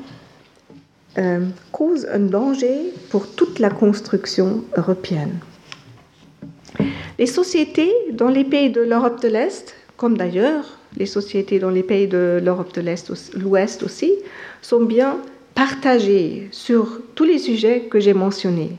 euh, 1.18 1.40
cause 1.72 2.06
un 2.10 2.20
danger 2.20 2.94
pour 3.10 3.28
toute 3.28 3.58
la 3.58 3.68
construction 3.68 4.64
européenne. 4.78 5.38
Les 7.18 7.26
sociétés 7.26 7.92
dans 8.12 8.28
les 8.28 8.44
pays 8.44 8.70
de 8.70 8.80
l'Europe 8.80 9.20
de 9.20 9.28
l'Est, 9.28 9.74
comme 9.98 10.16
d'ailleurs 10.16 10.78
les 10.96 11.06
sociétés 11.06 11.58
dans 11.58 11.70
les 11.70 11.82
pays 11.82 12.08
de 12.08 12.40
l'Europe 12.42 12.72
de 12.74 12.82
l'Ouest 13.38 13.82
aussi, 13.82 14.14
sont 14.62 14.84
bien 14.84 15.18
partagées 15.54 16.48
sur 16.50 17.02
tous 17.14 17.24
les 17.24 17.38
sujets 17.38 17.80
que 17.90 18.00
j'ai 18.00 18.14
mentionnés. 18.14 18.78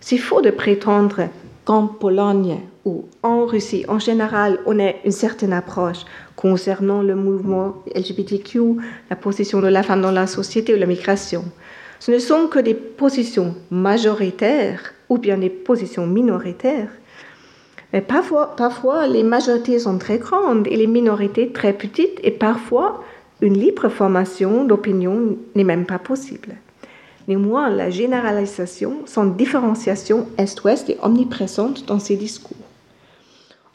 C'est 0.00 0.18
faux 0.18 0.40
de 0.40 0.50
prétendre 0.50 1.28
qu'en 1.64 1.86
Pologne 1.86 2.60
ou 2.84 3.04
en 3.22 3.44
Russie, 3.44 3.84
en 3.88 3.98
général, 3.98 4.58
on 4.64 4.78
a 4.80 4.92
une 5.04 5.12
certaine 5.12 5.52
approche 5.52 6.04
concernant 6.36 7.02
le 7.02 7.14
mouvement 7.14 7.82
LGBTQ, 7.94 8.76
la 9.10 9.16
position 9.16 9.60
de 9.60 9.66
la 9.66 9.82
femme 9.82 10.00
dans 10.00 10.12
la 10.12 10.26
société 10.26 10.74
ou 10.74 10.78
la 10.78 10.86
migration. 10.86 11.44
Ce 11.98 12.12
ne 12.12 12.18
sont 12.18 12.46
que 12.46 12.60
des 12.60 12.74
positions 12.74 13.54
majoritaires 13.70 14.94
ou 15.08 15.18
bien 15.18 15.36
des 15.36 15.50
positions 15.50 16.06
minoritaires. 16.06 16.90
Mais 17.92 18.00
parfois, 18.00 18.54
parfois, 18.56 19.06
les 19.06 19.22
majorités 19.22 19.78
sont 19.78 19.98
très 19.98 20.18
grandes 20.18 20.66
et 20.68 20.76
les 20.76 20.86
minorités 20.86 21.52
très 21.52 21.72
petites 21.72 22.20
et 22.22 22.30
parfois, 22.30 23.02
une 23.40 23.58
libre 23.58 23.88
formation 23.88 24.64
d'opinion 24.64 25.36
n'est 25.54 25.64
même 25.64 25.86
pas 25.86 25.98
possible. 25.98 26.54
Néanmoins, 27.28 27.68
la 27.68 27.90
généralisation 27.90 29.02
sans 29.04 29.26
différenciation 29.26 30.26
Est-Ouest 30.38 30.88
est 30.88 30.96
omniprésente 31.02 31.84
dans 31.84 31.98
ces 31.98 32.16
discours. 32.16 32.56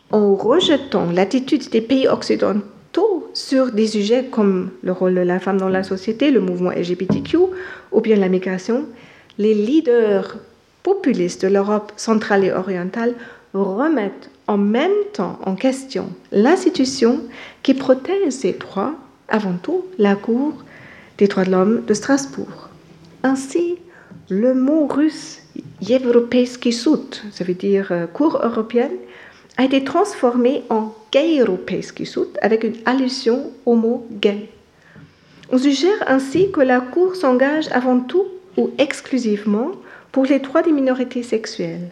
En 0.09 0.33
rejetant 0.33 1.11
l'attitude 1.11 1.69
des 1.69 1.81
pays 1.81 2.07
occidentaux 2.07 3.29
sur 3.35 3.71
des 3.71 3.85
sujets 3.85 4.25
comme 4.25 4.71
le 4.81 4.91
rôle 4.91 5.13
de 5.13 5.21
la 5.21 5.39
femme 5.39 5.59
dans 5.59 5.69
la 5.69 5.83
société, 5.83 6.31
le 6.31 6.41
mouvement 6.41 6.71
LGBTQ 6.71 7.37
ou 7.91 8.01
bien 8.01 8.15
la 8.15 8.27
migration, 8.27 8.85
les 9.37 9.53
leaders 9.53 10.37
populistes 10.81 11.43
de 11.43 11.47
l'Europe 11.49 11.91
centrale 11.95 12.43
et 12.43 12.51
orientale 12.51 13.13
remettent 13.53 14.31
en 14.47 14.57
même 14.57 14.91
temps 15.13 15.37
en 15.45 15.53
question 15.53 16.09
l'institution 16.31 17.19
qui 17.61 17.75
protège 17.75 18.31
ces 18.31 18.53
droits, 18.53 18.95
avant 19.27 19.57
tout 19.61 19.85
la 19.99 20.15
Cour 20.15 20.53
des 21.19 21.27
droits 21.27 21.45
de 21.45 21.51
l'homme 21.51 21.83
de 21.85 21.93
Strasbourg. 21.93 22.69
Ainsi, 23.23 23.77
le 24.29 24.53
mot 24.53 24.85
russe 24.85 25.41
Yevropeiski 25.81 26.73
Sud, 26.73 27.15
ça 27.31 27.43
veut 27.43 27.53
dire 27.53 27.87
euh, 27.91 28.05
cour 28.05 28.39
européenne, 28.43 28.97
a 29.57 29.63
été 29.63 29.83
transformé 29.83 30.63
en 30.69 30.93
Gayropeiski 31.11 32.05
Sud 32.05 32.27
avec 32.41 32.63
une 32.63 32.75
allusion 32.85 33.51
au 33.65 33.75
mot 33.75 34.05
gay. 34.11 34.49
On 35.51 35.57
suggère 35.57 36.03
ainsi 36.07 36.51
que 36.51 36.61
la 36.61 36.81
Cour 36.81 37.15
s'engage 37.15 37.67
avant 37.71 37.99
tout 37.99 38.25
ou 38.57 38.71
exclusivement 38.77 39.71
pour 40.11 40.25
les 40.25 40.39
droits 40.39 40.61
des 40.61 40.71
minorités 40.71 41.23
sexuelles. 41.23 41.91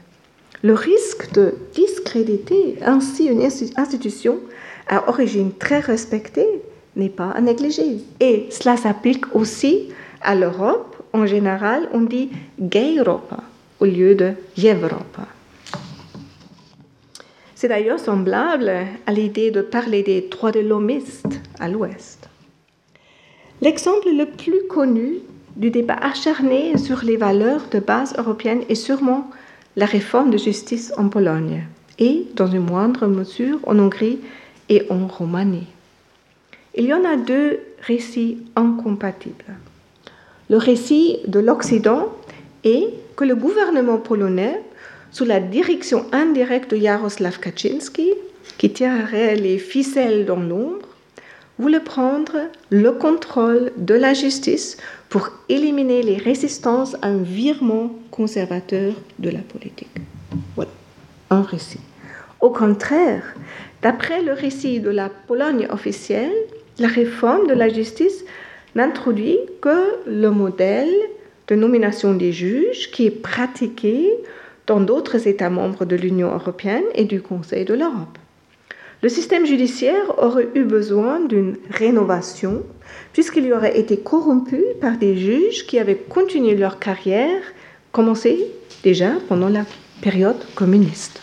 Le 0.63 0.73
risque 0.73 1.31
de 1.33 1.55
discréditer 1.73 2.77
ainsi 2.81 3.25
une 3.25 3.43
institution 3.43 4.39
à 4.87 5.07
origine 5.09 5.51
très 5.53 5.79
respectée 5.79 6.61
n'est 6.95 7.09
pas 7.09 7.31
à 7.31 7.41
négliger. 7.41 7.99
Et 8.19 8.47
cela 8.49 8.77
s'applique 8.77 9.35
aussi 9.35 9.89
à 10.21 10.35
l'Europe 10.35 10.90
en 11.13 11.25
général, 11.25 11.89
on 11.93 12.01
dit 12.01 12.29
gay 12.59 12.95
Europa 12.97 13.43
au 13.79 13.85
lieu 13.85 14.15
de 14.15 14.33
Europa. 14.57 15.27
C'est 17.55 17.67
d'ailleurs 17.67 17.99
semblable 17.99 18.71
à 19.05 19.11
l'idée 19.11 19.51
de 19.51 19.61
parler 19.61 20.03
des 20.03 20.21
droits 20.21 20.51
de 20.51 20.61
l'homiste 20.61 21.41
à 21.59 21.67
l'Ouest. 21.69 22.29
L'exemple 23.61 24.09
le 24.09 24.25
plus 24.25 24.67
connu 24.67 25.19
du 25.55 25.69
débat 25.69 25.97
acharné 26.01 26.77
sur 26.77 27.03
les 27.03 27.17
valeurs 27.17 27.67
de 27.71 27.79
base 27.79 28.15
européennes 28.17 28.63
est 28.69 28.75
sûrement 28.75 29.29
la 29.75 29.85
réforme 29.85 30.31
de 30.31 30.37
justice 30.37 30.91
en 30.97 31.09
Pologne 31.09 31.63
et, 31.99 32.25
dans 32.35 32.47
une 32.47 32.65
moindre 32.65 33.07
mesure, 33.07 33.59
en 33.67 33.77
Hongrie 33.77 34.19
et 34.69 34.87
en 34.89 35.07
Roumanie. 35.07 35.67
Il 36.75 36.85
y 36.85 36.93
en 36.93 37.03
a 37.03 37.17
deux 37.17 37.59
récits 37.81 38.39
incompatibles. 38.55 39.53
Le 40.51 40.57
récit 40.57 41.19
de 41.27 41.39
l'Occident 41.39 42.09
est 42.65 42.89
que 43.15 43.23
le 43.23 43.35
gouvernement 43.35 43.97
polonais, 43.97 44.61
sous 45.09 45.23
la 45.23 45.39
direction 45.39 46.05
indirecte 46.11 46.71
de 46.71 46.75
Jaroslav 46.75 47.39
Kaczynski, 47.39 48.11
qui 48.57 48.69
tirerait 48.69 49.37
les 49.37 49.57
ficelles 49.57 50.25
dans 50.25 50.41
l'ombre, 50.41 50.89
voulait 51.57 51.79
prendre 51.79 52.33
le 52.69 52.91
contrôle 52.91 53.71
de 53.77 53.93
la 53.93 54.13
justice 54.13 54.75
pour 55.07 55.29
éliminer 55.47 56.03
les 56.03 56.17
résistances 56.17 56.97
à 57.01 57.07
un 57.07 57.23
virement 57.23 57.95
conservateur 58.11 58.91
de 59.19 59.29
la 59.29 59.39
politique. 59.39 60.01
Voilà, 60.57 60.71
un 61.29 61.43
récit. 61.43 61.79
Au 62.41 62.49
contraire, 62.49 63.23
d'après 63.81 64.21
le 64.21 64.33
récit 64.33 64.81
de 64.81 64.89
la 64.89 65.07
Pologne 65.27 65.67
officielle, 65.69 66.33
la 66.77 66.89
réforme 66.89 67.47
de 67.47 67.53
la 67.53 67.69
justice 67.69 68.25
n'introduit 68.75 69.37
que 69.61 70.07
le 70.07 70.29
modèle 70.29 70.93
de 71.47 71.55
nomination 71.55 72.13
des 72.13 72.31
juges 72.31 72.91
qui 72.91 73.05
est 73.05 73.21
pratiqué 73.21 74.09
dans 74.67 74.79
d'autres 74.79 75.27
États 75.27 75.49
membres 75.49 75.85
de 75.85 75.95
l'Union 75.95 76.33
européenne 76.33 76.83
et 76.95 77.05
du 77.05 77.21
Conseil 77.21 77.65
de 77.65 77.73
l'Europe. 77.73 78.17
Le 79.03 79.09
système 79.09 79.45
judiciaire 79.45 80.23
aurait 80.23 80.47
eu 80.53 80.63
besoin 80.63 81.19
d'une 81.19 81.57
rénovation 81.71 82.63
puisqu'il 83.13 83.45
y 83.45 83.53
aurait 83.53 83.79
été 83.79 83.97
corrompu 83.97 84.61
par 84.79 84.97
des 84.97 85.17
juges 85.17 85.65
qui 85.65 85.79
avaient 85.79 85.95
continué 85.95 86.55
leur 86.55 86.77
carrière, 86.79 87.41
commencée 87.91 88.45
déjà 88.83 89.13
pendant 89.27 89.49
la 89.49 89.65
période 90.01 90.37
communiste. 90.55 91.21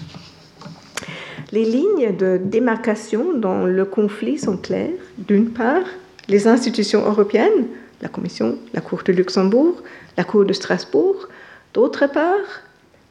Les 1.53 1.65
lignes 1.65 2.15
de 2.17 2.39
démarcation 2.43 3.33
dans 3.35 3.65
le 3.65 3.85
conflit 3.85 4.39
sont 4.39 4.59
claires. 4.59 4.91
D'une 5.17 5.51
part, 5.51 5.87
les 6.29 6.47
institutions 6.47 7.05
européennes, 7.05 7.67
la 8.03 8.09
Commission, 8.09 8.59
la 8.75 8.81
Cour 8.81 9.03
de 9.05 9.13
Luxembourg, 9.13 9.83
la 10.17 10.25
Cour 10.25 10.45
de 10.45 10.53
Strasbourg, 10.53 11.29
d'autre 11.75 12.07
part, 12.07 12.63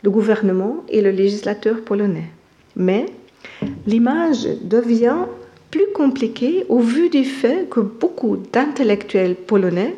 le 0.04 0.10
gouvernement 0.10 0.84
et 0.90 1.02
le 1.02 1.12
législateur 1.12 1.82
polonais. 1.82 2.30
Mais 2.76 3.08
l'image 3.86 4.48
devient 4.62 5.26
plus 5.72 5.88
compliquée 5.94 6.66
au 6.70 6.80
vu 6.80 7.10
du 7.10 7.26
fait 7.26 7.68
que 7.70 7.80
beaucoup 7.80 8.38
d'intellectuels 8.38 9.36
polonais, 9.36 9.96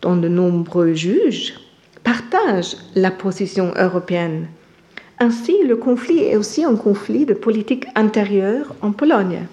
dont 0.00 0.16
de 0.16 0.28
nombreux 0.28 0.94
juges, 0.94 1.54
partagent 2.02 2.76
la 2.94 3.10
position 3.10 3.72
européenne. 3.76 4.46
Ainsi, 5.18 5.54
le 5.66 5.76
conflit 5.76 6.20
est 6.20 6.36
aussi 6.36 6.64
un 6.64 6.76
conflit 6.76 7.26
de 7.26 7.34
politique 7.34 7.84
intérieure 7.94 8.74
en 8.80 8.92
Pologne. 8.92 9.46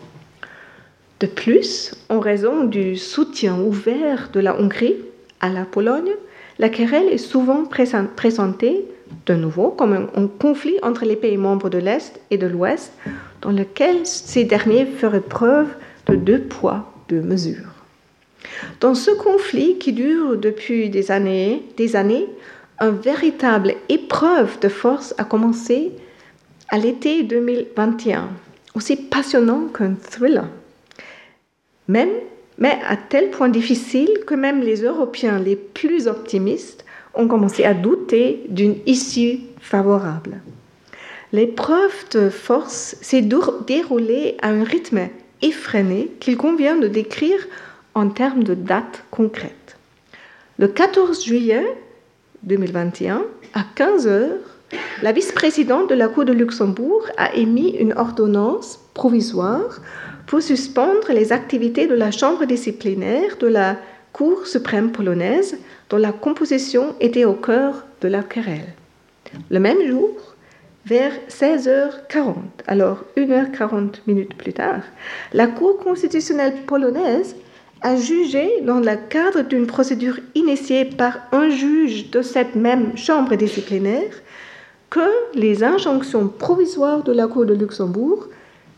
De 1.19 1.25
plus, 1.25 1.95
en 2.09 2.19
raison 2.19 2.63
du 2.63 2.95
soutien 2.95 3.59
ouvert 3.59 4.29
de 4.31 4.39
la 4.39 4.59
Hongrie 4.59 4.97
à 5.39 5.49
la 5.49 5.65
Pologne, 5.65 6.11
la 6.59 6.69
querelle 6.69 7.09
est 7.09 7.17
souvent 7.17 7.63
présentée 7.65 8.85
de 9.25 9.33
nouveau 9.33 9.69
comme 9.69 9.93
un, 9.93 10.27
conflit 10.27 10.77
entre 10.83 11.05
les 11.05 11.15
pays 11.15 11.37
membres 11.37 11.69
de 11.69 11.79
l'Est 11.79 12.19
et 12.29 12.37
de 12.37 12.45
l'Ouest, 12.45 12.93
dans 13.41 13.51
lequel 13.51 14.05
ces 14.05 14.43
derniers 14.43 14.85
feraient 14.85 15.21
preuve 15.21 15.67
de 16.05 16.15
deux 16.15 16.41
poids, 16.41 16.93
deux 17.09 17.21
mesures. 17.21 17.73
Dans 18.79 18.93
ce 18.93 19.11
conflit 19.11 19.79
qui 19.79 19.93
dure 19.93 20.37
depuis 20.37 20.89
des 20.89 21.09
années, 21.09 21.63
des 21.77 21.95
années, 21.95 22.27
une 22.79 22.95
véritable 22.95 23.73
épreuve 23.89 24.59
de 24.59 24.69
force 24.69 25.15
a 25.17 25.23
commencé 25.23 25.91
à 26.69 26.77
l'été 26.77 27.23
2021, 27.23 28.29
aussi 28.75 28.95
passionnant 28.95 29.67
qu'un 29.67 29.95
thriller. 29.95 30.47
Même, 31.87 32.09
mais 32.57 32.77
à 32.87 32.97
tel 32.97 33.29
point 33.29 33.49
difficile 33.49 34.09
que 34.25 34.35
même 34.35 34.61
les 34.61 34.81
Européens 34.83 35.39
les 35.39 35.55
plus 35.55 36.07
optimistes 36.07 36.85
ont 37.13 37.27
commencé 37.27 37.63
à 37.63 37.73
douter 37.73 38.43
d'une 38.49 38.75
issue 38.85 39.39
favorable. 39.59 40.41
L'épreuve 41.33 42.09
de 42.11 42.29
force 42.29 42.95
s'est 43.01 43.27
déroulée 43.67 44.37
à 44.41 44.49
un 44.49 44.63
rythme 44.63 45.09
effréné 45.41 46.11
qu'il 46.19 46.37
convient 46.37 46.77
de 46.77 46.87
décrire 46.87 47.39
en 47.95 48.09
termes 48.09 48.43
de 48.43 48.53
dates 48.53 49.03
concrètes. 49.11 49.77
Le 50.57 50.67
14 50.67 51.23
juillet 51.23 51.65
2021, 52.43 53.23
à 53.53 53.63
15 53.75 54.07
heures, 54.07 54.57
la 55.01 55.11
vice-présidente 55.11 55.89
de 55.89 55.95
la 55.95 56.07
Cour 56.07 56.25
de 56.25 56.33
Luxembourg 56.33 57.05
a 57.17 57.35
émis 57.35 57.69
une 57.71 57.93
ordonnance 57.93 58.79
provisoire 58.93 59.79
pour 60.27 60.41
suspendre 60.41 61.11
les 61.11 61.31
activités 61.31 61.87
de 61.87 61.95
la 61.95 62.11
Chambre 62.11 62.45
disciplinaire 62.45 63.37
de 63.39 63.47
la 63.47 63.77
Cour 64.13 64.45
suprême 64.45 64.91
polonaise, 64.91 65.57
dont 65.89 65.97
la 65.97 66.11
composition 66.11 66.95
était 66.99 67.25
au 67.25 67.33
cœur 67.33 67.85
de 68.01 68.07
la 68.07 68.23
querelle. 68.23 68.73
Le 69.49 69.59
même 69.59 69.87
jour, 69.87 70.09
vers 70.85 71.11
16h40, 71.29 72.35
alors 72.65 73.03
1h40 73.15 74.01
minutes 74.07 74.35
plus 74.35 74.53
tard, 74.53 74.81
la 75.33 75.47
Cour 75.47 75.77
constitutionnelle 75.77 76.63
polonaise 76.65 77.35
a 77.81 77.95
jugé, 77.95 78.61
dans 78.63 78.79
le 78.79 78.95
cadre 79.09 79.41
d'une 79.43 79.67
procédure 79.67 80.19
initiée 80.33 80.85
par 80.85 81.19
un 81.31 81.49
juge 81.49 82.09
de 82.09 82.21
cette 82.21 82.55
même 82.55 82.97
chambre 82.97 83.35
disciplinaire, 83.35 84.11
que 84.89 85.09
les 85.35 85.63
injonctions 85.63 86.27
provisoires 86.27 87.03
de 87.03 87.11
la 87.11 87.27
Cour 87.27 87.45
de 87.45 87.53
Luxembourg 87.53 88.29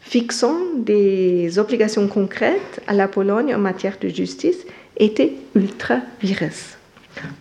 fixant 0.01 0.57
des 0.75 1.59
obligations 1.59 2.07
concrètes 2.07 2.81
à 2.87 2.93
la 2.93 3.07
Pologne 3.07 3.53
en 3.53 3.59
matière 3.59 3.97
de 4.01 4.09
justice 4.09 4.65
étaient 4.97 5.33
ultra 5.55 5.97
vires. 6.21 6.77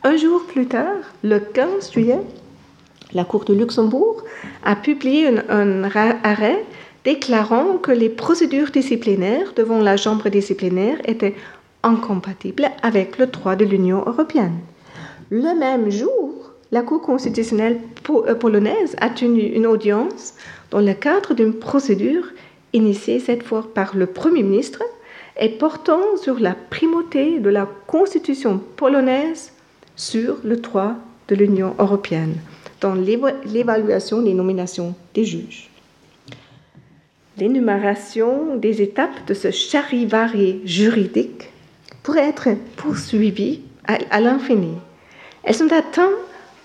Un 0.04 0.16
jour 0.16 0.44
plus 0.46 0.66
tard, 0.66 0.96
le 1.22 1.38
15 1.38 1.92
juillet, 1.92 2.20
la 3.12 3.24
Cour 3.24 3.44
de 3.44 3.54
Luxembourg 3.54 4.22
a 4.64 4.76
publié 4.76 5.28
un, 5.48 5.84
arrêt 5.84 6.64
déclarant 7.04 7.78
que 7.78 7.92
les 7.92 8.08
procédures 8.08 8.70
disciplinaires 8.70 9.52
devant 9.56 9.80
la 9.80 9.96
Chambre 9.96 10.28
disciplinaire 10.28 10.98
étaient 11.04 11.34
incompatibles 11.82 12.68
avec 12.82 13.18
le 13.18 13.26
droit 13.26 13.56
de 13.56 13.64
l'Union 13.64 14.02
européenne. 14.04 14.58
Le 15.30 15.58
même 15.58 15.90
jour, 15.90 16.52
la 16.70 16.82
Cour 16.82 17.00
constitutionnelle 17.00 17.80
euh, 18.10 18.34
polonaise 18.34 18.94
a 19.00 19.08
tenu 19.08 19.40
une 19.40 19.66
audience 19.66 20.34
dans 20.70 20.80
le 20.80 20.92
cadre 20.92 21.34
d'une 21.34 21.54
procédure 21.54 22.28
initiée 22.78 23.20
cette 23.20 23.42
fois 23.42 23.66
par 23.74 23.96
le 23.96 24.06
Premier 24.06 24.42
ministre 24.42 24.82
et 25.38 25.50
portant 25.50 26.16
sur 26.16 26.40
la 26.40 26.54
primauté 26.54 27.38
de 27.38 27.50
la 27.50 27.68
Constitution 27.86 28.60
polonaise 28.76 29.52
sur 29.96 30.36
le 30.42 30.56
droit 30.56 30.94
de 31.28 31.34
l'Union 31.34 31.74
européenne 31.78 32.36
dans 32.80 32.94
l'évaluation 32.94 34.22
des 34.22 34.34
nominations 34.34 34.94
des 35.14 35.24
juges. 35.24 35.68
L'énumération 37.36 38.56
des 38.56 38.82
étapes 38.82 39.26
de 39.26 39.34
ce 39.34 39.50
charivari 39.50 40.60
juridique 40.64 41.50
pourrait 42.02 42.28
être 42.28 42.48
poursuivie 42.76 43.60
à 43.86 44.20
l'infini. 44.20 44.74
Elles 45.44 45.62
ont 45.62 45.72
atteint 45.72 46.10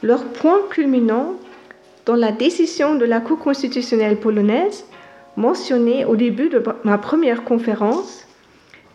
leur 0.02 0.24
point 0.26 0.60
culminant 0.70 1.34
dans 2.06 2.16
la 2.16 2.32
décision 2.32 2.96
de 2.96 3.06
la 3.06 3.22
Cour 3.22 3.40
constitutionnelle 3.40 4.20
polonaise 4.20 4.86
mentionnée 5.38 6.06
au 6.06 6.16
début 6.16 6.50
de 6.50 6.64
ma 6.84 6.98
première 6.98 7.44
conférence, 7.44 8.26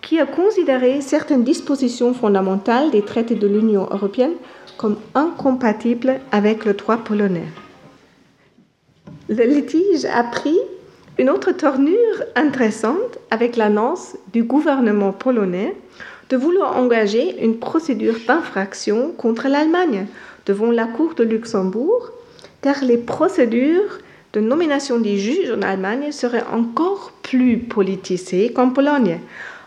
qui 0.00 0.18
a 0.20 0.26
considéré 0.26 1.00
certaines 1.00 1.44
dispositions 1.44 2.14
fondamentales 2.14 2.90
des 2.90 3.02
traités 3.02 3.34
de 3.34 3.46
l'Union 3.46 3.88
européenne 3.90 4.34
comme 4.76 4.96
incompatibles 5.14 6.20
avec 6.32 6.64
le 6.64 6.74
droit 6.74 6.98
polonais. 6.98 7.48
Le 9.28 9.44
litige 9.44 10.04
a 10.06 10.24
pris 10.24 10.56
une 11.18 11.28
autre 11.28 11.52
tournure 11.52 12.22
intéressante 12.36 13.18
avec 13.30 13.56
l'annonce 13.56 14.16
du 14.32 14.44
gouvernement 14.44 15.12
polonais 15.12 15.76
de 16.30 16.36
vouloir 16.36 16.76
engager 16.76 17.42
une 17.44 17.58
procédure 17.58 18.14
d'infraction 18.26 19.12
contre 19.16 19.48
l'Allemagne 19.48 20.06
devant 20.46 20.70
la 20.70 20.86
Cour 20.86 21.14
de 21.14 21.24
Luxembourg, 21.24 22.10
car 22.62 22.84
les 22.84 22.98
procédures 22.98 23.98
de 24.32 24.40
nomination 24.40 24.98
des 24.98 25.18
juges 25.18 25.50
en 25.50 25.62
Allemagne 25.62 26.12
seraient 26.12 26.44
encore 26.52 27.12
plus 27.22 27.58
politisées 27.58 28.52
qu'en 28.52 28.70
Pologne. 28.70 29.20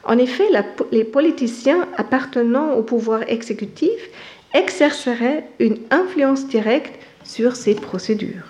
En 0.03 0.17
effet, 0.17 0.47
les 0.91 1.03
politiciens 1.03 1.87
appartenant 1.97 2.73
au 2.73 2.83
pouvoir 2.83 3.21
exécutif 3.27 4.09
exerceraient 4.53 5.45
une 5.59 5.77
influence 5.89 6.47
directe 6.47 6.93
sur 7.23 7.55
ces 7.55 7.75
procédures. 7.75 8.45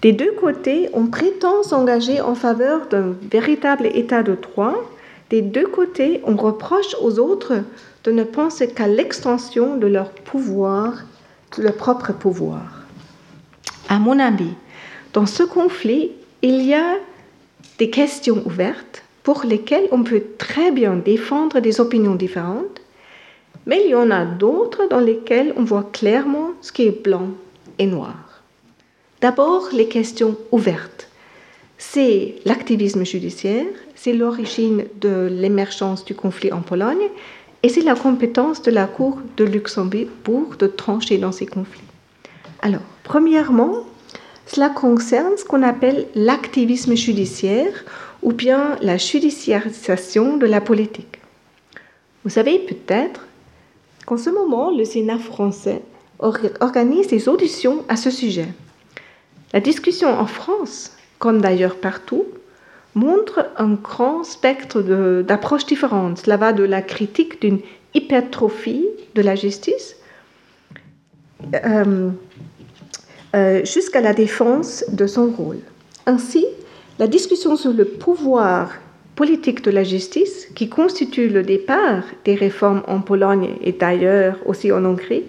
Des 0.00 0.12
deux 0.12 0.32
côtés, 0.32 0.88
on 0.94 1.06
prétend 1.06 1.62
s'engager 1.62 2.20
en 2.20 2.34
faveur 2.34 2.88
d'un 2.88 3.14
véritable 3.30 3.86
état 3.86 4.22
de 4.22 4.34
droit. 4.34 4.74
Des 5.30 5.42
deux 5.42 5.66
côtés, 5.66 6.20
on 6.26 6.34
reproche 6.34 6.96
aux 7.00 7.18
autres 7.20 7.54
de 8.04 8.10
ne 8.10 8.24
penser 8.24 8.68
qu'à 8.68 8.88
l'extension 8.88 9.76
de 9.76 9.86
leur 9.86 10.10
pouvoir, 10.10 11.04
de 11.56 11.62
leur 11.62 11.76
propre 11.76 12.12
pouvoir. 12.12 12.82
À 13.88 13.98
mon 13.98 14.18
avis, 14.18 14.54
dans 15.12 15.26
ce 15.26 15.42
conflit, 15.42 16.10
il 16.42 16.62
y 16.62 16.74
a 16.74 16.96
des 17.78 17.90
questions 17.90 18.42
ouvertes 18.46 19.02
pour 19.22 19.44
lesquelles 19.44 19.88
on 19.92 20.02
peut 20.02 20.22
très 20.38 20.70
bien 20.70 20.96
défendre 20.96 21.60
des 21.60 21.80
opinions 21.80 22.14
différentes, 22.14 22.80
mais 23.66 23.82
il 23.84 23.90
y 23.90 23.94
en 23.94 24.10
a 24.10 24.24
d'autres 24.24 24.88
dans 24.88 25.00
lesquelles 25.00 25.52
on 25.56 25.64
voit 25.64 25.88
clairement 25.92 26.50
ce 26.60 26.72
qui 26.72 26.82
est 26.82 27.02
blanc 27.02 27.28
et 27.78 27.86
noir. 27.86 28.42
D'abord, 29.20 29.68
les 29.72 29.86
questions 29.86 30.36
ouvertes. 30.50 31.08
C'est 31.78 32.36
l'activisme 32.44 33.04
judiciaire, 33.04 33.66
c'est 33.94 34.12
l'origine 34.12 34.84
de 35.00 35.28
l'émergence 35.30 36.04
du 36.04 36.14
conflit 36.14 36.52
en 36.52 36.60
Pologne 36.60 37.08
et 37.62 37.68
c'est 37.68 37.82
la 37.82 37.94
compétence 37.94 38.62
de 38.62 38.70
la 38.72 38.86
Cour 38.86 39.18
de 39.36 39.44
Luxembourg 39.44 40.56
de 40.58 40.66
trancher 40.66 41.18
dans 41.18 41.32
ces 41.32 41.46
conflits. 41.46 41.82
Alors, 42.62 42.82
premièrement, 43.04 43.84
cela 44.52 44.68
concerne 44.68 45.36
ce 45.38 45.44
qu'on 45.44 45.62
appelle 45.62 46.06
l'activisme 46.14 46.94
judiciaire 46.94 47.84
ou 48.22 48.32
bien 48.32 48.76
la 48.82 48.98
judiciarisation 48.98 50.36
de 50.36 50.46
la 50.46 50.60
politique. 50.60 51.20
Vous 52.22 52.30
savez 52.30 52.58
peut-être 52.58 53.26
qu'en 54.04 54.18
ce 54.18 54.28
moment, 54.28 54.70
le 54.70 54.84
Sénat 54.84 55.18
français 55.18 55.80
organise 56.18 57.08
des 57.08 57.28
auditions 57.30 57.82
à 57.88 57.96
ce 57.96 58.10
sujet. 58.10 58.48
La 59.54 59.60
discussion 59.60 60.08
en 60.08 60.26
France, 60.26 60.92
comme 61.18 61.40
d'ailleurs 61.40 61.76
partout, 61.76 62.26
montre 62.94 63.48
un 63.56 63.72
grand 63.72 64.22
spectre 64.22 64.82
d'approches 65.22 65.66
différentes. 65.66 66.18
Cela 66.18 66.36
va 66.36 66.52
de 66.52 66.62
la 66.62 66.82
critique 66.82 67.40
d'une 67.40 67.60
hypertrophie 67.94 68.86
de 69.14 69.22
la 69.22 69.34
justice 69.34 69.96
euh, 71.54 72.10
euh, 73.34 73.64
jusqu'à 73.64 74.00
la 74.00 74.12
défense 74.12 74.84
de 74.90 75.06
son 75.06 75.30
rôle. 75.30 75.58
Ainsi, 76.06 76.46
la 76.98 77.06
discussion 77.06 77.56
sur 77.56 77.72
le 77.72 77.84
pouvoir 77.84 78.72
politique 79.14 79.62
de 79.62 79.70
la 79.70 79.84
justice, 79.84 80.48
qui 80.54 80.68
constitue 80.68 81.28
le 81.28 81.42
départ 81.42 82.02
des 82.24 82.34
réformes 82.34 82.82
en 82.86 83.00
Pologne 83.00 83.50
et 83.62 83.72
d'ailleurs 83.72 84.38
aussi 84.46 84.72
en 84.72 84.84
Hongrie, 84.84 85.24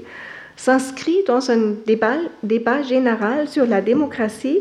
s'inscrit 0.55 1.23
dans 1.27 1.51
un 1.51 1.75
débat, 1.85 2.17
débat 2.43 2.81
général 2.81 3.47
sur 3.47 3.65
la 3.65 3.81
démocratie 3.81 4.59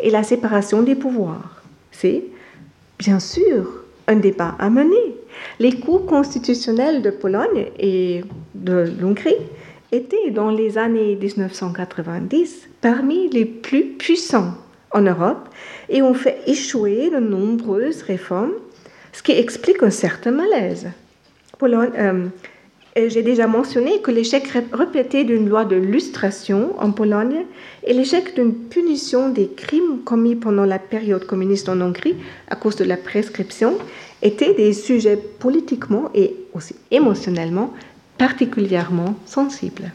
et 0.00 0.10
la 0.10 0.22
séparation 0.22 0.82
des 0.82 0.94
pouvoirs. 0.94 1.62
C'est 1.90 2.24
bien 2.98 3.20
sûr 3.20 3.84
un 4.08 4.16
débat 4.16 4.54
à 4.58 4.70
mener. 4.70 5.16
Les 5.58 5.78
cours 5.78 6.06
constitutionnels 6.06 7.02
de 7.02 7.10
Pologne 7.10 7.66
et 7.78 8.22
de 8.54 8.90
l'Hongrie 9.00 9.36
étaient 9.90 10.30
dans 10.30 10.50
les 10.50 10.78
années 10.78 11.16
1990 11.16 12.68
parmi 12.82 13.30
les 13.30 13.46
plus 13.46 13.84
puissants 13.84 14.52
en 14.90 15.00
Europe 15.00 15.48
et 15.88 16.02
ont 16.02 16.12
fait 16.12 16.40
échouer 16.46 17.08
de 17.08 17.18
nombreuses 17.18 18.02
réformes, 18.02 18.52
ce 19.12 19.22
qui 19.22 19.32
explique 19.32 19.82
un 19.82 19.90
certain 19.90 20.32
malaise. 20.32 20.88
Euh, 21.62 22.26
j'ai 22.96 23.22
déjà 23.22 23.46
mentionné 23.46 24.00
que 24.02 24.10
l'échec 24.10 24.46
répété 24.72 25.24
d'une 25.24 25.48
loi 25.48 25.64
de 25.64 25.76
lustration 25.76 26.78
en 26.78 26.90
Pologne 26.90 27.46
et 27.84 27.94
l'échec 27.94 28.34
d'une 28.34 28.52
punition 28.52 29.30
des 29.30 29.48
crimes 29.48 30.00
commis 30.04 30.34
pendant 30.34 30.66
la 30.66 30.78
période 30.78 31.24
communiste 31.24 31.68
en 31.68 31.80
Hongrie 31.80 32.16
à 32.50 32.56
cause 32.56 32.76
de 32.76 32.84
la 32.84 32.96
prescription 32.96 33.78
étaient 34.20 34.54
des 34.54 34.72
sujets 34.72 35.16
politiquement 35.16 36.10
et 36.14 36.36
aussi 36.52 36.74
émotionnellement 36.90 37.72
particulièrement 38.18 39.14
sensibles. 39.24 39.92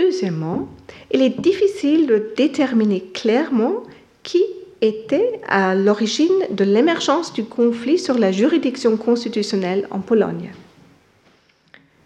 Deuxièmement, 0.00 0.66
il 1.10 1.20
est 1.20 1.40
difficile 1.40 2.06
de 2.06 2.32
déterminer 2.34 3.02
clairement 3.12 3.82
qui 4.22 4.42
était 4.80 5.40
à 5.46 5.74
l'origine 5.74 6.46
de 6.50 6.64
l'émergence 6.64 7.34
du 7.34 7.44
conflit 7.44 7.98
sur 7.98 8.16
la 8.16 8.32
juridiction 8.32 8.96
constitutionnelle 8.96 9.86
en 9.90 10.00
Pologne. 10.00 10.52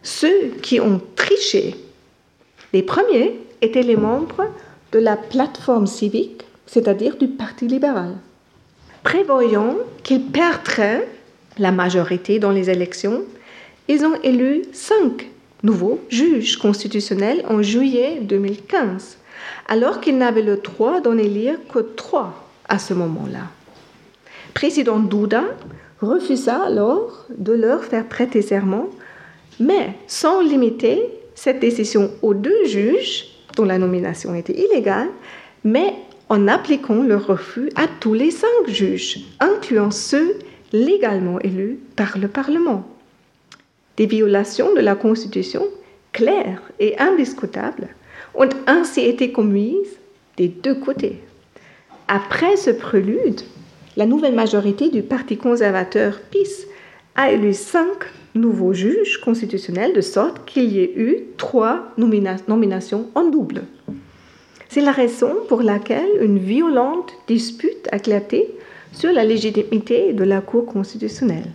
Ceux 0.02 0.48
qui 0.60 0.80
ont 0.80 1.00
triché, 1.14 1.76
les 2.72 2.82
premiers 2.82 3.38
étaient 3.62 3.82
les 3.82 3.96
membres 3.96 4.50
de 4.90 4.98
la 4.98 5.16
plateforme 5.16 5.86
civique, 5.86 6.42
c'est-à-dire 6.66 7.16
du 7.16 7.28
Parti 7.28 7.68
libéral. 7.68 8.16
Prévoyant 9.04 9.76
qu'ils 10.02 10.24
perdraient 10.24 11.06
la 11.58 11.70
majorité 11.70 12.40
dans 12.40 12.50
les 12.50 12.70
élections, 12.70 13.22
ils 13.86 14.04
ont 14.04 14.20
élu 14.24 14.62
cinq 14.72 15.30
nouveaux 15.64 15.98
juges 16.08 16.58
constitutionnels 16.58 17.44
en 17.48 17.62
juillet 17.62 18.20
2015, 18.20 19.18
alors 19.66 20.00
qu'ils 20.00 20.18
n'avaient 20.18 20.42
le 20.42 20.58
droit 20.58 21.00
d'en 21.00 21.18
élire 21.18 21.56
que 21.72 21.80
trois 21.80 22.48
à 22.68 22.78
ce 22.78 22.94
moment-là. 22.94 23.50
Président 24.52 25.00
Duda 25.00 25.42
refusa 26.00 26.62
alors 26.62 27.26
de 27.36 27.52
leur 27.52 27.82
faire 27.84 28.06
prêter 28.06 28.42
serment, 28.42 28.88
mais 29.58 29.94
sans 30.06 30.40
limiter 30.40 31.02
cette 31.34 31.60
décision 31.60 32.10
aux 32.22 32.34
deux 32.34 32.66
juges 32.66 33.26
dont 33.56 33.64
la 33.64 33.78
nomination 33.78 34.34
était 34.34 34.58
illégale, 34.58 35.08
mais 35.64 35.94
en 36.28 36.46
appliquant 36.48 37.02
le 37.02 37.16
refus 37.16 37.70
à 37.76 37.86
tous 38.00 38.14
les 38.14 38.30
cinq 38.30 38.68
juges, 38.68 39.20
incluant 39.40 39.90
ceux 39.90 40.38
légalement 40.72 41.38
élus 41.40 41.78
par 41.96 42.18
le 42.18 42.28
Parlement. 42.28 42.84
Des 43.96 44.06
violations 44.06 44.74
de 44.74 44.80
la 44.80 44.94
Constitution 44.94 45.62
claires 46.12 46.62
et 46.80 46.98
indiscutables 46.98 47.88
ont 48.34 48.48
ainsi 48.66 49.02
été 49.02 49.32
commises 49.32 49.98
des 50.36 50.48
deux 50.48 50.74
côtés. 50.74 51.20
Après 52.08 52.56
ce 52.56 52.70
prélude, 52.70 53.40
la 53.96 54.06
nouvelle 54.06 54.34
majorité 54.34 54.88
du 54.88 55.02
Parti 55.02 55.36
conservateur 55.36 56.20
PIS 56.30 56.66
a 57.14 57.30
élu 57.30 57.52
cinq 57.52 58.06
nouveaux 58.34 58.72
juges 58.72 59.20
constitutionnels 59.20 59.92
de 59.92 60.00
sorte 60.00 60.44
qu'il 60.44 60.72
y 60.72 60.80
ait 60.80 60.92
eu 60.96 61.18
trois 61.36 61.92
nominations 61.96 63.06
en 63.14 63.24
double. 63.24 63.62
C'est 64.68 64.80
la 64.80 64.90
raison 64.90 65.36
pour 65.48 65.62
laquelle 65.62 66.20
une 66.20 66.38
violente 66.38 67.12
dispute 67.28 67.88
a 67.92 67.96
éclaté 67.96 68.48
sur 68.92 69.12
la 69.12 69.24
légitimité 69.24 70.12
de 70.12 70.24
la 70.24 70.40
Cour 70.40 70.66
constitutionnelle. 70.66 71.52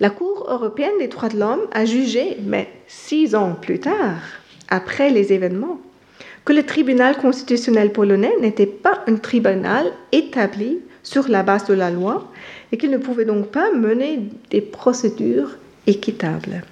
La 0.00 0.10
Cour 0.10 0.46
européenne 0.48 0.98
des 1.00 1.08
droits 1.08 1.28
de 1.28 1.38
l'homme 1.38 1.66
a 1.72 1.84
jugé, 1.84 2.36
mais 2.44 2.68
six 2.86 3.34
ans 3.34 3.56
plus 3.60 3.80
tard, 3.80 4.20
après 4.68 5.10
les 5.10 5.32
événements, 5.32 5.80
que 6.44 6.52
le 6.52 6.64
tribunal 6.64 7.16
constitutionnel 7.16 7.92
polonais 7.92 8.34
n'était 8.40 8.66
pas 8.66 9.02
un 9.08 9.16
tribunal 9.16 9.92
établi 10.12 10.78
sur 11.02 11.28
la 11.28 11.42
base 11.42 11.66
de 11.66 11.74
la 11.74 11.90
loi 11.90 12.30
et 12.70 12.78
qu'il 12.78 12.90
ne 12.90 12.96
pouvait 12.98 13.24
donc 13.24 13.48
pas 13.48 13.72
mener 13.72 14.22
des 14.50 14.60
procédures 14.60 15.56
équitables. 15.88 16.62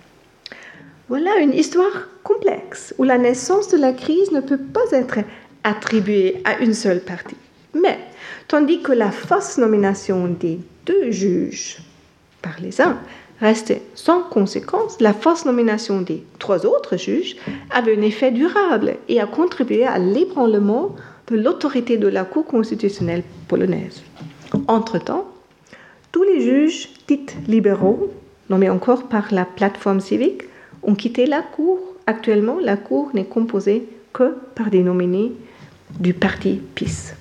Voilà 1.08 1.38
une 1.38 1.52
histoire 1.52 2.08
complexe 2.22 2.94
où 2.98 3.02
la 3.02 3.18
naissance 3.18 3.68
de 3.68 3.76
la 3.76 3.92
crise 3.92 4.30
ne 4.30 4.40
peut 4.40 4.58
pas 4.58 4.92
être 4.92 5.18
attribuée 5.64 6.42
à 6.44 6.58
une 6.58 6.74
seule 6.74 7.00
partie. 7.00 7.36
Mais 7.74 7.98
tandis 8.46 8.82
que 8.82 8.92
la 8.92 9.10
fausse 9.10 9.58
nomination 9.58 10.28
des 10.28 10.60
deux 10.86 11.10
juges 11.10 11.78
par 12.42 12.54
les 12.60 12.80
uns 12.80 12.98
restait 13.40 13.82
sans 13.94 14.22
conséquence, 14.22 15.00
la 15.00 15.12
fausse 15.12 15.44
nomination 15.44 16.00
des 16.00 16.24
trois 16.38 16.64
autres 16.64 16.96
juges 16.96 17.36
avait 17.70 17.96
un 17.96 18.02
effet 18.02 18.30
durable 18.30 18.96
et 19.08 19.20
a 19.20 19.26
contribué 19.26 19.84
à 19.84 19.98
l'ébranlement 19.98 20.94
de 21.28 21.36
l'autorité 21.36 21.98
de 21.98 22.08
la 22.08 22.24
Cour 22.24 22.46
constitutionnelle 22.46 23.24
polonaise. 23.48 24.02
Entre-temps, 24.68 25.26
tous 26.12 26.22
les 26.22 26.40
juges 26.40 26.88
dits 27.08 27.26
libéraux, 27.46 28.10
nommés 28.48 28.70
encore 28.70 29.04
par 29.04 29.34
la 29.34 29.44
plateforme 29.44 30.00
civique, 30.00 30.42
ont 30.82 30.94
quitté 30.94 31.26
la 31.26 31.42
Cour. 31.42 31.78
Actuellement, 32.06 32.58
la 32.60 32.76
Cour 32.76 33.10
n'est 33.12 33.24
composée 33.24 33.88
que 34.12 34.36
par 34.54 34.70
des 34.70 34.82
nominés 34.82 35.32
du 35.98 36.14
parti 36.14 36.60
PIS. 36.74 37.12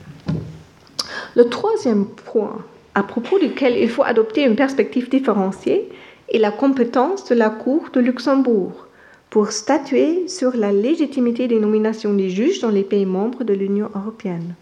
Le 1.36 1.50
troisième 1.50 2.06
point 2.06 2.64
à 2.96 3.04
propos 3.04 3.38
duquel 3.38 3.78
il 3.78 3.90
faut 3.90 4.04
adopter 4.04 4.44
une 4.44 4.56
perspective 4.56 5.10
différenciée 5.10 5.90
est 6.34 6.40
la 6.40 6.52
compétence 6.52 7.26
de 7.26 7.36
la 7.36 7.50
Cour 7.50 7.90
de 7.94 8.00
Luxembourg 8.00 8.88
pour 9.30 9.52
statuer 9.52 10.30
sur 10.30 10.56
la 10.56 10.72
légitimité 10.72 11.50
des 11.50 11.60
nominations 11.60 12.14
des 12.14 12.30
juges 12.30 12.62
dans 12.62 12.70
les 12.70 12.84
pays 12.84 13.06
membres 13.06 13.44
de 13.44 13.54
l'Union 13.54 13.90
européenne. 13.94 14.56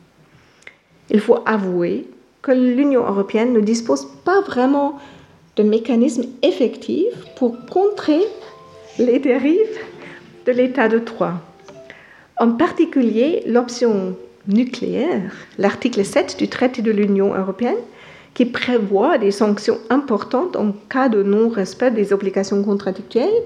Il 1.12 1.20
faut 1.20 1.40
avouer 1.46 2.08
que 2.42 2.52
l'Union 2.52 3.06
européenne 3.06 3.54
ne 3.54 3.60
dispose 3.60 4.08
pas 4.26 4.42
vraiment 4.42 4.98
de 5.56 5.64
mécanismes 5.64 6.26
effectifs 6.42 7.14
pour 7.38 7.56
contrer 7.68 8.20
les 8.98 9.20
dérives 9.20 9.78
de 10.48 10.52
l'état 10.52 10.88
de 10.88 10.98
droit. 10.98 11.36
En 12.38 12.52
particulier, 12.52 13.44
l'option 13.46 14.18
nucléaire, 14.48 15.32
l'article 15.60 16.04
7 16.04 16.38
du 16.40 16.48
traité 16.48 16.82
de 16.82 16.92
l'Union 16.92 17.36
européenne, 17.36 17.78
qui 18.34 18.46
prévoit 18.46 19.18
des 19.18 19.32
sanctions 19.32 19.80
importantes 19.90 20.56
en 20.56 20.74
cas 20.90 21.10
de 21.10 21.24
non-respect 21.24 21.92
des 21.92 22.14
obligations 22.14 22.64
contradictuelles, 22.64 23.44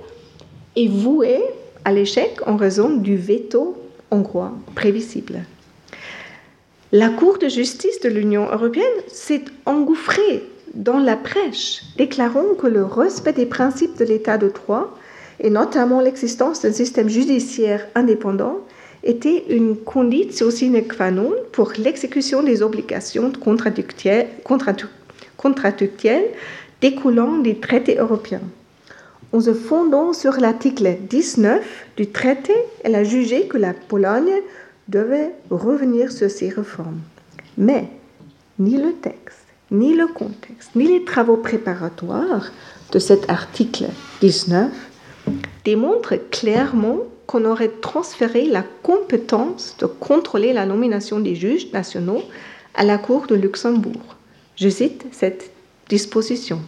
est 0.76 0.88
vouée 0.88 1.42
à 1.86 1.92
l'échec 1.92 2.40
en 2.46 2.56
raison 2.56 2.90
du 2.96 3.18
veto 3.18 3.78
hongrois 4.12 4.54
prévisible. 4.76 5.40
La 6.92 7.10
Cour 7.10 7.38
de 7.38 7.50
justice 7.50 8.00
de 8.00 8.10
l'Union 8.10 8.48
européenne 8.50 8.86
s'est 9.08 9.44
engouffrée 9.66 10.44
dans 10.74 11.00
la 11.00 11.18
prêche, 11.18 11.82
déclarant 11.98 12.56
que 12.58 12.68
le 12.68 12.86
respect 12.86 13.34
des 13.34 13.46
principes 13.46 13.98
de 13.98 14.06
l'état 14.06 14.38
de 14.38 14.48
droit, 14.48 14.98
et 15.40 15.50
notamment 15.50 16.02
l'existence 16.02 16.62
d'un 16.62 16.72
système 16.72 17.10
judiciaire 17.10 17.88
indépendant, 17.96 18.60
était 19.08 19.46
une 19.50 19.78
condition 19.78 20.52
sine 20.52 20.86
qua 20.86 21.10
non 21.12 21.32
pour 21.54 21.72
l'exécution 21.78 22.44
des 22.44 22.62
obligations 22.62 23.32
contradictuelles, 23.32 24.28
découlant 26.82 27.38
des 27.38 27.56
traités 27.56 27.98
européens. 27.98 28.42
En 29.32 29.40
se 29.40 29.54
fondant 29.54 30.14
sur 30.14 30.34
l'article 30.40 30.98
19 31.10 31.86
du 31.96 32.08
traité, 32.08 32.54
elle 32.84 32.96
a 32.96 33.04
jugé 33.04 33.48
que 33.48 33.58
la 33.58 33.74
Pologne 33.74 34.42
devait 34.90 35.32
revenir 35.50 36.12
sur 36.12 36.30
ces 36.30 36.50
réformes. 36.50 37.00
Mais 37.58 37.90
ni 38.60 38.78
le 38.78 38.94
texte, 38.94 39.48
ni 39.72 39.96
le 39.96 40.08
contexte, 40.08 40.72
ni 40.76 40.88
les 40.88 41.06
travaux 41.06 41.38
préparatoires 41.38 42.52
de 42.92 43.00
cet 43.00 43.30
article 43.30 43.86
19 44.22 44.70
démontrent 45.66 46.16
clairement 46.32 47.00
qu'on 47.28 47.46
aurait 47.46 47.72
transféré 47.82 48.46
la 48.46 48.64
compétence 48.82 49.76
de 49.80 49.86
contrôler 49.86 50.54
la 50.54 50.66
nomination 50.66 51.20
des 51.20 51.36
juges 51.36 51.72
nationaux 51.74 52.24
à 52.74 52.84
la 52.84 52.98
Cour 52.98 53.28
de 53.28 53.36
Luxembourg. 53.36 54.16
Je 54.56 54.70
cite 54.70 55.06
cette 55.12 55.52
disposition. 55.90 56.60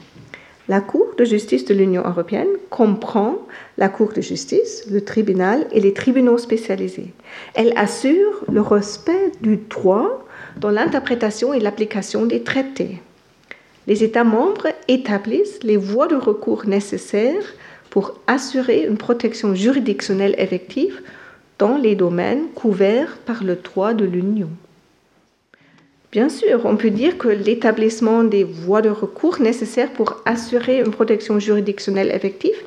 La 0.68 0.82
Cour 0.82 1.07
de 1.18 1.26
justice 1.26 1.66
de 1.66 1.74
l'Union 1.74 2.03
européenne 2.05 2.49
comprend 2.70 3.39
la 3.78 3.89
Cour 3.89 4.14
de 4.14 4.22
justice, 4.22 4.86
le 4.91 5.03
tribunal 5.03 5.66
et 5.72 5.80
les 5.80 5.93
tribunaux 5.93 6.38
spécialisés. 6.38 7.14
Elle 7.55 7.74
assure 7.76 8.43
le 8.51 8.62
respect 8.62 9.32
du 9.41 9.57
droit 9.57 10.28
dans 10.57 10.70
l'interprétation 10.70 11.53
et 11.53 11.60
l'application 11.60 12.26
des 12.26 12.43
traités. 12.43 13.01
Les 13.88 14.03
États 14.03 14.24
membres 14.24 14.68
établissent 14.88 15.64
les 15.64 15.78
voies 15.78 16.07
de 16.07 16.16
recours 16.16 16.68
nécessaires 16.68 17.55
pour 17.89 18.15
assurer 18.27 18.85
une 18.85 18.97
protection 18.97 19.55
juridictionnelle 19.55 20.35
effective 20.37 21.01
dans 21.57 21.77
les 21.77 21.95
domaines 21.95 22.47
couverts 22.55 23.17
par 23.25 23.43
le 23.43 23.55
droit 23.55 23.93
de 23.93 24.05
l'Union. 24.05 24.49
Bien 26.11 26.29
sûr, 26.29 26.65
on 26.65 26.75
peut 26.75 26.89
dire 26.89 27.17
que 27.19 27.27
l'établissement 27.27 28.23
des 28.23 28.43
voies 28.43 28.81
de 28.81 28.89
recours 28.89 29.39
nécessaires 29.39 29.91
pour 29.93 30.21
assurer 30.25 30.79
une 30.79 30.91
protection 30.91 31.37
juridictionnelle 31.39 32.11
effective 32.11 32.57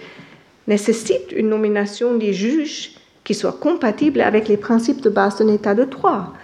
nécessite 0.68 1.32
une 1.32 1.48
nomination 1.48 2.16
des 2.16 2.32
juges 2.32 2.92
qui 3.24 3.34
soit 3.34 3.58
compatible 3.58 4.20
avec 4.20 4.46
les 4.46 4.56
principes 4.56 5.00
de 5.00 5.10
base 5.10 5.38
d'un 5.38 5.52
État 5.52 5.74
de 5.74 5.84
droit. 5.84 6.34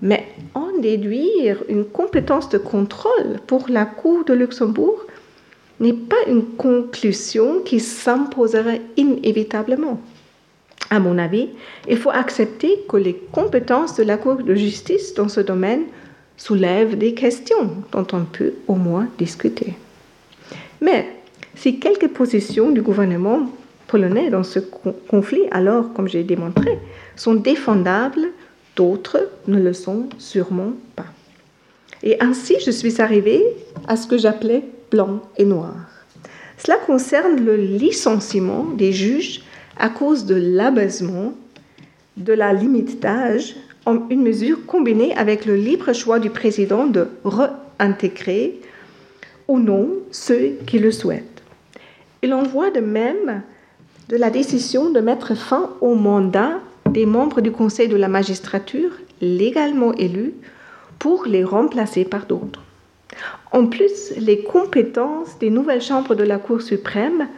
Mais 0.00 0.28
en 0.54 0.78
déduire 0.80 1.64
une 1.68 1.84
compétence 1.84 2.48
de 2.50 2.58
contrôle 2.58 3.40
pour 3.48 3.68
la 3.68 3.84
Cour 3.84 4.24
de 4.24 4.34
Luxembourg 4.34 5.06
n'est 5.80 5.92
pas 5.92 6.16
une 6.26 6.44
conclusion 6.56 7.60
qui 7.60 7.80
s'imposerait 7.80 8.82
inévitablement. 8.96 10.00
À 10.90 11.00
mon 11.00 11.18
avis, 11.18 11.48
il 11.88 11.96
faut 11.98 12.10
accepter 12.10 12.80
que 12.88 12.96
les 12.96 13.14
compétences 13.32 13.96
de 13.96 14.04
la 14.04 14.16
Cour 14.16 14.36
de 14.36 14.54
justice 14.54 15.14
dans 15.14 15.28
ce 15.28 15.40
domaine 15.40 15.82
soulèvent 16.36 16.96
des 16.96 17.14
questions 17.14 17.70
dont 17.92 18.06
on 18.12 18.24
peut 18.24 18.54
au 18.66 18.74
moins 18.74 19.08
discuter. 19.18 19.74
Mais 20.80 21.06
si 21.54 21.78
quelques 21.78 22.08
positions 22.08 22.70
du 22.70 22.80
gouvernement 22.80 23.50
polonais 23.86 24.30
dans 24.30 24.44
ce 24.44 24.60
conflit, 25.08 25.42
alors, 25.50 25.92
comme 25.92 26.08
j'ai 26.08 26.22
démontré, 26.22 26.78
sont 27.16 27.34
défendables, 27.34 28.28
d'autres 28.76 29.28
ne 29.46 29.60
le 29.60 29.72
sont 29.72 30.08
sûrement 30.18 30.72
pas. 30.94 31.06
Et 32.02 32.16
ainsi, 32.22 32.56
je 32.64 32.70
suis 32.70 33.00
arrivée 33.00 33.44
à 33.88 33.96
ce 33.96 34.06
que 34.06 34.16
j'appelais 34.16 34.62
blanc 34.90 35.20
et 35.36 35.44
noir. 35.44 35.74
Cela 36.58 36.76
concerne 36.76 37.44
le 37.44 37.56
licenciement 37.56 38.64
des 38.64 38.92
juges 38.92 39.42
à 39.78 39.88
cause 39.88 40.26
de 40.26 40.34
l'abaissement 40.34 41.34
de 42.16 42.32
la 42.32 42.52
limite 42.52 43.00
d'âge, 43.00 43.54
une 44.10 44.22
mesure 44.22 44.66
combinée 44.66 45.16
avec 45.16 45.46
le 45.46 45.56
libre 45.56 45.92
choix 45.92 46.18
du 46.18 46.30
président 46.30 46.86
de 46.86 47.08
réintégrer 47.24 48.60
ou 49.46 49.58
non 49.58 49.88
ceux 50.10 50.58
qui 50.66 50.78
le 50.78 50.90
souhaitent. 50.90 51.42
Il 52.22 52.34
en 52.34 52.42
voit 52.42 52.70
de 52.70 52.80
même 52.80 53.42
de 54.08 54.16
la 54.16 54.30
décision 54.30 54.90
de 54.90 55.00
mettre 55.00 55.34
fin 55.36 55.70
au 55.80 55.94
mandat 55.94 56.60
des 56.90 57.06
membres 57.06 57.40
du 57.40 57.50
Conseil 57.50 57.88
de 57.88 57.96
la 57.96 58.08
magistrature 58.08 58.90
légalement 59.20 59.92
élus 59.94 60.34
pour 60.98 61.26
les 61.26 61.44
remplacer 61.44 62.04
par 62.04 62.26
d'autres. 62.26 62.62
En 63.52 63.66
plus, 63.66 64.12
les 64.16 64.42
compétences 64.42 65.38
des 65.38 65.50
nouvelles 65.50 65.82
chambres 65.82 66.14
de 66.14 66.24
la 66.24 66.38
Cour 66.38 66.62
suprême 66.62 67.28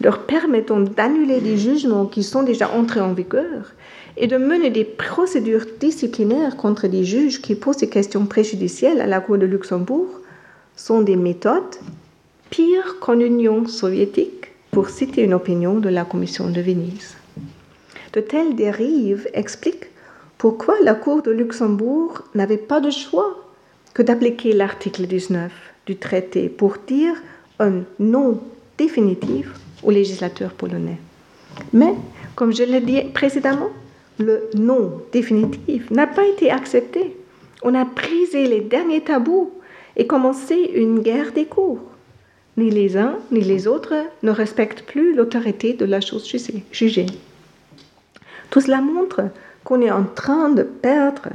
leur 0.00 0.20
permettant 0.20 0.80
d'annuler 0.80 1.40
des 1.40 1.56
jugements 1.56 2.06
qui 2.06 2.22
sont 2.22 2.42
déjà 2.42 2.70
entrés 2.70 3.00
en 3.00 3.12
vigueur 3.12 3.72
et 4.16 4.26
de 4.26 4.36
mener 4.36 4.70
des 4.70 4.84
procédures 4.84 5.66
disciplinaires 5.80 6.56
contre 6.56 6.86
des 6.86 7.04
juges 7.04 7.40
qui 7.40 7.54
posent 7.54 7.78
des 7.78 7.88
questions 7.88 8.26
préjudicielles 8.26 9.00
à 9.00 9.06
la 9.06 9.20
Cour 9.20 9.38
de 9.38 9.46
Luxembourg 9.46 10.20
sont 10.76 11.02
des 11.02 11.16
méthodes 11.16 11.76
pires 12.50 12.98
qu'en 13.00 13.18
Union 13.18 13.66
soviétique, 13.66 14.48
pour 14.72 14.88
citer 14.88 15.22
une 15.22 15.34
opinion 15.34 15.78
de 15.78 15.88
la 15.88 16.04
Commission 16.04 16.48
de 16.48 16.60
Venise. 16.60 17.16
De 18.12 18.20
telles 18.20 18.56
dérives 18.56 19.28
expliquent 19.32 19.90
pourquoi 20.38 20.74
la 20.82 20.94
Cour 20.94 21.22
de 21.22 21.30
Luxembourg 21.30 22.22
n'avait 22.34 22.56
pas 22.56 22.80
de 22.80 22.90
choix 22.90 23.41
que 23.94 24.02
d'appliquer 24.02 24.52
l'article 24.52 25.06
19 25.06 25.52
du 25.86 25.96
traité 25.96 26.48
pour 26.48 26.76
dire 26.86 27.14
un 27.58 27.82
non 27.98 28.40
définitif 28.78 29.52
au 29.82 29.90
législateur 29.90 30.52
polonais. 30.52 30.98
Mais, 31.72 31.94
comme 32.34 32.54
je 32.54 32.62
l'ai 32.62 32.80
dit 32.80 33.02
précédemment, 33.12 33.70
le 34.18 34.48
non 34.54 35.02
définitif 35.12 35.90
n'a 35.90 36.06
pas 36.06 36.26
été 36.26 36.50
accepté. 36.50 37.16
On 37.62 37.74
a 37.74 37.84
brisé 37.84 38.46
les 38.46 38.60
derniers 38.60 39.02
tabous 39.02 39.52
et 39.96 40.06
commencé 40.06 40.54
une 40.74 41.00
guerre 41.00 41.32
des 41.32 41.46
cours. 41.46 41.80
Ni 42.56 42.70
les 42.70 42.96
uns 42.96 43.16
ni 43.30 43.40
les 43.40 43.66
autres 43.66 43.94
ne 44.22 44.30
respectent 44.30 44.82
plus 44.82 45.14
l'autorité 45.14 45.72
de 45.72 45.84
la 45.84 46.00
chose 46.00 46.30
jugée. 46.70 47.06
Tout 48.50 48.60
cela 48.60 48.80
montre 48.80 49.22
qu'on 49.64 49.80
est 49.80 49.90
en 49.90 50.04
train 50.04 50.50
de 50.50 50.62
perdre 50.62 51.28